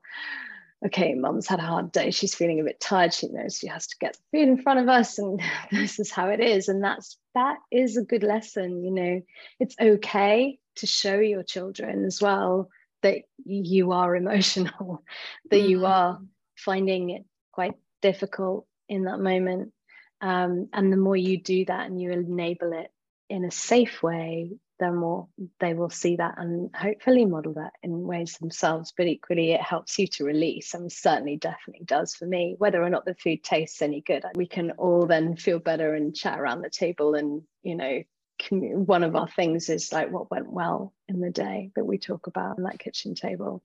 okay 0.85 1.15
mum's 1.15 1.47
had 1.47 1.59
a 1.59 1.63
hard 1.63 1.91
day 1.93 2.11
she's 2.11 2.35
feeling 2.35 2.61
a 2.61 2.65
bit 2.65 2.81
tired 2.81 3.13
she 3.13 3.29
knows 3.29 3.57
she 3.57 3.67
has 3.67 3.87
to 3.87 3.97
get 4.01 4.15
the 4.15 4.39
food 4.39 4.49
in 4.49 4.63
front 4.63 4.81
of 4.81 4.89
us 4.89 5.19
and 5.19 5.41
this 5.71 5.99
is 5.99 6.11
how 6.11 6.29
it 6.29 6.41
is 6.41 6.69
and 6.69 6.85
that's 6.85 7.19
that 7.35 7.57
is 7.71 7.97
a 7.97 8.05
good 8.05 8.23
lesson 8.23 8.85
you 8.85 8.91
know 8.91 9.21
it's 9.59 9.77
okay 9.81 10.59
to 10.77 10.87
show 10.87 11.19
your 11.19 11.43
children 11.43 12.05
as 12.05 12.21
well 12.21 12.69
that 13.03 13.23
you 13.45 13.93
are 13.93 14.17
emotional, 14.17 15.03
that 15.51 15.57
mm-hmm. 15.57 15.69
you 15.69 15.87
are 15.87 16.21
finding 16.57 17.11
it 17.11 17.25
quite 17.53 17.75
difficult 18.03 18.67
in 18.89 19.05
that 19.05 19.21
moment. 19.21 19.73
Um, 20.21 20.69
and 20.73 20.93
the 20.93 20.97
more 20.97 21.17
you 21.17 21.41
do 21.41 21.65
that 21.67 21.87
and 21.87 22.01
you 22.01 22.11
enable 22.11 22.73
it 22.73 22.91
in 23.29 23.45
a 23.45 23.51
safe 23.51 24.03
way, 24.03 24.51
the 24.81 24.91
more 24.91 25.29
they 25.61 25.75
will 25.75 25.91
see 25.91 26.17
that 26.17 26.35
and 26.39 26.75
hopefully 26.75 27.27
model 27.27 27.55
that 27.55 27.73
in 27.83 28.07
ways 28.07 28.37
themselves. 28.39 28.93
But 28.97 29.07
equally, 29.07 29.53
it 29.53 29.61
helps 29.61 29.99
you 29.99 30.07
to 30.09 30.25
release, 30.25 30.75
and 30.75 30.91
certainly, 30.91 31.37
definitely 31.37 31.85
does 31.85 32.15
for 32.15 32.27
me. 32.27 32.57
Whether 32.59 32.83
or 32.83 32.91
not 32.91 33.05
the 33.05 33.15
food 33.15 33.45
tastes 33.45 33.83
any 33.83 34.01
good, 34.01 34.25
we 34.35 34.47
can 34.47 34.73
all 34.73 35.07
then 35.07 35.37
feel 35.37 35.59
better 35.59 35.95
and 35.95 36.17
chat 36.17 36.41
around 36.41 36.63
the 36.63 36.71
table. 36.71 37.15
And 37.15 37.43
you 37.63 37.77
know, 37.77 38.03
one 38.51 39.05
of 39.05 39.15
our 39.17 39.29
things 39.29 39.69
is 39.69 39.93
like 39.93 40.11
what 40.11 40.31
went 40.31 40.51
well 40.51 40.95
in 41.09 41.21
the 41.21 41.31
day 41.31 41.71
that 41.77 41.85
we 41.85 41.99
talk 41.99 42.27
about 42.27 42.57
on 42.59 42.65
that 42.65 42.79
kitchen 42.79 43.15
table. 43.15 43.63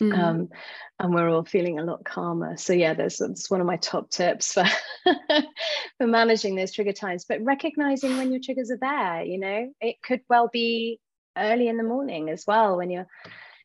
Mm. 0.00 0.18
Um, 0.18 0.48
and 0.98 1.14
we're 1.14 1.28
all 1.28 1.44
feeling 1.44 1.78
a 1.78 1.84
lot 1.84 2.04
calmer. 2.04 2.56
So 2.56 2.72
yeah, 2.72 2.94
that's, 2.94 3.18
that's 3.18 3.50
one 3.50 3.60
of 3.60 3.66
my 3.66 3.76
top 3.76 4.10
tips 4.10 4.52
for 4.52 4.64
for 5.98 6.06
managing 6.06 6.54
those 6.54 6.72
trigger 6.72 6.92
times. 6.92 7.24
But 7.28 7.42
recognizing 7.42 8.16
when 8.16 8.30
your 8.30 8.40
triggers 8.42 8.70
are 8.70 8.78
there, 8.78 9.22
you 9.22 9.38
know, 9.38 9.72
it 9.80 10.02
could 10.02 10.20
well 10.28 10.48
be 10.52 11.00
early 11.36 11.68
in 11.68 11.76
the 11.76 11.82
morning 11.82 12.28
as 12.28 12.44
well 12.46 12.76
when 12.76 12.90
you're 12.90 13.06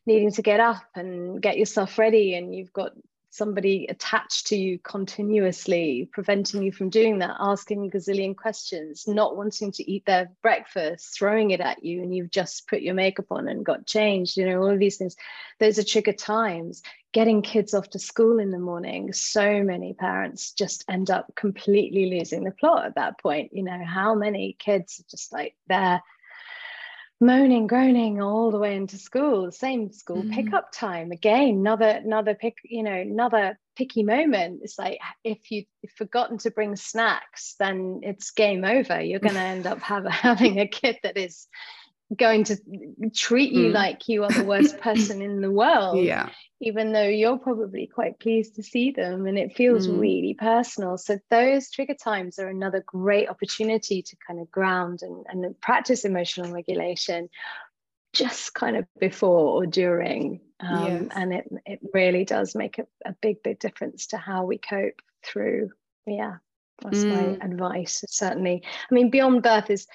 needing 0.06 0.32
to 0.32 0.42
get 0.42 0.60
up 0.60 0.84
and 0.94 1.42
get 1.42 1.58
yourself 1.58 1.98
ready 1.98 2.34
and 2.34 2.54
you've 2.54 2.72
got 2.72 2.92
somebody 3.36 3.86
attached 3.88 4.46
to 4.46 4.56
you 4.56 4.78
continuously, 4.78 6.08
preventing 6.12 6.62
you 6.62 6.72
from 6.72 6.90
doing 6.90 7.18
that, 7.18 7.36
asking 7.38 7.86
a 7.86 7.90
gazillion 7.90 8.34
questions, 8.36 9.06
not 9.06 9.36
wanting 9.36 9.70
to 9.72 9.90
eat 9.90 10.04
their 10.06 10.30
breakfast, 10.42 11.16
throwing 11.16 11.50
it 11.50 11.60
at 11.60 11.84
you, 11.84 12.02
and 12.02 12.14
you've 12.14 12.30
just 12.30 12.66
put 12.68 12.82
your 12.82 12.94
makeup 12.94 13.26
on 13.30 13.48
and 13.48 13.64
got 13.64 13.86
changed, 13.86 14.36
you 14.36 14.46
know, 14.46 14.60
all 14.60 14.70
of 14.70 14.78
these 14.78 14.96
things. 14.96 15.16
Those 15.58 15.78
are 15.78 15.84
trigger 15.84 16.12
times. 16.12 16.82
Getting 17.12 17.42
kids 17.42 17.72
off 17.72 17.88
to 17.90 17.98
school 17.98 18.38
in 18.38 18.50
the 18.50 18.58
morning, 18.58 19.12
so 19.12 19.62
many 19.62 19.94
parents 19.94 20.52
just 20.52 20.84
end 20.88 21.10
up 21.10 21.34
completely 21.34 22.10
losing 22.10 22.44
the 22.44 22.50
plot 22.50 22.86
at 22.86 22.94
that 22.96 23.18
point. 23.18 23.52
You 23.52 23.62
know, 23.62 23.80
how 23.84 24.14
many 24.14 24.56
kids 24.58 25.00
are 25.00 25.10
just 25.10 25.32
like 25.32 25.54
there 25.66 26.02
moaning, 27.20 27.66
groaning 27.66 28.20
all 28.20 28.50
the 28.50 28.58
way 28.58 28.76
into 28.76 28.98
school. 28.98 29.50
Same 29.50 29.92
school 29.92 30.22
mm. 30.22 30.32
pickup 30.32 30.72
time 30.72 31.12
again. 31.12 31.48
Another 31.48 31.88
another 31.88 32.34
pick, 32.34 32.56
you 32.64 32.82
know, 32.82 32.92
another 32.92 33.58
picky 33.76 34.02
moment. 34.02 34.60
It's 34.62 34.78
like 34.78 34.98
if 35.24 35.50
you 35.50 35.64
have 35.84 35.92
forgotten 35.92 36.38
to 36.38 36.50
bring 36.50 36.76
snacks, 36.76 37.54
then 37.58 38.00
it's 38.02 38.30
game 38.30 38.64
over. 38.64 39.00
You're 39.00 39.20
going 39.20 39.34
to 39.34 39.40
end 39.40 39.66
up 39.66 39.80
have, 39.80 40.04
having 40.10 40.58
a 40.60 40.66
kid 40.66 40.98
that 41.02 41.16
is 41.16 41.46
going 42.14 42.44
to 42.44 42.56
treat 43.14 43.52
you 43.52 43.70
mm. 43.70 43.72
like 43.72 44.08
you 44.08 44.22
are 44.22 44.30
the 44.30 44.44
worst 44.44 44.78
person 44.80 45.22
in 45.22 45.40
the 45.40 45.50
world. 45.50 46.04
Yeah. 46.04 46.28
Even 46.60 46.92
though 46.92 47.08
you're 47.08 47.38
probably 47.38 47.86
quite 47.86 48.18
pleased 48.18 48.54
to 48.56 48.62
see 48.62 48.90
them 48.92 49.26
and 49.26 49.38
it 49.38 49.56
feels 49.56 49.88
mm. 49.88 49.98
really 49.98 50.34
personal. 50.34 50.96
So 50.96 51.18
those 51.30 51.70
trigger 51.70 51.94
times 51.94 52.38
are 52.38 52.48
another 52.48 52.82
great 52.86 53.28
opportunity 53.28 54.02
to 54.02 54.16
kind 54.26 54.40
of 54.40 54.50
ground 54.50 55.00
and, 55.02 55.26
and 55.28 55.60
practice 55.60 56.04
emotional 56.04 56.52
regulation 56.52 57.28
just 58.12 58.54
kind 58.54 58.76
of 58.76 58.86
before 58.98 59.62
or 59.62 59.66
during. 59.66 60.40
Um, 60.60 60.86
yes. 60.86 61.12
And 61.14 61.34
it, 61.34 61.52
it 61.66 61.80
really 61.92 62.24
does 62.24 62.54
make 62.54 62.78
a, 62.78 62.86
a, 63.04 63.12
big, 63.20 63.42
big 63.42 63.58
difference 63.58 64.06
to 64.08 64.16
how 64.16 64.44
we 64.44 64.56
cope 64.58 65.02
through. 65.22 65.70
Yeah, 66.06 66.36
that's 66.82 67.00
mm. 67.00 67.38
my 67.38 67.44
advice, 67.44 68.04
certainly. 68.08 68.62
I 68.64 68.94
mean, 68.94 69.10
beyond 69.10 69.42
birth 69.42 69.68
is 69.68 69.86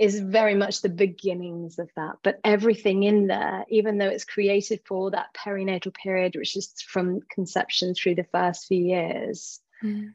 is 0.00 0.18
very 0.18 0.54
much 0.54 0.80
the 0.80 0.88
beginnings 0.88 1.78
of 1.78 1.90
that. 1.94 2.16
But 2.24 2.40
everything 2.42 3.02
in 3.02 3.26
there, 3.26 3.66
even 3.68 3.98
though 3.98 4.08
it's 4.08 4.24
created 4.24 4.80
for 4.86 5.10
that 5.10 5.34
perinatal 5.34 5.92
period, 5.92 6.36
which 6.36 6.56
is 6.56 6.72
from 6.88 7.20
conception 7.30 7.94
through 7.94 8.14
the 8.14 8.26
first 8.32 8.66
few 8.66 8.82
years, 8.82 9.60
mm. 9.84 10.14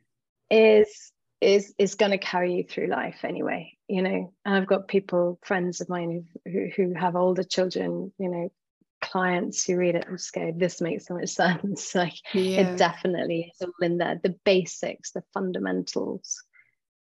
is 0.50 1.12
is 1.40 1.76
is 1.78 1.94
going 1.94 2.10
to 2.10 2.18
carry 2.18 2.56
you 2.56 2.64
through 2.64 2.88
life 2.88 3.24
anyway. 3.24 3.78
You 3.88 4.02
know, 4.02 4.34
and 4.44 4.56
I've 4.56 4.66
got 4.66 4.88
people, 4.88 5.38
friends 5.44 5.82
of 5.82 5.88
mine 5.88 6.26
who 6.46 6.68
who 6.76 6.96
have 6.96 7.16
older 7.16 7.44
children. 7.44 8.12
You 8.18 8.30
know, 8.30 8.52
clients 9.04 9.66
who 9.66 9.78
read 9.78 9.94
it 9.94 10.08
and 10.08 10.18
just 10.18 10.34
go, 10.34 10.52
"This 10.52 10.82
makes 10.82 11.06
so 11.06 11.14
much 11.14 11.30
sense." 11.44 11.94
Like 11.94 12.16
yeah. 12.34 12.74
it 12.74 12.78
definitely 12.80 13.52
is 13.54 13.62
all 13.62 13.86
in 13.86 14.00
there. 14.00 14.20
The 14.24 14.36
basics, 14.46 15.12
the 15.12 15.22
fundamentals 15.32 16.42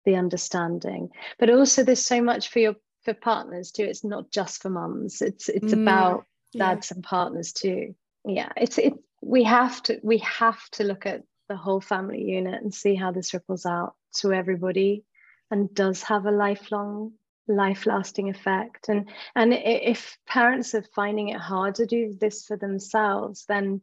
the 0.05 0.17
understanding. 0.17 1.11
But 1.39 1.51
also 1.51 1.83
there's 1.83 2.05
so 2.05 2.23
much 2.23 2.49
for 2.49 2.59
your 2.59 2.77
for 3.03 3.15
partners 3.15 3.71
too. 3.71 3.85
It's 3.85 4.05
not 4.05 4.31
just 4.31 4.63
for 4.63 4.71
mums. 4.71 5.23
It's 5.23 5.49
it's 5.49 5.73
mm, 5.73 5.83
about 5.83 6.25
dads 6.57 6.91
yeah. 6.91 6.97
and 6.97 7.05
partners 7.05 7.53
too. 7.53 7.95
Yeah 8.25 8.51
it's 8.57 8.79
it 8.79 8.95
we 9.23 9.45
have 9.45 9.83
to 9.85 10.01
we 10.03 10.19
have 10.19 10.69
to 10.71 10.85
look 10.85 11.07
at 11.07 11.23
the 11.49 11.57
whole 11.57 11.81
family 11.81 12.23
unit 12.23 12.63
and 12.63 12.75
see 12.75 12.95
how 12.95 13.13
this 13.13 13.35
ripples 13.35 13.67
out 13.67 13.95
to 14.17 14.33
everybody 14.33 15.05
and 15.51 15.75
does 15.75 16.03
have 16.03 16.27
a 16.27 16.31
lifelong 16.31 17.13
life 17.49 17.87
lasting 17.87 18.31
effect. 18.31 18.89
And 18.89 19.09
and 19.35 19.53
if 19.53 20.17
parents 20.27 20.75
are 20.75 20.85
finding 20.95 21.29
it 21.29 21.41
hard 21.41 21.75
to 21.77 21.87
do 21.87 22.17
this 22.21 22.45
for 22.45 22.57
themselves 22.57 23.45
then 23.49 23.81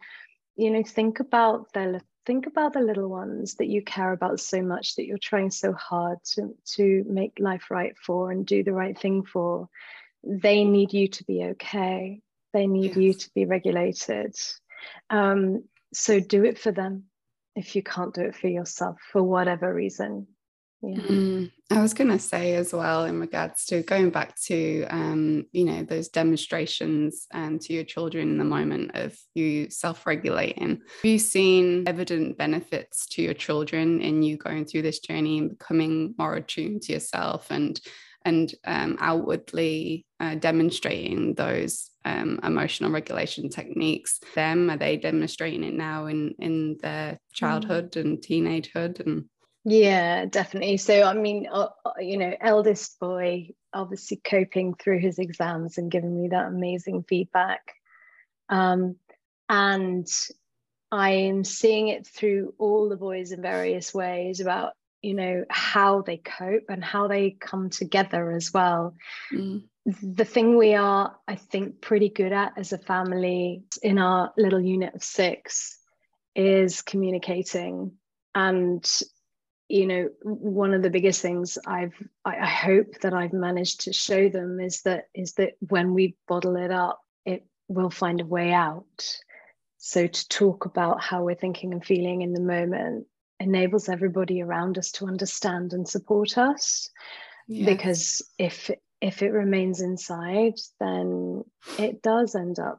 you 0.55 0.71
know 0.71 0.83
think 0.83 1.19
about 1.19 1.71
their 1.73 2.01
think 2.29 2.45
about 2.45 2.73
the 2.73 2.79
little 2.79 3.07
ones 3.07 3.55
that 3.55 3.69
you 3.69 3.81
care 3.81 4.11
about 4.11 4.39
so 4.39 4.61
much 4.61 4.95
that 4.95 5.07
you're 5.07 5.17
trying 5.17 5.49
so 5.49 5.73
hard 5.73 6.19
to, 6.23 6.55
to 6.63 7.03
make 7.09 7.39
life 7.39 7.71
right 7.71 7.97
for 7.97 8.29
and 8.29 8.45
do 8.45 8.63
the 8.63 8.71
right 8.71 8.95
thing 8.95 9.23
for. 9.23 9.67
They 10.23 10.63
need 10.63 10.93
you 10.93 11.07
to 11.07 11.23
be 11.23 11.43
okay. 11.45 12.21
They 12.53 12.67
need 12.67 12.89
yes. 12.89 12.97
you 12.97 13.13
to 13.15 13.29
be 13.33 13.45
regulated. 13.45 14.35
Um, 15.09 15.63
so 15.91 16.19
do 16.19 16.45
it 16.45 16.59
for 16.59 16.71
them 16.71 17.05
if 17.55 17.75
you 17.75 17.81
can't 17.81 18.13
do 18.13 18.21
it 18.21 18.35
for 18.35 18.47
yourself 18.47 18.97
for 19.11 19.23
whatever 19.23 19.73
reason. 19.73 20.27
Yeah. 20.81 20.97
Mm, 20.97 21.51
I 21.71 21.81
was 21.81 21.93
going 21.93 22.09
to 22.09 22.19
say 22.19 22.55
as 22.55 22.71
well, 22.71 23.03
in 23.03 23.19
regards 23.19 23.65
to 23.65 23.83
going 23.83 24.11
back 24.11 24.39
to, 24.43 24.85
um, 24.85 25.45
you 25.51 25.65
know, 25.65 25.83
those 25.83 26.07
demonstrations 26.07 27.27
and 27.33 27.59
to 27.61 27.73
your 27.73 27.83
children 27.83 28.29
in 28.29 28.37
the 28.37 28.45
moment 28.45 28.91
of 28.93 29.17
you 29.33 29.69
self 29.69 30.05
regulating. 30.05 30.69
Have 30.69 31.03
you 31.03 31.19
seen 31.19 31.83
evident 31.85 32.37
benefits 32.37 33.07
to 33.07 33.21
your 33.21 33.33
children 33.33 33.99
in 33.99 34.23
you 34.23 34.37
going 34.37 34.65
through 34.65 34.83
this 34.83 34.99
journey 34.99 35.39
and 35.39 35.49
becoming 35.49 36.15
more 36.17 36.35
attuned 36.35 36.83
to 36.83 36.93
yourself 36.93 37.47
and 37.51 37.79
and 38.25 38.53
um, 38.65 38.97
outwardly 38.99 40.05
uh, 40.19 40.35
demonstrating 40.35 41.35
those 41.35 41.89
um, 42.03 42.39
emotional 42.43 42.91
regulation 42.91 43.49
techniques 43.49 44.19
them 44.35 44.69
are 44.69 44.77
they 44.77 44.97
demonstrating 44.97 45.63
it 45.63 45.73
now 45.73 46.05
in 46.05 46.35
in 46.39 46.77
their 46.81 47.13
mm. 47.13 47.17
childhood 47.33 47.91
mm. 47.91 48.01
and 48.01 48.17
teenagehood 48.19 48.99
and 48.99 49.25
yeah, 49.65 50.25
definitely. 50.25 50.77
So, 50.77 51.03
I 51.03 51.13
mean, 51.13 51.47
uh, 51.51 51.67
uh, 51.85 51.91
you 51.99 52.17
know, 52.17 52.33
eldest 52.39 52.99
boy 52.99 53.49
obviously 53.73 54.17
coping 54.17 54.73
through 54.73 54.99
his 54.99 55.19
exams 55.19 55.77
and 55.77 55.91
giving 55.91 56.19
me 56.19 56.29
that 56.29 56.47
amazing 56.47 57.03
feedback. 57.03 57.73
Um, 58.47 58.95
and 59.47 60.07
I'm 60.91 61.43
seeing 61.43 61.89
it 61.89 62.07
through 62.07 62.53
all 62.57 62.89
the 62.89 62.97
boys 62.97 63.31
in 63.31 63.41
various 63.41 63.93
ways 63.93 64.39
about, 64.39 64.73
you 65.01 65.13
know, 65.13 65.45
how 65.49 66.01
they 66.01 66.17
cope 66.17 66.65
and 66.69 66.83
how 66.83 67.07
they 67.07 67.31
come 67.31 67.69
together 67.69 68.31
as 68.31 68.53
well. 68.53 68.95
Mm. 69.31 69.63
The 69.85 70.25
thing 70.25 70.57
we 70.57 70.75
are, 70.75 71.15
I 71.27 71.35
think, 71.35 71.81
pretty 71.81 72.09
good 72.09 72.31
at 72.31 72.53
as 72.57 72.73
a 72.73 72.77
family 72.77 73.63
in 73.81 73.97
our 73.97 74.31
little 74.37 74.61
unit 74.61 74.95
of 74.95 75.03
six 75.03 75.77
is 76.35 76.81
communicating 76.81 77.93
and 78.35 78.87
you 79.69 79.85
know 79.85 80.09
one 80.23 80.73
of 80.73 80.81
the 80.81 80.89
biggest 80.89 81.21
things 81.21 81.57
i've 81.65 81.93
I, 82.25 82.45
hope 82.45 82.99
that 83.01 83.13
i've 83.13 83.33
managed 83.33 83.81
to 83.81 83.93
show 83.93 84.27
them 84.27 84.59
is 84.59 84.81
that 84.81 85.05
is 85.13 85.33
that 85.33 85.53
when 85.59 85.93
we 85.93 86.17
bottle 86.27 86.55
it 86.55 86.71
up 86.71 86.99
it 87.25 87.45
will 87.69 87.89
find 87.89 88.19
a 88.19 88.25
way 88.25 88.51
out. 88.51 89.17
So 89.77 90.07
to 90.07 90.27
talk 90.27 90.65
about 90.65 91.01
how 91.01 91.23
we're 91.23 91.35
thinking 91.35 91.71
and 91.71 91.85
feeling 91.85 92.21
in 92.21 92.33
the 92.33 92.41
moment 92.41 93.05
enables 93.39 93.87
everybody 93.87 94.41
around 94.41 94.77
us 94.77 94.91
to 94.93 95.07
understand 95.07 95.71
and 95.71 95.87
support 95.87 96.37
us. 96.37 96.89
Yes. 97.47 97.65
because 97.65 98.21
if 98.37 98.69
if 99.01 99.23
it 99.23 99.31
remains 99.31 99.81
inside 99.81 100.53
then 100.79 101.43
it 101.79 102.03
does 102.03 102.35
end 102.35 102.59
up 102.59 102.77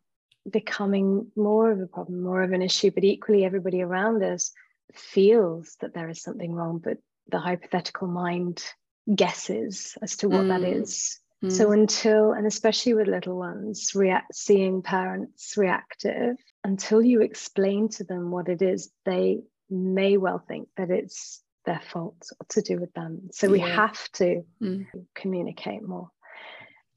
becoming 0.49 1.27
more 1.35 1.73
of 1.73 1.81
a 1.81 1.89
problem 1.89 2.23
more 2.23 2.43
of 2.43 2.53
an 2.53 2.63
issue. 2.63 2.93
But 2.93 3.03
equally 3.03 3.45
everybody 3.45 3.83
around 3.83 4.23
us 4.23 4.53
feels 4.97 5.77
that 5.81 5.95
there 5.95 6.09
is 6.09 6.23
something 6.23 6.53
wrong, 6.53 6.81
but 6.83 6.99
the 7.31 7.39
hypothetical 7.39 8.09
mind 8.09 8.65
guesses 9.15 9.97
as 10.03 10.17
to 10.17 10.29
what 10.29 10.45
mm. 10.45 10.49
that 10.49 10.63
is. 10.63 11.19
Mm. 11.45 11.53
So 11.53 11.73
until, 11.73 12.33
and 12.33 12.47
especially 12.47 12.95
with 12.95 13.09
little 13.09 13.39
ones, 13.39 13.93
react, 13.95 14.35
seeing 14.35 14.83
parents 14.83 15.55
reactive, 15.57 16.37
until 16.65 17.03
you 17.03 17.23
explain 17.23 17.89
to 17.91 18.05
them 18.05 18.31
what 18.31 18.49
it 18.49 18.63
is, 18.63 18.91
they 19.05 19.41
may 19.71 20.17
well 20.17 20.43
think 20.47 20.69
that 20.77 20.91
it's 20.91 21.43
their 21.65 21.81
fault 21.81 22.27
or 22.39 22.47
to 22.51 22.63
do 22.63 22.79
with 22.79 22.93
them. 22.93 23.29
So 23.33 23.49
we 23.49 23.61
have 23.61 24.11
to 24.13 24.43
mm. 24.61 24.87
communicate 25.15 25.87
more. 25.87 26.11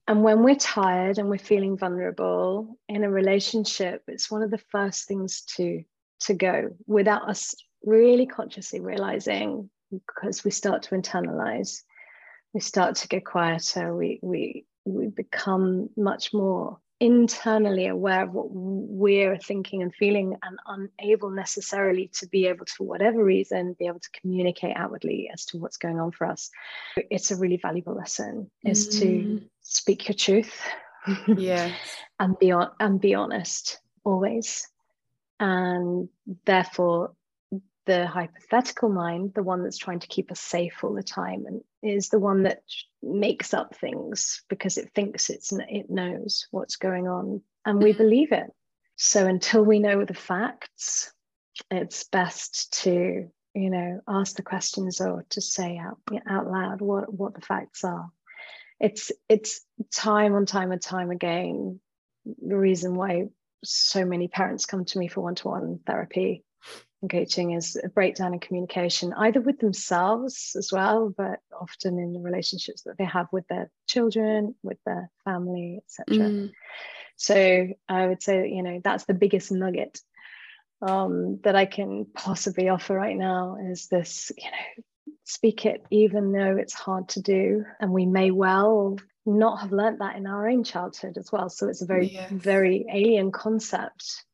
And 0.07 0.21
when 0.23 0.43
we're 0.43 0.55
tired 0.55 1.17
and 1.17 1.29
we're 1.29 1.37
feeling 1.37 1.77
vulnerable 1.77 2.77
in 2.89 3.03
a 3.03 3.09
relationship, 3.09 4.03
it's 4.07 4.29
one 4.29 4.43
of 4.43 4.51
the 4.51 4.61
first 4.69 5.07
things 5.07 5.43
to 5.55 5.83
to 6.21 6.33
go 6.33 6.69
without 6.87 7.27
us 7.29 7.53
really 7.83 8.25
consciously 8.25 8.79
realizing 8.79 9.69
because 9.91 10.43
we 10.43 10.51
start 10.51 10.83
to 10.83 10.95
internalize 10.95 11.83
we 12.53 12.59
start 12.59 12.95
to 12.95 13.07
get 13.07 13.25
quieter 13.25 13.95
we 13.95 14.19
we 14.21 14.65
we 14.85 15.07
become 15.07 15.89
much 15.95 16.33
more 16.33 16.79
internally 16.99 17.87
aware 17.87 18.23
of 18.23 18.31
what 18.31 18.47
we're 18.49 19.37
thinking 19.37 19.81
and 19.81 19.93
feeling 19.93 20.37
and 20.41 20.57
unable 20.67 21.29
necessarily 21.29 22.09
to 22.13 22.27
be 22.27 22.47
able 22.47 22.65
to 22.65 22.73
for 22.77 22.85
whatever 22.85 23.21
reason 23.23 23.75
be 23.77 23.87
able 23.87 23.99
to 23.99 24.09
communicate 24.21 24.73
outwardly 24.77 25.29
as 25.33 25.43
to 25.43 25.57
what's 25.57 25.75
going 25.75 25.99
on 25.99 26.11
for 26.11 26.27
us. 26.27 26.49
It's 26.95 27.31
a 27.31 27.35
really 27.35 27.57
valuable 27.57 27.95
lesson 27.95 28.49
is 28.63 28.87
mm. 28.87 28.99
to 29.01 29.41
speak 29.61 30.07
your 30.07 30.15
truth 30.15 30.57
yeah 31.27 31.73
and 32.19 32.39
be 32.39 32.51
on 32.51 32.69
and 32.79 33.01
be 33.01 33.15
honest 33.15 33.79
always. 34.05 34.67
And 35.39 36.07
therefore 36.45 37.15
the 37.85 38.07
hypothetical 38.07 38.89
mind, 38.89 39.33
the 39.33 39.43
one 39.43 39.63
that's 39.63 39.77
trying 39.77 39.99
to 39.99 40.07
keep 40.07 40.31
us 40.31 40.39
safe 40.39 40.83
all 40.83 40.93
the 40.93 41.03
time, 41.03 41.45
and 41.45 41.61
is 41.81 42.09
the 42.09 42.19
one 42.19 42.43
that 42.43 42.63
makes 43.01 43.53
up 43.53 43.75
things 43.75 44.41
because 44.49 44.77
it 44.77 44.91
thinks 44.93 45.29
it's 45.29 45.51
it 45.51 45.89
knows 45.89 46.47
what's 46.51 46.77
going 46.77 47.07
on, 47.07 47.41
and 47.65 47.81
we 47.81 47.91
mm-hmm. 47.91 48.03
believe 48.03 48.31
it. 48.31 48.51
So 48.95 49.25
until 49.25 49.63
we 49.63 49.79
know 49.79 50.05
the 50.05 50.13
facts, 50.13 51.11
it's 51.69 52.05
best 52.05 52.81
to 52.83 53.29
you 53.53 53.69
know 53.69 54.01
ask 54.07 54.35
the 54.35 54.43
questions 54.43 55.01
or 55.01 55.25
to 55.31 55.41
say 55.41 55.77
out 55.77 55.99
out 56.27 56.49
loud 56.49 56.81
what 56.81 57.13
what 57.13 57.33
the 57.33 57.41
facts 57.41 57.83
are. 57.83 58.09
It's 58.79 59.11
it's 59.29 59.61
time 59.91 60.33
on 60.35 60.45
time 60.45 60.71
and 60.71 60.81
time 60.81 61.11
again 61.11 61.79
the 62.25 62.57
reason 62.57 62.95
why 62.95 63.25
so 63.63 64.05
many 64.05 64.27
parents 64.27 64.65
come 64.65 64.85
to 64.85 64.99
me 64.99 65.07
for 65.07 65.21
one-to-one 65.21 65.79
therapy 65.85 66.43
coaching 67.09 67.51
is 67.51 67.77
a 67.81 67.89
breakdown 67.89 68.33
in 68.33 68.39
communication, 68.39 69.13
either 69.13 69.41
with 69.41 69.59
themselves 69.59 70.55
as 70.57 70.71
well, 70.71 71.13
but 71.15 71.39
often 71.59 71.99
in 71.99 72.13
the 72.13 72.19
relationships 72.19 72.83
that 72.83 72.97
they 72.97 73.05
have 73.05 73.27
with 73.31 73.47
their 73.47 73.69
children, 73.87 74.55
with 74.63 74.77
their 74.85 75.09
family, 75.25 75.79
etc. 75.83 76.29
Mm. 76.29 76.51
So 77.15 77.67
I 77.87 78.07
would 78.07 78.21
say, 78.21 78.49
you 78.49 78.63
know, 78.63 78.81
that's 78.83 79.05
the 79.05 79.13
biggest 79.13 79.51
nugget 79.51 79.99
um, 80.81 81.39
that 81.43 81.55
I 81.55 81.65
can 81.65 82.05
possibly 82.13 82.69
offer 82.69 82.95
right 82.95 83.17
now 83.17 83.57
is 83.59 83.87
this, 83.87 84.31
you 84.37 84.49
know, 84.49 84.83
speak 85.25 85.65
it 85.65 85.85
even 85.89 86.31
though 86.31 86.57
it's 86.57 86.73
hard 86.73 87.09
to 87.09 87.21
do, 87.21 87.65
and 87.79 87.91
we 87.91 88.05
may 88.05 88.31
well 88.31 88.97
not 89.25 89.61
have 89.61 89.71
learnt 89.71 89.99
that 89.99 90.17
in 90.17 90.27
our 90.27 90.49
own 90.49 90.63
childhood 90.63 91.17
as 91.17 91.31
well. 91.31 91.49
So 91.49 91.69
it's 91.69 91.81
a 91.81 91.85
very, 91.85 92.13
yes. 92.13 92.29
very 92.31 92.85
alien 92.91 93.31
concept. 93.31 94.25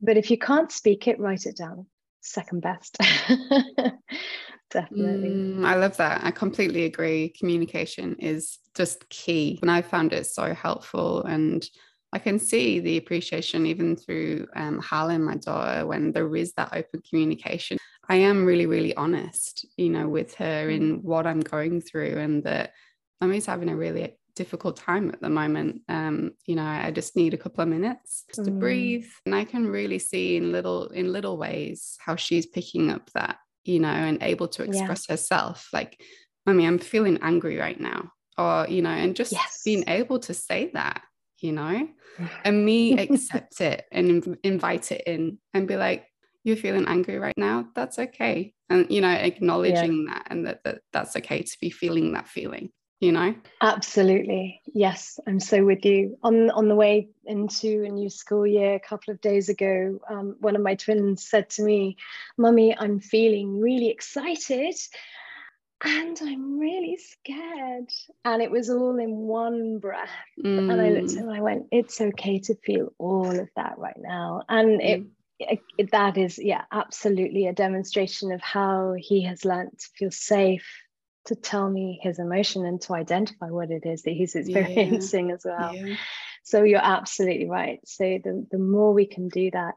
But 0.00 0.16
if 0.16 0.30
you 0.30 0.38
can't 0.38 0.72
speak 0.72 1.06
it, 1.06 1.20
write 1.20 1.46
it 1.46 1.56
down 1.56 1.86
second 2.24 2.62
best. 2.62 2.96
Definitely. 4.70 5.28
Mm, 5.28 5.64
I 5.64 5.76
love 5.76 5.96
that. 5.98 6.24
I 6.24 6.30
completely 6.30 6.84
agree. 6.84 7.28
Communication 7.28 8.16
is 8.18 8.58
just 8.74 9.08
key. 9.08 9.58
And 9.62 9.70
I 9.70 9.82
found 9.82 10.12
it 10.12 10.26
so 10.26 10.52
helpful. 10.54 11.22
And 11.22 11.64
I 12.12 12.18
can 12.18 12.38
see 12.38 12.80
the 12.80 12.96
appreciation 12.96 13.66
even 13.66 13.96
through 13.96 14.46
um, 14.56 14.78
Harlan, 14.80 15.24
my 15.24 15.36
daughter, 15.36 15.86
when 15.86 16.12
there 16.12 16.34
is 16.34 16.52
that 16.54 16.70
open 16.72 17.02
communication. 17.08 17.78
I 18.08 18.16
am 18.16 18.44
really, 18.44 18.66
really 18.66 18.94
honest, 18.96 19.66
you 19.76 19.90
know, 19.90 20.08
with 20.08 20.34
her 20.34 20.68
in 20.68 20.98
mm. 20.98 21.02
what 21.02 21.26
I'm 21.26 21.40
going 21.40 21.80
through 21.80 22.18
and 22.18 22.42
that 22.44 22.72
Mummy's 23.20 23.46
having 23.46 23.68
a 23.68 23.76
really 23.76 24.16
difficult 24.34 24.76
time 24.76 25.10
at 25.10 25.20
the 25.20 25.30
moment. 25.30 25.82
Um, 25.88 26.32
you 26.46 26.56
know, 26.56 26.64
I 26.64 26.90
just 26.90 27.16
need 27.16 27.34
a 27.34 27.38
couple 27.38 27.62
of 27.62 27.68
minutes 27.68 28.24
mm. 28.36 28.44
to 28.44 28.50
breathe. 28.50 29.06
And 29.26 29.34
I 29.34 29.44
can 29.44 29.66
really 29.66 29.98
see 29.98 30.36
in 30.36 30.52
little 30.52 30.88
in 30.88 31.12
little 31.12 31.36
ways 31.36 31.96
how 31.98 32.16
she's 32.16 32.46
picking 32.46 32.90
up 32.90 33.10
that, 33.14 33.38
you 33.64 33.80
know, 33.80 33.88
and 33.88 34.22
able 34.22 34.48
to 34.48 34.62
express 34.62 35.06
yeah. 35.08 35.14
herself. 35.14 35.68
Like, 35.72 36.00
Mommy, 36.46 36.66
I'm 36.66 36.78
feeling 36.78 37.18
angry 37.22 37.56
right 37.56 37.80
now. 37.80 38.10
Or, 38.36 38.66
you 38.68 38.82
know, 38.82 38.90
and 38.90 39.14
just 39.14 39.32
yes. 39.32 39.62
being 39.64 39.84
able 39.86 40.18
to 40.20 40.34
say 40.34 40.70
that, 40.74 41.02
you 41.38 41.52
know, 41.52 41.88
and 42.44 42.64
me 42.64 42.98
accept 42.98 43.60
it 43.60 43.84
and 43.92 44.36
invite 44.42 44.92
it 44.92 45.02
in 45.06 45.38
and 45.52 45.68
be 45.68 45.76
like, 45.76 46.06
you're 46.42 46.56
feeling 46.56 46.86
angry 46.86 47.18
right 47.18 47.38
now. 47.38 47.66
That's 47.74 47.98
okay. 47.98 48.52
And, 48.68 48.90
you 48.90 49.00
know, 49.00 49.10
acknowledging 49.10 50.06
yeah. 50.06 50.14
that 50.14 50.26
and 50.30 50.46
that, 50.46 50.64
that 50.64 50.80
that's 50.92 51.16
okay 51.16 51.42
to 51.42 51.56
be 51.60 51.70
feeling 51.70 52.12
that 52.12 52.28
feeling 52.28 52.70
you 53.00 53.12
know? 53.12 53.34
Absolutely. 53.60 54.60
Yes 54.72 55.18
i'm 55.26 55.40
so 55.40 55.64
with 55.64 55.84
you. 55.84 56.18
On 56.22 56.50
on 56.50 56.68
the 56.68 56.74
way 56.74 57.08
into 57.26 57.84
a 57.84 57.88
new 57.88 58.10
school 58.10 58.46
year 58.46 58.74
a 58.74 58.80
couple 58.80 59.12
of 59.12 59.20
days 59.20 59.48
ago 59.48 60.00
um, 60.08 60.36
one 60.40 60.56
of 60.56 60.62
my 60.62 60.74
twins 60.74 61.24
said 61.24 61.48
to 61.50 61.62
me 61.62 61.96
mummy 62.36 62.76
i'm 62.76 63.00
feeling 63.00 63.60
really 63.60 63.88
excited 63.88 64.74
and 65.82 66.18
i'm 66.22 66.58
really 66.58 66.96
scared. 66.96 67.90
And 68.24 68.42
it 68.42 68.50
was 68.50 68.70
all 68.70 68.98
in 68.98 69.10
one 69.10 69.78
breath. 69.78 70.08
Mm. 70.42 70.72
and 70.72 70.80
i 70.80 70.88
looked 70.88 71.12
at 71.12 71.18
him 71.18 71.28
and 71.28 71.36
i 71.36 71.40
went 71.40 71.66
it's 71.70 72.00
okay 72.00 72.38
to 72.40 72.54
feel 72.56 72.92
all 72.98 73.38
of 73.38 73.48
that 73.56 73.78
right 73.78 73.98
now. 73.98 74.42
And 74.48 74.80
it 74.80 75.02
mm. 75.02 75.08
It, 75.40 75.90
that 75.90 76.16
is 76.16 76.38
yeah 76.38 76.62
absolutely 76.70 77.48
a 77.48 77.52
demonstration 77.52 78.30
of 78.30 78.40
how 78.40 78.94
he 78.96 79.24
has 79.24 79.44
learned 79.44 79.76
to 79.76 79.86
feel 79.98 80.10
safe 80.12 80.64
to 81.26 81.34
tell 81.34 81.68
me 81.68 81.98
his 82.02 82.18
emotion 82.18 82.66
and 82.66 82.80
to 82.82 82.94
identify 82.94 83.50
what 83.50 83.70
it 83.70 83.86
is 83.86 84.02
that 84.02 84.12
he's 84.12 84.34
experiencing 84.34 85.28
yeah. 85.28 85.34
as 85.34 85.42
well. 85.44 85.74
Yeah. 85.74 85.96
So 86.42 86.62
you're 86.62 86.80
absolutely 86.84 87.48
right. 87.48 87.80
So 87.86 88.04
the, 88.22 88.46
the 88.50 88.58
more 88.58 88.92
we 88.92 89.06
can 89.06 89.28
do 89.28 89.50
that. 89.52 89.74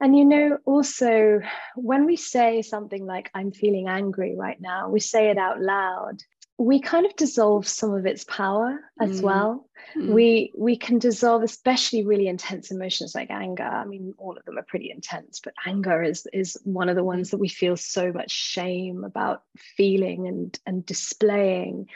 And 0.00 0.16
you 0.18 0.24
know, 0.24 0.58
also 0.66 1.40
when 1.76 2.06
we 2.06 2.16
say 2.16 2.62
something 2.62 3.06
like, 3.06 3.30
I'm 3.34 3.52
feeling 3.52 3.86
angry 3.88 4.34
right 4.36 4.60
now, 4.60 4.88
we 4.90 5.00
say 5.00 5.30
it 5.30 5.38
out 5.38 5.60
loud 5.60 6.18
we 6.58 6.80
kind 6.80 7.06
of 7.06 7.16
dissolve 7.16 7.66
some 7.66 7.92
of 7.94 8.06
its 8.06 8.24
power 8.24 8.78
as 9.00 9.20
mm. 9.20 9.24
well 9.24 9.68
mm. 9.96 10.12
we 10.12 10.52
we 10.56 10.76
can 10.76 10.98
dissolve 10.98 11.42
especially 11.42 12.04
really 12.04 12.28
intense 12.28 12.70
emotions 12.70 13.14
like 13.14 13.30
anger 13.30 13.64
i 13.64 13.84
mean 13.84 14.14
all 14.18 14.36
of 14.36 14.44
them 14.44 14.58
are 14.58 14.66
pretty 14.68 14.90
intense 14.90 15.40
but 15.42 15.54
anger 15.66 16.02
is 16.02 16.26
is 16.32 16.58
one 16.64 16.88
of 16.88 16.96
the 16.96 17.04
ones 17.04 17.30
that 17.30 17.38
we 17.38 17.48
feel 17.48 17.76
so 17.76 18.12
much 18.12 18.30
shame 18.30 19.04
about 19.04 19.42
feeling 19.76 20.28
and 20.28 20.58
and 20.66 20.84
displaying 20.86 21.86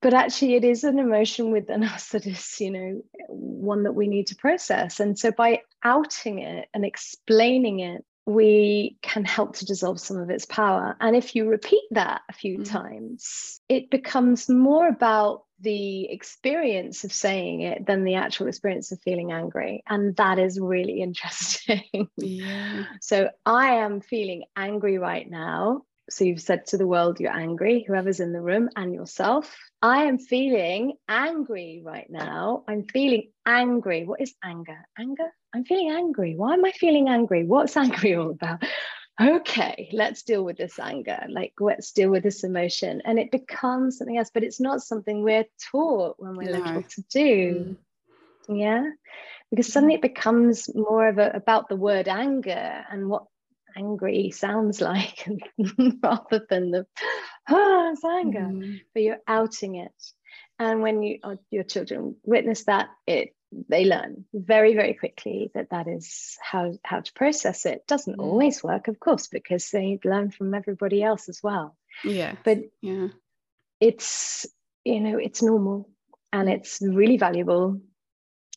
but 0.00 0.14
actually 0.14 0.54
it 0.54 0.64
is 0.64 0.84
an 0.84 0.98
emotion 0.98 1.50
within 1.50 1.82
us 1.94 2.10
that 2.10 2.26
is 2.26 2.60
you 2.60 2.70
know 2.70 3.02
one 3.28 3.84
that 3.84 3.92
we 3.92 4.06
need 4.06 4.26
to 4.26 4.36
process 4.36 5.00
and 5.00 5.18
so 5.18 5.30
by 5.30 5.60
outing 5.82 6.38
it 6.38 6.68
and 6.74 6.84
explaining 6.84 7.80
it 7.80 8.04
we 8.28 8.98
can 9.00 9.24
help 9.24 9.56
to 9.56 9.64
dissolve 9.64 9.98
some 9.98 10.18
of 10.18 10.28
its 10.28 10.44
power. 10.44 10.94
And 11.00 11.16
if 11.16 11.34
you 11.34 11.48
repeat 11.48 11.84
that 11.92 12.20
a 12.28 12.34
few 12.34 12.58
mm. 12.58 12.68
times, 12.68 13.58
it 13.70 13.90
becomes 13.90 14.50
more 14.50 14.86
about 14.86 15.44
the 15.60 16.04
experience 16.10 17.04
of 17.04 17.12
saying 17.12 17.62
it 17.62 17.86
than 17.86 18.04
the 18.04 18.16
actual 18.16 18.48
experience 18.48 18.92
of 18.92 19.00
feeling 19.00 19.32
angry. 19.32 19.82
And 19.88 20.14
that 20.16 20.38
is 20.38 20.60
really 20.60 21.00
interesting. 21.02 22.10
Yeah. 22.18 22.84
so 23.00 23.30
I 23.46 23.76
am 23.76 24.02
feeling 24.02 24.44
angry 24.54 24.98
right 24.98 25.28
now. 25.28 25.84
So 26.10 26.24
you've 26.24 26.40
said 26.40 26.66
to 26.66 26.78
the 26.78 26.86
world 26.86 27.20
you're 27.20 27.36
angry, 27.36 27.84
whoever's 27.86 28.20
in 28.20 28.32
the 28.32 28.40
room, 28.40 28.70
and 28.76 28.94
yourself. 28.94 29.56
I 29.82 30.04
am 30.04 30.18
feeling 30.18 30.94
angry 31.08 31.82
right 31.84 32.08
now. 32.08 32.64
I'm 32.66 32.84
feeling 32.86 33.30
angry. 33.46 34.04
What 34.04 34.20
is 34.20 34.34
anger? 34.42 34.86
Anger? 34.98 35.30
I'm 35.54 35.64
feeling 35.64 35.90
angry. 35.90 36.34
Why 36.36 36.54
am 36.54 36.64
I 36.64 36.72
feeling 36.72 37.08
angry? 37.08 37.44
What's 37.44 37.76
angry 37.84 38.14
all 38.14 38.30
about? 38.30 38.62
Okay, 39.20 39.88
let's 39.92 40.22
deal 40.22 40.44
with 40.44 40.56
this 40.56 40.78
anger. 40.78 41.24
Like, 41.28 41.52
let's 41.58 41.90
deal 41.92 42.10
with 42.10 42.22
this 42.22 42.44
emotion. 42.44 43.02
And 43.04 43.18
it 43.18 43.32
becomes 43.32 43.98
something 43.98 44.16
else, 44.16 44.30
but 44.32 44.44
it's 44.44 44.60
not 44.60 44.80
something 44.80 45.22
we're 45.22 45.46
taught 45.72 46.14
when 46.18 46.36
we're 46.36 46.52
no. 46.52 46.58
little 46.58 46.82
to 46.82 47.02
do. 47.10 47.76
Mm. 48.48 48.58
Yeah. 48.60 48.90
Because 49.50 49.72
suddenly 49.72 49.96
it 49.96 50.02
becomes 50.02 50.72
more 50.74 51.08
of 51.08 51.18
a, 51.18 51.30
about 51.34 51.68
the 51.68 51.76
word 51.76 52.06
anger 52.06 52.84
and 52.90 53.08
what 53.08 53.24
angry 53.78 54.30
sounds 54.30 54.80
like 54.90 55.26
rather 56.02 56.46
than 56.48 56.70
the 56.70 56.86
ah, 57.48 57.90
it's 57.92 58.04
anger. 58.04 58.40
Mm. 58.40 58.80
But 58.94 59.02
you're 59.02 59.22
outing 59.26 59.76
it. 59.76 59.94
And 60.58 60.82
when 60.82 61.02
you 61.02 61.18
uh, 61.22 61.36
your 61.50 61.64
children 61.64 62.16
witness 62.24 62.64
that, 62.64 62.88
it 63.06 63.34
they 63.68 63.84
learn 63.84 64.24
very 64.34 64.74
very 64.74 64.94
quickly 64.94 65.50
that 65.54 65.70
that 65.70 65.88
is 65.88 66.36
how 66.42 66.74
how 66.84 67.00
to 67.00 67.12
process 67.14 67.64
it 67.64 67.86
doesn't 67.86 68.18
mm. 68.18 68.22
always 68.22 68.62
work 68.62 68.88
of 68.88 69.00
course 69.00 69.26
because 69.26 69.70
they 69.70 69.98
learn 70.04 70.30
from 70.30 70.52
everybody 70.52 71.02
else 71.02 71.30
as 71.30 71.40
well 71.42 71.74
yeah 72.04 72.34
but 72.44 72.58
yeah 72.82 73.08
it's 73.80 74.46
you 74.84 75.00
know 75.00 75.16
it's 75.16 75.42
normal 75.42 75.88
and 76.30 76.48
it's 76.48 76.80
really 76.82 77.16
valuable 77.16 77.80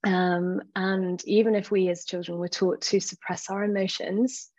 um, 0.04 0.62
and 0.76 1.24
even 1.26 1.56
if 1.56 1.70
we 1.70 1.88
as 1.88 2.06
children 2.06 2.40
were 2.40 2.48
taught 2.48 2.82
to 2.82 3.00
suppress 3.00 3.50
our 3.50 3.64
emotions 3.64 4.51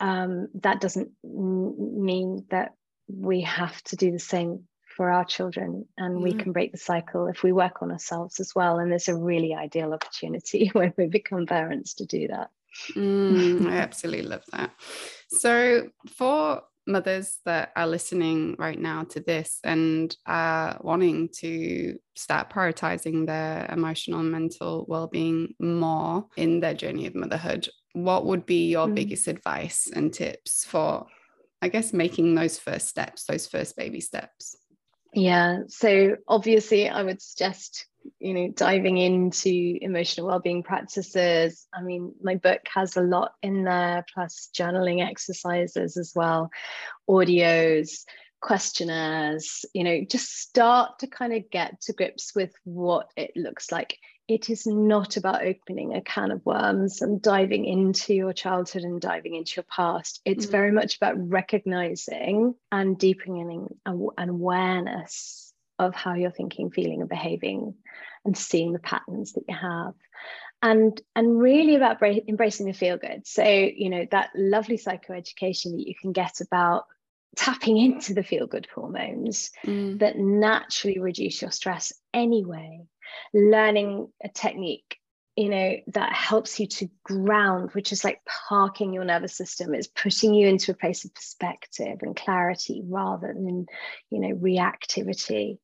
um, 0.00 0.48
that 0.54 0.80
doesn't 0.80 1.10
mean 1.22 2.46
that 2.50 2.74
we 3.08 3.42
have 3.42 3.82
to 3.84 3.96
do 3.96 4.10
the 4.10 4.18
same 4.18 4.64
for 4.96 5.10
our 5.10 5.24
children 5.24 5.86
and 5.96 6.18
mm. 6.18 6.22
we 6.22 6.32
can 6.32 6.52
break 6.52 6.72
the 6.72 6.78
cycle 6.78 7.26
if 7.26 7.42
we 7.42 7.52
work 7.52 7.82
on 7.82 7.92
ourselves 7.92 8.40
as 8.40 8.54
well. 8.54 8.78
And 8.78 8.90
there's 8.90 9.08
a 9.08 9.16
really 9.16 9.54
ideal 9.54 9.92
opportunity 9.92 10.68
when 10.72 10.92
we 10.96 11.06
become 11.06 11.46
parents 11.46 11.94
to 11.94 12.06
do 12.06 12.28
that. 12.28 12.50
Mm, 12.94 13.66
i 13.66 13.78
absolutely 13.78 14.28
love 14.28 14.44
that. 14.52 14.70
So 15.28 15.88
for 16.16 16.62
mothers 16.86 17.38
that 17.44 17.72
are 17.76 17.86
listening 17.86 18.56
right 18.58 18.78
now 18.78 19.04
to 19.04 19.20
this 19.20 19.58
and 19.64 20.16
are 20.26 20.78
wanting 20.80 21.28
to 21.38 21.98
start 22.16 22.50
prioritizing 22.50 23.26
their 23.26 23.68
emotional 23.72 24.20
and 24.20 24.30
mental 24.30 24.86
well-being 24.88 25.54
more 25.60 26.26
in 26.36 26.60
their 26.60 26.74
journey 26.74 27.06
of 27.06 27.14
motherhood 27.14 27.68
what 27.92 28.26
would 28.26 28.46
be 28.46 28.68
your 28.70 28.86
mm. 28.86 28.94
biggest 28.94 29.28
advice 29.28 29.90
and 29.94 30.12
tips 30.12 30.64
for 30.64 31.06
i 31.62 31.68
guess 31.68 31.92
making 31.92 32.34
those 32.34 32.58
first 32.58 32.88
steps 32.88 33.24
those 33.24 33.46
first 33.46 33.76
baby 33.76 34.00
steps 34.00 34.56
yeah 35.12 35.58
so 35.68 36.16
obviously 36.28 36.88
i 36.88 37.02
would 37.02 37.20
suggest 37.20 37.86
you 38.18 38.34
know 38.34 38.48
diving 38.56 38.96
into 38.96 39.76
emotional 39.80 40.26
well-being 40.26 40.62
practices 40.62 41.66
i 41.74 41.82
mean 41.82 42.12
my 42.22 42.36
book 42.36 42.60
has 42.72 42.96
a 42.96 43.02
lot 43.02 43.32
in 43.42 43.64
there 43.64 44.04
plus 44.14 44.48
journaling 44.54 45.06
exercises 45.06 45.96
as 45.96 46.12
well 46.14 46.50
audios 47.08 48.04
questionnaires 48.40 49.66
you 49.74 49.84
know 49.84 50.00
just 50.08 50.40
start 50.40 50.98
to 50.98 51.06
kind 51.06 51.34
of 51.34 51.50
get 51.50 51.78
to 51.80 51.92
grips 51.92 52.34
with 52.34 52.52
what 52.64 53.10
it 53.16 53.32
looks 53.36 53.70
like 53.70 53.98
it 54.30 54.48
is 54.48 54.64
not 54.64 55.16
about 55.16 55.44
opening 55.44 55.92
a 55.92 56.00
can 56.00 56.30
of 56.30 56.46
worms 56.46 57.02
and 57.02 57.20
diving 57.20 57.64
into 57.64 58.14
your 58.14 58.32
childhood 58.32 58.84
and 58.84 59.00
diving 59.00 59.34
into 59.34 59.54
your 59.56 59.64
past. 59.64 60.20
It's 60.24 60.44
mm-hmm. 60.44 60.52
very 60.52 60.70
much 60.70 60.96
about 60.96 61.16
recognizing 61.18 62.54
and 62.70 62.96
deepening 62.96 63.68
an 63.84 64.28
awareness 64.28 65.52
of 65.80 65.96
how 65.96 66.14
you're 66.14 66.30
thinking, 66.30 66.70
feeling, 66.70 67.00
and 67.00 67.08
behaving, 67.08 67.74
and 68.24 68.38
seeing 68.38 68.72
the 68.72 68.78
patterns 68.78 69.32
that 69.32 69.42
you 69.48 69.56
have. 69.56 69.94
And, 70.62 71.00
and 71.16 71.40
really 71.40 71.74
about 71.74 71.98
bra- 71.98 72.14
embracing 72.28 72.66
the 72.66 72.72
feel 72.72 72.98
good. 72.98 73.26
So, 73.26 73.42
you 73.42 73.90
know, 73.90 74.06
that 74.12 74.30
lovely 74.36 74.78
psychoeducation 74.78 75.72
that 75.72 75.88
you 75.88 75.94
can 76.00 76.12
get 76.12 76.40
about 76.40 76.84
tapping 77.34 77.78
into 77.78 78.14
the 78.14 78.22
feel 78.22 78.46
good 78.46 78.68
hormones 78.72 79.50
mm. 79.64 79.98
that 79.98 80.18
naturally 80.18 81.00
reduce 81.00 81.42
your 81.42 81.50
stress 81.50 81.92
anyway, 82.14 82.82
learning 83.34 84.08
a 84.22 84.28
technique 84.28 84.96
you 85.36 85.48
know 85.48 85.76
that 85.88 86.12
helps 86.12 86.58
you 86.58 86.66
to 86.66 86.88
ground 87.04 87.70
which 87.72 87.92
is 87.92 88.04
like 88.04 88.20
parking 88.48 88.92
your 88.92 89.04
nervous 89.04 89.36
system 89.36 89.74
it's 89.74 89.86
putting 89.86 90.34
you 90.34 90.48
into 90.48 90.72
a 90.72 90.76
place 90.76 91.04
of 91.04 91.14
perspective 91.14 91.98
and 92.02 92.16
clarity 92.16 92.82
rather 92.84 93.32
than 93.32 93.66
you 94.10 94.20
know 94.20 94.34
reactivity 94.34 95.58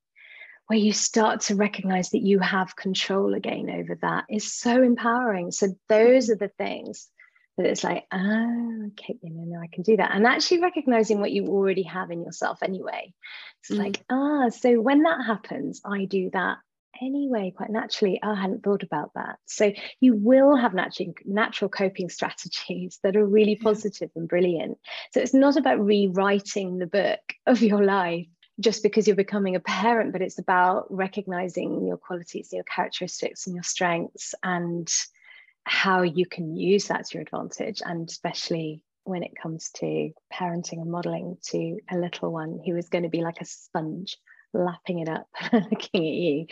where 0.67 0.79
you 0.79 0.93
start 0.93 1.41
to 1.43 1.55
recognize 1.55 2.11
that 2.11 2.23
you 2.23 2.39
have 2.41 2.77
control 2.77 3.35
again 3.35 3.71
over 3.71 3.97
that 4.03 4.25
is 4.29 4.53
so 4.53 4.83
empowering. 4.83 5.53
So 5.53 5.69
those 5.89 6.29
are 6.29 6.37
the 6.37 6.51
things 6.59 7.09
that 7.57 7.67
it's 7.67 7.85
like, 7.85 8.05
oh, 8.13 8.89
okay, 8.89 9.17
you 9.23 9.31
know, 9.33 9.61
I 9.61 9.69
can 9.73 9.83
do 9.83 9.97
that. 9.97 10.11
And 10.13 10.27
actually 10.27 10.61
recognizing 10.61 11.21
what 11.21 11.33
you 11.33 11.47
already 11.47 11.85
have 11.85 12.11
in 12.11 12.23
yourself 12.23 12.63
anyway. 12.63 13.15
It's 13.63 13.79
mm. 13.79 13.83
like, 13.83 14.05
ah, 14.11 14.49
so 14.51 14.81
when 14.81 15.05
that 15.05 15.25
happens, 15.25 15.81
I 15.85 16.05
do 16.05 16.31
that 16.33 16.59
anyway, 17.01 17.53
quite 17.57 17.71
naturally. 17.71 18.21
Oh, 18.23 18.33
I 18.33 18.41
hadn't 18.41 18.63
thought 18.63 18.83
about 18.83 19.13
that. 19.15 19.39
So 19.47 19.73
you 20.01 20.15
will 20.15 20.57
have 20.57 20.75
natural 20.75 21.15
natural 21.25 21.69
coping 21.69 22.09
strategies 22.19 22.99
that 23.03 23.17
are 23.17 23.27
really 23.27 23.57
positive 23.57 24.11
and 24.17 24.29
brilliant. 24.29 24.79
So 25.13 25.21
it's 25.21 25.35
not 25.35 25.57
about 25.57 25.85
rewriting 25.85 26.79
the 26.79 26.87
book 26.87 27.21
of 27.47 27.63
your 27.63 27.85
life 27.85 28.27
just 28.59 28.83
because 28.83 29.07
you're 29.07 29.17
becoming 29.17 29.55
a 29.55 29.61
parent, 29.61 30.13
but 30.13 30.23
it's 30.23 30.39
about 30.39 30.87
recognizing 30.89 31.87
your 31.87 31.99
qualities, 31.99 32.51
your 32.53 32.65
characteristics, 32.65 33.47
and 33.47 33.55
your 33.55 33.63
strengths, 33.63 34.35
and 34.43 34.91
how 35.65 36.03
you 36.03 36.25
can 36.25 36.57
use 36.57 36.87
that 36.87 37.07
to 37.07 37.19
your 37.19 37.23
advantage. 37.23 37.83
And 37.85 38.09
especially 38.09 38.83
when 39.05 39.23
it 39.23 39.37
comes 39.41 39.71
to 39.71 40.11
parenting 40.33 40.81
and 40.81 40.91
modeling 40.91 41.37
to 41.41 41.79
a 41.91 41.97
little 41.97 42.33
one 42.33 42.61
who 42.65 42.77
is 42.77 42.89
going 42.89 43.05
to 43.05 43.11
be 43.11 43.21
like 43.21 43.41
a 43.41 43.45
sponge, 43.45 44.17
lapping 44.53 45.01
it 45.01 45.09
up, 45.09 45.29
looking 45.53 46.07
at 46.07 46.15
you, 46.15 46.47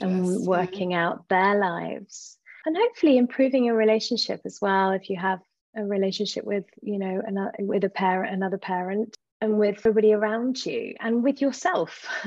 and 0.00 0.46
working 0.46 0.92
yeah. 0.92 1.06
out 1.06 1.28
their 1.28 1.58
lives. 1.58 2.36
And 2.66 2.76
hopefully 2.76 3.16
improving 3.16 3.64
your 3.64 3.76
relationship 3.76 4.42
as 4.44 4.58
well 4.60 4.90
if 4.90 5.08
you 5.08 5.16
have 5.16 5.40
a 5.76 5.84
relationship 5.84 6.44
with 6.44 6.64
you 6.82 6.98
know 6.98 7.22
another 7.24 7.52
with 7.58 7.84
a 7.84 7.88
parent 7.88 8.34
another 8.34 8.58
parent 8.58 9.14
and 9.40 9.58
with 9.58 9.78
everybody 9.78 10.12
around 10.12 10.64
you 10.64 10.94
and 11.00 11.22
with 11.22 11.40
yourself. 11.40 12.06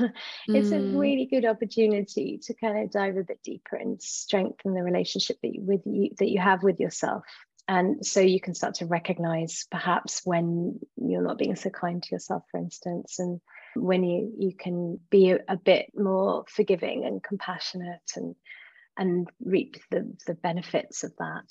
it's 0.48 0.70
mm. 0.70 0.94
a 0.94 0.98
really 0.98 1.26
good 1.26 1.44
opportunity 1.44 2.40
to 2.42 2.54
kind 2.54 2.82
of 2.82 2.90
dive 2.90 3.16
a 3.16 3.22
bit 3.22 3.40
deeper 3.44 3.76
and 3.76 4.02
strengthen 4.02 4.74
the 4.74 4.82
relationship 4.82 5.36
that 5.42 5.54
you, 5.54 5.60
with 5.60 5.82
you 5.84 6.10
that 6.18 6.30
you 6.30 6.40
have 6.40 6.62
with 6.62 6.80
yourself. 6.80 7.24
And 7.68 8.04
so 8.04 8.20
you 8.20 8.40
can 8.40 8.54
start 8.54 8.76
to 8.76 8.86
recognize 8.86 9.66
perhaps 9.70 10.22
when 10.24 10.80
you're 10.96 11.22
not 11.22 11.38
being 11.38 11.54
so 11.54 11.70
kind 11.70 12.02
to 12.02 12.14
yourself, 12.14 12.44
for 12.50 12.58
instance, 12.58 13.18
and 13.18 13.40
when 13.76 14.04
you 14.04 14.32
you 14.38 14.52
can 14.56 15.00
be 15.10 15.30
a, 15.30 15.38
a 15.48 15.56
bit 15.56 15.86
more 15.94 16.44
forgiving 16.48 17.04
and 17.04 17.22
compassionate 17.22 18.12
and 18.16 18.34
and 18.96 19.28
reap 19.44 19.76
the 19.90 20.14
the 20.26 20.34
benefits 20.34 21.04
of 21.04 21.12
that 21.18 21.46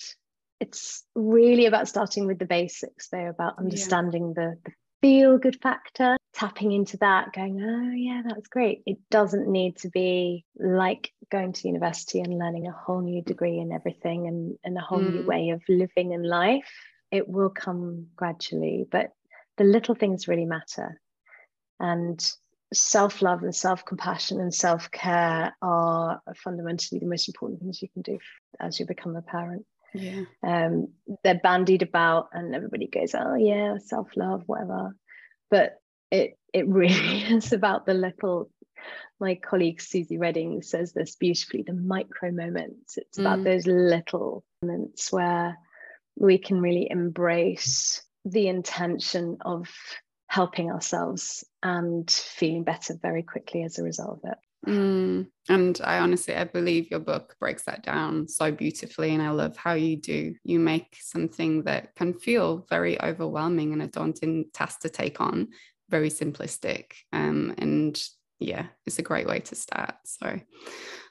it's 0.60 1.04
really 1.16 1.66
about 1.66 1.88
starting 1.88 2.28
with 2.28 2.38
the 2.38 2.46
basics 2.46 3.10
though 3.10 3.28
about 3.28 3.58
understanding 3.58 4.34
yeah. 4.38 4.44
the, 4.44 4.58
the 4.66 4.72
feel 5.02 5.38
good 5.38 5.60
factor, 5.62 6.16
tapping 6.34 6.72
into 6.72 6.98
that, 6.98 7.34
going, 7.34 7.62
oh, 7.62 7.92
yeah, 7.96 8.22
that's 8.26 8.48
great. 8.48 8.84
It 8.86 8.98
doesn't 9.10 9.48
need 9.48 9.78
to 9.78 9.90
be 9.90 10.46
like 10.56 11.12
going 11.32 11.54
to 11.54 11.68
university 11.68 12.20
and 12.20 12.38
learning 12.38 12.68
a 12.68 12.72
whole 12.72 13.02
new 13.02 13.22
degree 13.22 13.60
and 13.60 13.74
everything 13.74 14.28
and, 14.28 14.58
and 14.64 14.78
a 14.78 14.82
whole 14.82 15.00
mm. 15.00 15.14
new 15.14 15.26
way 15.26 15.50
of 15.50 15.62
living 15.68 16.12
in 16.12 16.24
life. 16.24 16.72
It 17.12 17.28
will 17.28 17.50
come 17.50 18.08
gradually, 18.16 18.86
but 18.90 19.12
the 19.58 19.64
little 19.64 19.96
things 19.96 20.28
really 20.28 20.46
matter. 20.46 21.02
And 21.82 22.24
self 22.74 23.22
love 23.22 23.44
and 23.44 23.56
self 23.56 23.84
compassion 23.84 24.40
and 24.40 24.54
self 24.54 24.90
care 24.92 25.56
are 25.62 26.22
fundamentally 26.36 27.00
the 27.00 27.08
most 27.08 27.28
important 27.28 27.60
things 27.60 27.82
you 27.82 27.90
can 27.90 28.04
do 28.04 28.20
as 28.60 28.80
you 28.80 28.86
become 28.86 29.16
a 29.16 29.22
parent. 29.22 29.66
Yeah. 29.94 30.22
Um, 30.44 30.90
they're 31.24 31.42
bandied 31.42 31.82
about 31.82 32.30
and 32.34 32.56
everybody 32.56 32.88
goes, 32.88 33.14
oh 33.14 33.36
yeah, 33.36 33.78
self-love, 33.78 34.44
whatever. 34.46 34.96
But 35.50 35.82
it 36.12 36.38
it 36.54 36.68
really 36.68 37.24
is 37.34 37.52
about 37.52 37.86
the 37.86 37.94
little 37.94 38.50
my 39.20 39.36
colleague 39.36 39.82
Suzy 39.82 40.18
Reading 40.18 40.62
says 40.64 40.94
this 40.94 41.16
beautifully, 41.16 41.64
the 41.64 41.74
micro 41.74 42.32
moments. 42.32 42.98
It's 42.98 43.18
mm. 43.18 43.22
about 43.22 43.44
those 43.44 43.68
little 43.68 44.44
moments 44.62 45.12
where 45.12 45.58
we 46.16 46.38
can 46.38 46.62
really 46.62 46.88
embrace 46.90 48.02
the 48.26 48.48
intention 48.48 49.38
of 49.42 49.70
helping 50.32 50.72
ourselves 50.72 51.44
and 51.62 52.10
feeling 52.10 52.64
better 52.64 52.96
very 53.02 53.22
quickly 53.22 53.64
as 53.64 53.78
a 53.78 53.84
result 53.84 54.22
of 54.24 54.32
it. 54.32 54.38
Mm, 54.66 55.28
and 55.50 55.82
I 55.84 56.00
honestly, 56.00 56.34
I 56.34 56.46
believe 56.46 56.90
your 56.90 57.02
book 57.02 57.36
breaks 57.38 57.64
that 57.64 57.84
down 57.84 58.30
so 58.30 58.50
beautifully. 58.50 59.14
And 59.14 59.22
I 59.22 59.32
love 59.32 59.58
how 59.58 59.74
you 59.74 59.98
do. 59.98 60.34
You 60.46 60.60
make 60.60 60.96
something 61.02 61.64
that 61.64 61.96
can 61.96 62.14
feel 62.14 62.66
very 62.70 63.02
overwhelming 63.02 63.74
and 63.74 63.82
a 63.82 63.88
daunting 63.88 64.46
task 64.54 64.80
to 64.82 64.90
take 64.90 65.20
on 65.20 65.50
very 65.90 66.10
simplistic. 66.10 66.94
Um, 67.12 67.54
and 67.58 68.02
yeah, 68.40 68.68
it's 68.86 69.00
a 69.00 69.04
great 69.04 69.28
way 69.28 69.40
to 69.40 69.56
start. 69.56 69.96
So 70.06 70.40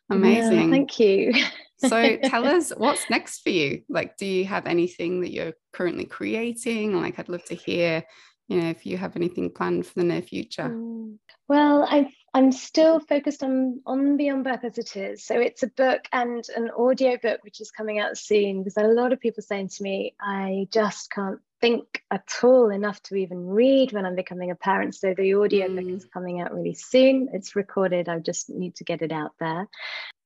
amazing. 0.09 0.53
Yeah, 0.53 0.71
thank 0.71 0.99
you. 0.99 1.35
so 1.77 2.17
tell 2.25 2.47
us 2.57 2.71
what's 2.75 3.11
next 3.11 3.41
for 3.41 3.51
you. 3.51 3.83
Like, 3.91 4.17
do 4.17 4.25
you 4.25 4.47
have 4.47 4.67
anything 4.67 5.21
that 5.21 5.33
you're 5.33 5.53
currently 5.75 6.07
creating? 6.07 6.99
Like, 6.99 7.19
I'd 7.19 7.29
love 7.29 7.45
to 7.45 7.55
hear 7.55 8.03
you 8.51 8.61
know 8.61 8.69
if 8.69 8.85
you 8.85 8.99
have 8.99 9.17
anything 9.17 9.49
planned 9.49 9.87
for 9.87 9.95
the 9.95 10.05
near 10.05 10.21
future 10.21 10.69
mm. 10.69 11.17
well 11.49 11.87
i 11.89 12.13
i'm 12.35 12.51
still 12.51 12.99
focused 13.01 13.43
on 13.43 13.81
on 13.87 14.17
beyond 14.17 14.45
birth 14.45 14.65
as 14.65 14.77
it 14.77 14.97
is 14.97 15.25
so 15.25 15.39
it's 15.39 15.63
a 15.63 15.69
book 15.69 16.03
and 16.13 16.45
an 16.57 16.69
audio 16.77 17.17
book 17.23 17.39
which 17.43 17.61
is 17.61 17.71
coming 17.71 18.01
out 18.01 18.19
soon 18.19 18.63
because 18.63 18.77
a 18.77 18.83
lot 18.83 19.13
of 19.13 19.21
people 19.21 19.43
saying 19.43 19.69
to 19.69 19.83
me 19.83 20.15
i 20.21 20.67
just 20.71 21.11
can't 21.13 21.41
think 21.61 22.03
at 22.11 22.29
all 22.43 22.71
enough 22.71 23.03
to 23.03 23.15
even 23.17 23.47
read 23.47 23.93
when 23.93 24.07
i'm 24.07 24.17
becoming 24.17 24.51
a 24.51 24.57
parent 24.57 24.95
so 24.95 25.15
the 25.15 25.35
audio 25.35 25.69
mm. 25.69 25.77
book 25.77 25.97
is 25.97 26.05
coming 26.07 26.41
out 26.41 26.55
really 26.55 26.75
soon 26.75 27.29
it's 27.33 27.57
recorded 27.57 28.09
i 28.09 28.19
just 28.19 28.51
need 28.51 28.75
to 28.75 28.85
get 28.85 29.03
it 29.03 29.13
out 29.13 29.33
there 29.39 29.69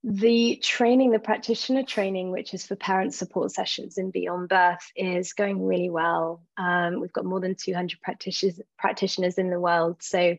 the 0.07 0.57
training, 0.63 1.13
the 1.13 1.19
practitioner 1.19 1.83
training, 1.83 2.31
which 2.31 2.53
is 2.53 2.67
for 2.67 2.77
parent 2.77 3.15
support 3.15 3.53
sessions 3.53 3.97
in 3.97 4.11
Beyond 4.11 4.51
Birth, 4.51 4.93
is 4.95 5.33
going 5.33 5.65
really 5.65 5.89
well. 5.89 6.43
Um, 6.59 7.01
we've 7.01 7.13
got 7.13 7.25
more 7.25 7.41
than 7.41 7.55
200 7.55 8.03
practitioners, 8.03 8.61
practitioners 8.79 9.39
in 9.39 9.49
the 9.49 9.59
world. 9.59 10.03
So 10.03 10.37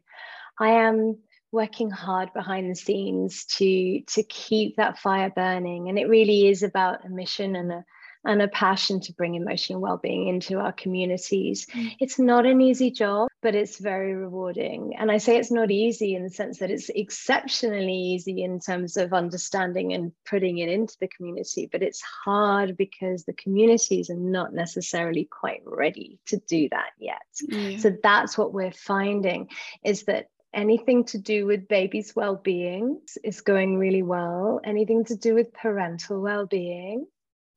I 0.60 0.70
am 0.70 1.18
working 1.52 1.89
hard 1.89 2.32
behind 2.32 2.70
the 2.70 2.76
scenes 2.76 3.46
to, 3.58 4.02
to 4.02 4.22
keep 4.22 4.76
that 4.76 5.00
fire 5.00 5.32
burning. 5.36 5.89
And 5.89 5.98
it 5.98 6.10
really 6.10 6.48
is 6.48 6.62
about 6.62 7.04
a 7.04 7.10
mission 7.10 7.56
and 7.56 7.72
a, 7.72 7.86
and 8.26 8.41
a 8.41 8.47
passion 8.47 8.99
to 9.01 9.13
bring 9.13 9.36
emotional 9.36 9.80
well-being 9.80 10.28
into 10.28 10.59
our 10.59 10.71
communities. 10.71 11.65
Mm. 11.73 11.95
It's 11.99 12.19
not 12.19 12.45
an 12.45 12.61
easy 12.61 12.91
job, 12.91 13.30
but 13.41 13.55
it's 13.55 13.78
very 13.78 14.13
rewarding. 14.15 14.95
And 14.97 15.11
I 15.11 15.17
say 15.17 15.38
it's 15.38 15.51
not 15.51 15.71
easy 15.71 16.15
in 16.15 16.23
the 16.23 16.30
sense 16.30 16.59
that 16.59 16.71
it's 16.71 16.89
exceptionally 16.89 17.93
easy 17.93 18.43
in 18.43 18.59
terms 18.59 18.97
of 18.97 19.13
understanding 19.13 19.93
and 19.93 20.11
putting 20.26 20.57
it 20.57 20.69
into 20.69 20.95
the 20.99 21.07
community, 21.07 21.69
but 21.71 21.84
it's 21.84 22.01
hard 22.01 22.76
because 22.78 23.23
the 23.26 23.34
communities 23.34 24.09
are 24.09 24.15
not 24.15 24.53
necessarily 24.53 25.26
quite 25.26 25.61
ready 25.65 26.19
to 26.28 26.38
do 26.47 26.67
that 26.69 26.91
yet. 26.99 27.21
Yeah. 27.47 27.78
So 27.78 27.95
that's 28.01 28.38
what 28.38 28.53
we're 28.53 28.71
finding 28.71 29.49
is 29.84 30.03
that 30.03 30.28
anything 30.53 31.03
to 31.03 31.17
do 31.17 31.45
with 31.45 31.67
baby's 31.67 32.15
well-being 32.15 33.01
is 33.23 33.41
going 33.41 33.78
really 33.78 34.03
well 34.03 34.61
anything 34.63 35.03
to 35.03 35.15
do 35.15 35.36
with 35.36 35.53
parental 35.53 36.21
well-being 36.21 37.05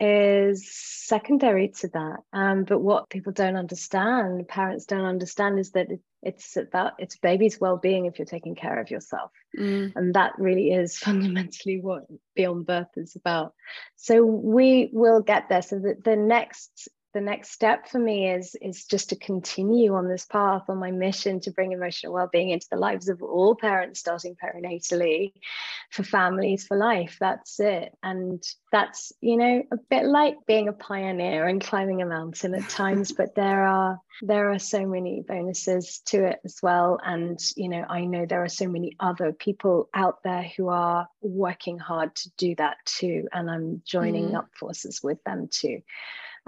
is 0.00 0.68
secondary 0.70 1.68
to 1.68 1.88
that. 1.88 2.18
Um, 2.32 2.64
but 2.64 2.80
what 2.80 3.08
people 3.08 3.32
don't 3.32 3.56
understand, 3.56 4.46
parents 4.46 4.84
don't 4.84 5.04
understand, 5.04 5.58
is 5.58 5.72
that 5.72 5.90
it, 5.90 6.00
it's 6.22 6.56
about 6.56 6.94
it's 6.98 7.16
baby's 7.16 7.60
well-being 7.60 8.06
if 8.06 8.18
you're 8.18 8.26
taking 8.26 8.54
care 8.54 8.80
of 8.80 8.90
yourself, 8.90 9.30
mm. 9.58 9.92
and 9.94 10.14
that 10.14 10.32
really 10.38 10.70
is 10.70 10.98
fundamentally 10.98 11.80
what 11.80 12.04
Beyond 12.34 12.66
Birth 12.66 12.96
is 12.96 13.16
about. 13.16 13.54
So 13.96 14.24
we 14.24 14.90
will 14.92 15.20
get 15.20 15.48
there. 15.48 15.62
So 15.62 15.78
that 15.80 16.04
the 16.04 16.16
next 16.16 16.88
the 17.18 17.24
next 17.24 17.50
step 17.50 17.88
for 17.88 17.98
me 17.98 18.30
is 18.30 18.54
is 18.62 18.84
just 18.84 19.08
to 19.08 19.16
continue 19.16 19.92
on 19.96 20.08
this 20.08 20.24
path 20.24 20.62
on 20.68 20.78
my 20.78 20.92
mission 20.92 21.40
to 21.40 21.50
bring 21.50 21.72
emotional 21.72 22.12
well-being 22.12 22.50
into 22.50 22.68
the 22.70 22.76
lives 22.76 23.08
of 23.08 23.20
all 23.24 23.56
parents 23.56 23.98
starting 23.98 24.36
perinatally 24.36 25.32
for 25.90 26.04
families 26.04 26.64
for 26.64 26.76
life. 26.76 27.16
That's 27.18 27.58
it. 27.58 27.92
And 28.04 28.40
that's 28.70 29.12
you 29.20 29.36
know 29.36 29.64
a 29.72 29.76
bit 29.90 30.04
like 30.04 30.36
being 30.46 30.68
a 30.68 30.72
pioneer 30.72 31.48
and 31.48 31.60
climbing 31.60 32.02
a 32.02 32.06
mountain 32.06 32.54
at 32.54 32.68
times 32.68 33.10
but 33.10 33.34
there 33.34 33.64
are 33.66 33.98
there 34.22 34.52
are 34.52 34.58
so 34.58 34.86
many 34.86 35.24
bonuses 35.26 36.00
to 36.06 36.24
it 36.24 36.38
as 36.44 36.58
well. 36.62 37.00
And 37.04 37.40
you 37.56 37.68
know 37.68 37.84
i 37.88 38.04
know 38.04 38.26
there 38.26 38.44
are 38.44 38.48
so 38.48 38.68
many 38.68 38.94
other 39.00 39.32
people 39.32 39.88
out 39.92 40.22
there 40.22 40.48
who 40.56 40.68
are 40.68 41.08
working 41.20 41.80
hard 41.80 42.14
to 42.14 42.30
do 42.36 42.54
that 42.58 42.76
too. 42.84 43.26
And 43.32 43.50
i'm 43.50 43.82
joining 43.84 44.30
mm. 44.30 44.36
up 44.36 44.50
forces 44.54 45.00
with 45.02 45.18
them 45.24 45.48
too 45.50 45.80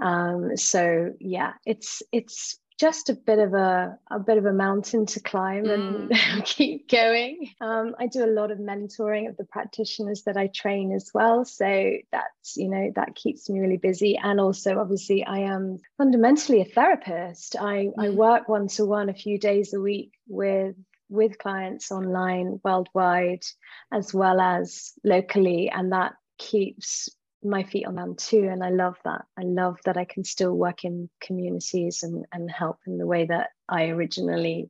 um, 0.01 0.57
so 0.57 1.13
yeah, 1.19 1.53
it's 1.65 2.01
it's 2.11 2.59
just 2.79 3.09
a 3.09 3.13
bit 3.13 3.37
of 3.37 3.53
a 3.53 3.95
a 4.09 4.19
bit 4.19 4.39
of 4.39 4.45
a 4.45 4.51
mountain 4.51 5.05
to 5.05 5.19
climb 5.19 5.65
and 5.65 6.09
mm. 6.09 6.45
keep 6.45 6.89
going. 6.89 7.47
Um, 7.61 7.95
I 7.99 8.07
do 8.07 8.25
a 8.25 8.33
lot 8.33 8.49
of 8.49 8.57
mentoring 8.57 9.29
of 9.29 9.37
the 9.37 9.45
practitioners 9.45 10.23
that 10.23 10.35
I 10.35 10.47
train 10.47 10.91
as 10.91 11.11
well, 11.13 11.45
so 11.45 11.91
that's 12.11 12.57
you 12.57 12.69
know 12.69 12.91
that 12.95 13.15
keeps 13.15 13.49
me 13.49 13.59
really 13.59 13.77
busy. 13.77 14.17
And 14.21 14.39
also, 14.39 14.79
obviously, 14.79 15.23
I 15.23 15.39
am 15.39 15.77
fundamentally 15.99 16.61
a 16.61 16.65
therapist. 16.65 17.55
I 17.55 17.85
mm. 17.85 17.93
I 17.99 18.09
work 18.09 18.49
one 18.49 18.67
to 18.69 18.85
one 18.85 19.09
a 19.09 19.13
few 19.13 19.37
days 19.37 19.73
a 19.73 19.79
week 19.79 20.13
with 20.27 20.75
with 21.09 21.37
clients 21.37 21.91
online 21.91 22.59
worldwide 22.63 23.43
as 23.91 24.13
well 24.13 24.39
as 24.39 24.93
locally 25.03 25.69
and 25.69 25.91
that 25.91 26.13
keeps 26.37 27.09
my 27.43 27.63
feet 27.63 27.85
on 27.85 27.95
them 27.95 28.15
too 28.15 28.47
and 28.51 28.63
i 28.63 28.69
love 28.69 28.95
that. 29.03 29.25
I 29.37 29.43
love 29.43 29.77
that 29.85 29.97
i 29.97 30.05
can 30.05 30.23
still 30.23 30.53
work 30.53 30.83
in 30.83 31.09
communities 31.19 32.03
and, 32.03 32.25
and 32.31 32.49
help 32.49 32.79
in 32.85 32.97
the 32.97 33.05
way 33.05 33.25
that 33.25 33.49
i 33.67 33.87
originally 33.87 34.69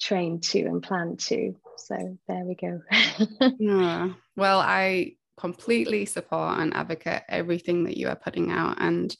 trained 0.00 0.44
to 0.44 0.60
and 0.60 0.82
planned 0.82 1.18
to. 1.18 1.56
So 1.76 2.18
there 2.28 2.44
we 2.44 2.54
go. 2.54 2.80
Yeah. 3.58 4.10
well 4.36 4.60
i 4.60 5.12
completely 5.38 6.04
support 6.04 6.58
and 6.58 6.74
advocate 6.74 7.22
everything 7.28 7.84
that 7.84 7.96
you 7.96 8.08
are 8.08 8.16
putting 8.16 8.50
out 8.50 8.76
and 8.80 9.16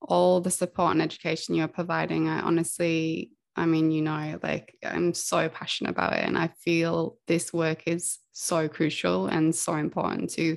all 0.00 0.40
the 0.40 0.50
support 0.50 0.92
and 0.92 1.02
education 1.02 1.54
you're 1.54 1.68
providing. 1.68 2.28
I 2.28 2.40
honestly 2.40 3.32
i 3.56 3.66
mean 3.66 3.90
you 3.90 4.00
know 4.00 4.38
like 4.42 4.76
i'm 4.84 5.12
so 5.12 5.48
passionate 5.48 5.90
about 5.90 6.12
it 6.12 6.24
and 6.24 6.38
i 6.38 6.48
feel 6.64 7.18
this 7.26 7.52
work 7.52 7.82
is 7.86 8.18
so 8.32 8.68
crucial 8.68 9.26
and 9.26 9.54
so 9.54 9.74
important 9.74 10.30
to 10.30 10.56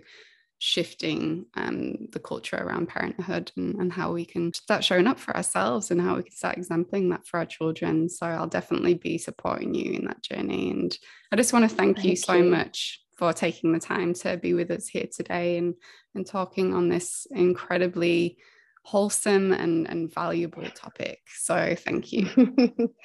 shifting 0.64 1.46
um, 1.56 2.08
the 2.14 2.20
culture 2.20 2.56
around 2.56 2.88
parenthood 2.88 3.52
and, 3.58 3.76
and, 3.76 3.92
how 3.92 4.14
we 4.14 4.24
can 4.24 4.54
start 4.54 4.82
showing 4.82 5.08
up 5.08 5.20
for 5.20 5.36
ourselves 5.36 5.92
and 5.92 6.00
how 6.00 6.16
we 6.16 6.24
can 6.24 6.32
start 6.32 6.58
exempling 6.58 7.10
that 7.10 7.28
for 7.28 7.38
our 7.38 7.46
children. 7.46 8.08
So 8.08 8.26
I'll 8.26 8.48
definitely 8.48 8.94
be 8.94 9.18
supporting 9.18 9.74
you 9.74 9.92
in 9.92 10.06
that 10.06 10.24
journey. 10.24 10.72
And 10.72 10.98
I 11.34 11.36
just 11.36 11.52
want 11.52 11.70
to 11.70 11.76
thank, 11.76 11.98
thank 11.98 12.08
you 12.08 12.16
so 12.16 12.36
you. 12.36 12.46
much 12.46 13.02
for 13.18 13.34
taking 13.34 13.74
the 13.74 13.80
time 13.82 14.14
to 14.14 14.38
be 14.38 14.54
with 14.54 14.72
us 14.72 14.88
here 14.88 15.08
today 15.14 15.58
and, 15.58 15.76
and 16.16 16.26
talking 16.26 16.74
on 16.74 16.88
this 16.88 17.28
incredibly 17.30 18.38
wholesome 18.86 19.52
and, 19.52 19.90
and 19.90 20.14
valuable 20.14 20.70
topic. 20.70 21.20
So 21.28 21.76
thank 21.78 22.14
you. 22.14 22.30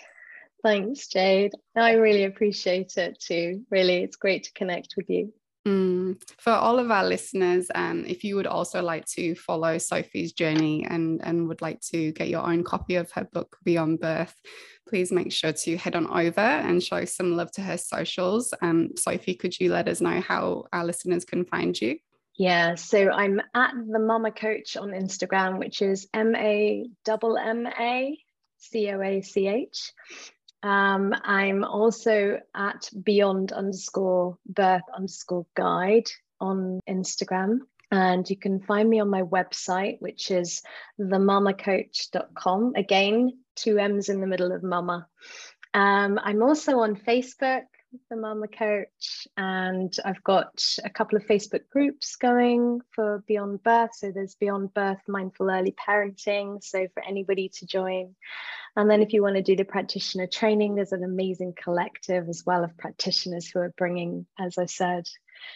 Thanks, 0.62 1.08
Jade. 1.08 1.54
I 1.76 1.94
really 1.94 2.22
appreciate 2.22 2.96
it 2.98 3.18
too. 3.18 3.64
Really, 3.68 4.04
it's 4.04 4.16
great 4.16 4.44
to 4.44 4.52
connect 4.52 4.94
with 4.96 5.10
you. 5.10 5.32
Mm. 5.68 6.22
For 6.38 6.52
all 6.52 6.78
of 6.78 6.90
our 6.90 7.04
listeners, 7.04 7.70
um, 7.74 8.04
if 8.06 8.24
you 8.24 8.36
would 8.36 8.46
also 8.46 8.80
like 8.82 9.04
to 9.06 9.34
follow 9.34 9.76
Sophie's 9.76 10.32
journey 10.32 10.86
and, 10.88 11.20
and 11.22 11.46
would 11.48 11.60
like 11.60 11.80
to 11.92 12.12
get 12.12 12.28
your 12.28 12.46
own 12.46 12.64
copy 12.64 12.94
of 12.94 13.10
her 13.12 13.24
book, 13.24 13.58
Beyond 13.64 14.00
Birth, 14.00 14.34
please 14.88 15.12
make 15.12 15.30
sure 15.30 15.52
to 15.52 15.76
head 15.76 15.94
on 15.94 16.06
over 16.06 16.40
and 16.40 16.82
show 16.82 17.04
some 17.04 17.36
love 17.36 17.52
to 17.52 17.60
her 17.60 17.76
socials. 17.76 18.54
Um, 18.62 18.90
Sophie, 18.96 19.34
could 19.34 19.58
you 19.60 19.70
let 19.70 19.88
us 19.88 20.00
know 20.00 20.20
how 20.20 20.64
our 20.72 20.86
listeners 20.86 21.26
can 21.26 21.44
find 21.44 21.78
you? 21.78 21.98
Yeah, 22.38 22.76
so 22.76 23.10
I'm 23.10 23.42
at 23.54 23.74
the 23.74 23.98
Mama 23.98 24.30
Coach 24.30 24.76
on 24.76 24.90
Instagram, 24.90 25.58
which 25.58 25.82
is 25.82 26.08
M 26.14 26.34
A 26.36 26.88
M 27.08 27.36
M 27.36 27.66
A 27.66 28.18
C 28.58 28.90
O 28.90 29.02
A 29.02 29.20
C 29.20 29.48
H. 29.48 29.92
Um, 30.62 31.14
I'm 31.22 31.64
also 31.64 32.40
at 32.54 32.90
beyond 33.02 33.52
underscore 33.52 34.38
birth 34.46 34.82
underscore 34.94 35.46
guide 35.54 36.08
on 36.40 36.80
Instagram. 36.88 37.60
And 37.90 38.28
you 38.28 38.36
can 38.36 38.60
find 38.60 38.88
me 38.88 39.00
on 39.00 39.08
my 39.08 39.22
website, 39.22 40.00
which 40.00 40.30
is 40.30 40.62
themamacoach.com. 41.00 42.74
Again, 42.76 43.38
two 43.56 43.78
M's 43.78 44.08
in 44.08 44.20
the 44.20 44.26
middle 44.26 44.52
of 44.52 44.62
mama. 44.62 45.06
Um, 45.72 46.18
I'm 46.22 46.42
also 46.42 46.80
on 46.80 46.96
Facebook, 46.96 47.62
the 48.10 48.16
Mama 48.16 48.48
Coach, 48.48 49.26
and 49.36 49.94
I've 50.04 50.22
got 50.22 50.62
a 50.84 50.90
couple 50.90 51.16
of 51.16 51.26
Facebook 51.26 51.68
groups 51.70 52.16
going 52.16 52.80
for 52.94 53.22
Beyond 53.26 53.62
Birth. 53.62 53.90
So 53.94 54.10
there's 54.12 54.34
Beyond 54.34 54.74
Birth 54.74 55.00
Mindful 55.08 55.50
Early 55.50 55.72
Parenting. 55.72 56.62
So 56.62 56.86
for 56.92 57.02
anybody 57.04 57.48
to 57.56 57.66
join. 57.66 58.14
And 58.76 58.90
then 58.90 59.02
if 59.02 59.12
you 59.12 59.22
want 59.22 59.36
to 59.36 59.42
do 59.42 59.56
the 59.56 59.64
practitioner 59.64 60.26
training, 60.26 60.74
there's 60.74 60.92
an 60.92 61.04
amazing 61.04 61.54
collective 61.62 62.28
as 62.28 62.44
well 62.44 62.62
of 62.62 62.76
practitioners 62.76 63.48
who 63.48 63.60
are 63.60 63.74
bringing, 63.76 64.26
as 64.38 64.58
I 64.58 64.66
said, 64.66 65.08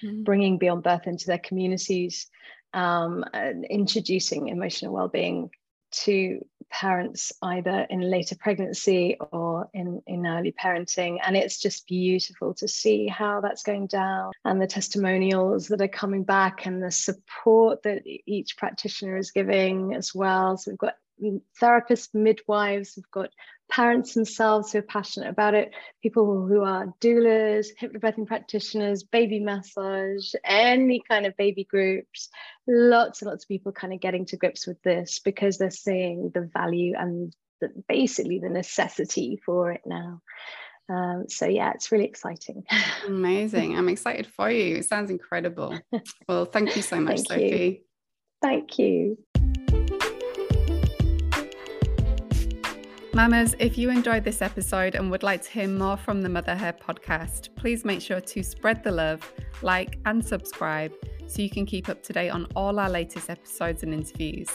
mm-hmm. 0.03 0.22
bringing 0.22 0.59
Beyond 0.59 0.83
Birth 0.83 1.07
into 1.07 1.26
their 1.26 1.39
communities, 1.39 2.28
um, 2.72 3.24
introducing 3.68 4.49
emotional 4.49 4.93
well-being 4.93 5.51
to 5.93 6.45
parents 6.72 7.32
either 7.43 7.86
in 7.90 8.01
later 8.01 8.34
pregnancy 8.34 9.16
or 9.30 9.68
in, 9.74 10.03
in 10.07 10.26
early 10.26 10.53
parenting. 10.53 11.18
And 11.22 11.36
it's 11.36 11.61
just 11.61 11.86
beautiful 11.86 12.55
to 12.55 12.66
see 12.66 13.07
how 13.07 13.40
that's 13.43 13.62
going 13.62 13.86
down 13.86 14.32
and 14.45 14.61
the 14.61 14.66
testimonials 14.66 15.68
that 15.68 15.82
are 15.82 15.88
coming 15.88 16.24
back 16.24 16.66
and 16.66 16.82
the 16.82 16.90
support 16.90 17.82
that 17.82 18.03
each 18.07 18.57
practitioner 18.57 19.18
is 19.18 19.30
giving 19.30 19.95
as 19.95 20.14
well. 20.14 20.57
So 20.57 20.70
we've 20.70 20.78
got 20.78 20.95
mm, 21.22 21.43
therapists, 21.61 22.14
midwives, 22.14 22.95
we've 22.97 23.11
got 23.11 23.30
parents 23.72 24.12
themselves 24.12 24.70
who 24.70 24.78
are 24.78 24.82
passionate 24.82 25.30
about 25.30 25.54
it, 25.54 25.72
people 26.02 26.46
who 26.46 26.62
are 26.62 26.92
doulas, 27.00 27.68
hypnobirthing 27.80 28.26
practitioners, 28.26 29.02
baby 29.02 29.40
massage, 29.40 30.34
any 30.44 31.02
kind 31.08 31.24
of 31.24 31.34
baby 31.38 31.64
groups, 31.64 32.28
lots 32.68 33.22
and 33.22 33.30
lots 33.30 33.44
of 33.44 33.48
people 33.48 33.72
kind 33.72 33.94
of 33.94 34.00
getting 34.00 34.26
to 34.26 34.36
grips 34.36 34.66
with 34.66 34.80
this 34.82 35.20
because 35.20 35.56
they're 35.56 35.70
seeing 35.70 36.30
the 36.34 36.50
value 36.52 36.92
and 36.98 37.34
the, 37.62 37.70
basically 37.88 38.38
the 38.38 38.50
necessity 38.50 39.40
for 39.44 39.72
it 39.72 39.80
now. 39.86 40.20
Um, 40.90 41.24
so 41.28 41.46
yeah, 41.46 41.72
it's 41.74 41.90
really 41.90 42.04
exciting. 42.04 42.64
Amazing. 43.06 43.78
I'm 43.78 43.88
excited 43.88 44.26
for 44.26 44.50
you. 44.50 44.76
It 44.76 44.84
sounds 44.84 45.10
incredible. 45.10 45.78
Well, 46.28 46.44
thank 46.44 46.76
you 46.76 46.82
so 46.82 47.00
much, 47.00 47.16
thank 47.16 47.28
Sophie. 47.28 47.44
You. 47.44 47.78
Thank 48.42 48.78
you. 48.78 49.18
Mamas, 53.14 53.54
if 53.58 53.76
you 53.76 53.90
enjoyed 53.90 54.24
this 54.24 54.40
episode 54.40 54.94
and 54.94 55.10
would 55.10 55.22
like 55.22 55.42
to 55.42 55.50
hear 55.50 55.68
more 55.68 55.98
from 55.98 56.22
the 56.22 56.30
Mother 56.30 56.56
Her 56.56 56.72
podcast, 56.72 57.54
please 57.56 57.84
make 57.84 58.00
sure 58.00 58.22
to 58.22 58.42
spread 58.42 58.82
the 58.82 58.90
love, 58.90 59.20
like, 59.60 59.98
and 60.06 60.24
subscribe 60.24 60.94
so 61.26 61.42
you 61.42 61.50
can 61.50 61.66
keep 61.66 61.90
up 61.90 62.02
to 62.04 62.14
date 62.14 62.30
on 62.30 62.46
all 62.56 62.78
our 62.78 62.88
latest 62.88 63.28
episodes 63.28 63.82
and 63.82 63.92
interviews. 63.92 64.48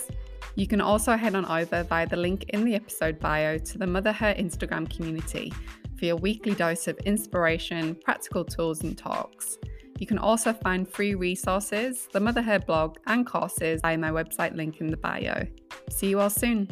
You 0.55 0.65
can 0.65 0.81
also 0.81 1.15
head 1.15 1.35
on 1.35 1.45
over 1.45 1.83
via 1.83 2.07
the 2.07 2.15
link 2.15 2.45
in 2.49 2.65
the 2.65 2.73
episode 2.73 3.19
bio 3.19 3.59
to 3.59 3.77
the 3.77 3.85
Mother 3.85 4.11
Her 4.11 4.33
Instagram 4.33 4.89
community 4.89 5.53
for 5.95 6.05
your 6.05 6.15
weekly 6.15 6.55
dose 6.55 6.87
of 6.87 6.97
inspiration, 7.05 7.93
practical 7.93 8.43
tools, 8.43 8.81
and 8.81 8.97
talks. 8.97 9.59
You 9.99 10.07
can 10.07 10.17
also 10.17 10.51
find 10.51 10.89
free 10.89 11.13
resources, 11.13 12.07
the 12.11 12.19
Motherhood 12.19 12.65
blog, 12.65 12.97
and 13.05 13.23
courses 13.23 13.81
via 13.83 13.99
my 13.99 14.09
website 14.09 14.55
link 14.55 14.81
in 14.81 14.87
the 14.87 14.97
bio. 14.97 15.45
See 15.91 16.09
you 16.09 16.19
all 16.19 16.31
soon. 16.31 16.67